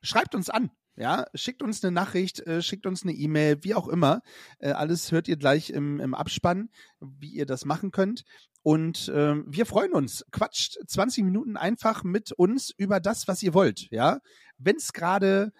schreibt 0.00 0.36
uns 0.36 0.48
an. 0.48 0.70
Ja, 0.96 1.26
schickt 1.34 1.60
uns 1.60 1.82
eine 1.82 1.90
Nachricht, 1.90 2.38
äh, 2.46 2.62
schickt 2.62 2.86
uns 2.86 3.02
eine 3.02 3.12
E-Mail, 3.12 3.64
wie 3.64 3.74
auch 3.74 3.88
immer. 3.88 4.22
Äh, 4.60 4.70
alles 4.70 5.10
hört 5.10 5.26
ihr 5.26 5.36
gleich 5.36 5.70
im, 5.70 5.98
im 5.98 6.14
Abspann, 6.14 6.68
wie 7.00 7.30
ihr 7.30 7.46
das 7.46 7.64
machen 7.64 7.90
könnt. 7.90 8.22
Und 8.64 9.12
ähm, 9.14 9.44
wir 9.46 9.66
freuen 9.66 9.92
uns. 9.92 10.24
Quatscht 10.32 10.78
20 10.86 11.22
Minuten 11.22 11.58
einfach 11.58 12.02
mit 12.02 12.32
uns 12.32 12.70
über 12.70 12.98
das, 12.98 13.28
was 13.28 13.42
ihr 13.42 13.52
wollt. 13.52 13.88
Ja, 13.90 14.20
wenn 14.56 14.76
es 14.76 14.94
gerade 14.94 15.52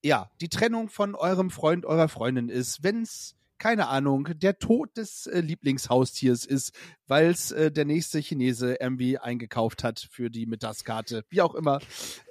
ja 0.00 0.30
die 0.40 0.48
Trennung 0.48 0.88
von 0.88 1.16
eurem 1.16 1.50
Freund, 1.50 1.84
eurer 1.84 2.08
Freundin 2.08 2.48
ist, 2.48 2.84
wenn 2.84 3.02
es 3.02 3.34
keine 3.58 3.88
Ahnung, 3.88 4.28
der 4.34 4.58
Tod 4.58 4.96
des 4.96 5.26
äh, 5.26 5.40
Lieblingshaustiers 5.40 6.44
ist, 6.44 6.72
weil 7.06 7.30
es 7.30 7.50
äh, 7.50 7.70
der 7.70 7.84
nächste 7.84 8.20
Chinese 8.20 8.76
irgendwie 8.80 9.18
eingekauft 9.18 9.82
hat 9.84 10.08
für 10.10 10.30
die 10.30 10.46
Mittagskarte, 10.46 11.24
wie 11.30 11.42
auch 11.42 11.54
immer. 11.54 11.80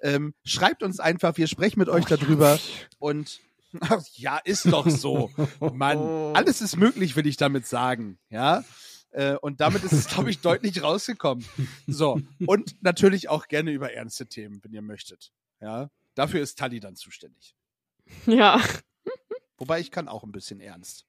Ähm, 0.02 0.34
schreibt 0.44 0.82
uns 0.82 1.00
einfach, 1.00 1.38
wir 1.38 1.48
sprechen 1.48 1.80
mit 1.80 1.90
euch 1.90 2.06
darüber 2.06 2.58
und 3.00 3.40
Ach, 3.80 4.04
ja, 4.16 4.38
ist 4.44 4.66
doch 4.66 4.90
so. 4.90 5.32
Mann, 5.74 5.98
alles 6.36 6.62
ist 6.62 6.76
möglich, 6.76 7.16
will 7.16 7.26
ich 7.26 7.38
damit 7.38 7.66
sagen. 7.66 8.18
Ja. 8.30 8.66
Äh, 9.12 9.36
und 9.36 9.62
damit 9.62 9.84
ist 9.84 9.92
es, 9.94 10.08
glaube 10.08 10.30
ich, 10.30 10.40
deutlich 10.42 10.82
rausgekommen. 10.84 11.46
So. 11.88 12.20
Und 12.46 12.82
natürlich 12.82 13.30
auch 13.30 13.48
gerne 13.48 13.72
über 13.72 13.94
ernste 13.94 14.28
Themen, 14.28 14.60
wenn 14.64 14.74
ihr 14.74 14.82
möchtet. 14.82 15.32
Ja. 15.60 15.90
Dafür 16.16 16.42
ist 16.42 16.58
Tali 16.58 16.80
dann 16.80 16.96
zuständig. 16.96 17.56
Ja, 18.26 18.62
Wobei 19.62 19.80
ich 19.80 19.92
kann 19.92 20.08
auch 20.08 20.24
ein 20.24 20.32
bisschen 20.32 20.60
ernst. 20.60 21.06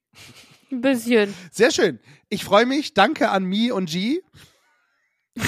ein 0.71 0.83
bisschen. 0.83 1.35
Sehr 1.51 1.71
schön. 1.71 1.99
Ich 2.29 2.45
freue 2.45 2.67
mich. 2.67 2.93
Danke 2.93 3.31
an 3.31 3.45
Mi 3.45 3.73
und 3.73 3.89
G. 3.89 4.21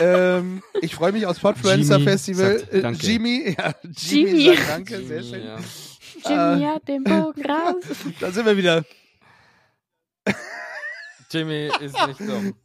ähm, 0.00 0.62
ich 0.80 0.94
freue 0.94 1.12
mich 1.12 1.26
aufs 1.26 1.40
Podfluencer 1.40 1.98
Jimmy 1.98 2.10
Festival. 2.10 2.58
sagt 2.58 2.72
Äh, 2.72 2.80
danke. 2.80 3.06
Jimmy, 3.06 3.54
ja, 3.58 3.74
Jimmy, 3.82 4.30
Jimmy. 4.30 4.56
sagt 4.56 4.68
danke, 4.70 5.04
sehr 5.04 5.22
schön. 5.22 5.44
Ja. 5.44 5.58
Jimmy 6.54 6.64
hat 6.64 6.88
den 6.88 7.04
Bogen 7.04 7.44
raus. 7.44 7.84
Da 8.20 8.32
sind 8.32 8.46
wir 8.46 8.56
wieder. 8.56 8.86
Jimmy 11.36 11.70
ist 11.80 12.06
nicht 12.06 12.20
dumm. 12.20 12.54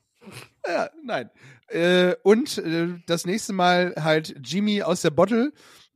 Ja, 0.67 0.91
nein. 1.03 1.31
Äh, 1.69 2.13
und 2.21 2.59
äh, 2.59 2.89
das 3.07 3.25
nächste 3.25 3.53
Mal 3.53 3.95
halt 3.99 4.35
Jimmy 4.43 4.83
aus 4.83 5.01
der 5.01 5.09
Bottle. 5.09 5.51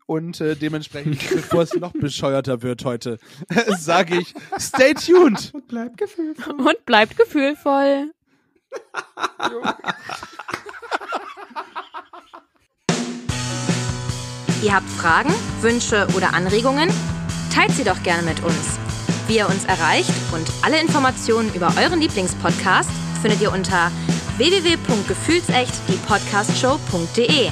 Und 0.08 0.42
äh, 0.42 0.56
dementsprechend, 0.56 1.20
bevor 1.34 1.62
es 1.62 1.74
noch 1.76 1.94
bescheuerter 1.94 2.64
wird 2.64 2.84
heute, 2.86 3.20
sage 3.78 4.20
ich, 4.20 4.34
stay 4.58 4.96
tuned. 4.96 5.52
Und 5.54 5.68
bleib 5.68 5.98
gefühlt. 5.98 6.48
Und 6.48 6.86
bleibt 6.88 7.18
gefühlvoll. 7.18 8.12
Ihr 14.64 14.74
habt 14.74 14.90
Fragen, 14.90 15.34
Wünsche 15.62 16.08
oder 16.16 16.34
Anregungen? 16.34 16.90
Teilt 17.54 17.72
sie 17.72 17.84
doch 17.84 18.02
gerne 18.02 18.24
mit 18.24 18.44
uns. 18.44 18.85
Wie 19.28 19.38
ihr 19.38 19.50
uns 19.50 19.66
erreicht 19.66 20.12
und 20.34 20.48
alle 20.62 20.80
Informationen 20.80 21.52
über 21.56 21.74
euren 21.82 22.00
Lieblingspodcast 22.00 22.90
findet 23.22 23.42
ihr 23.42 23.52
unter 23.52 23.92
www.gefühlsecht 24.38 25.74
die 25.88 25.98
Podcastshow.de. 26.08 27.50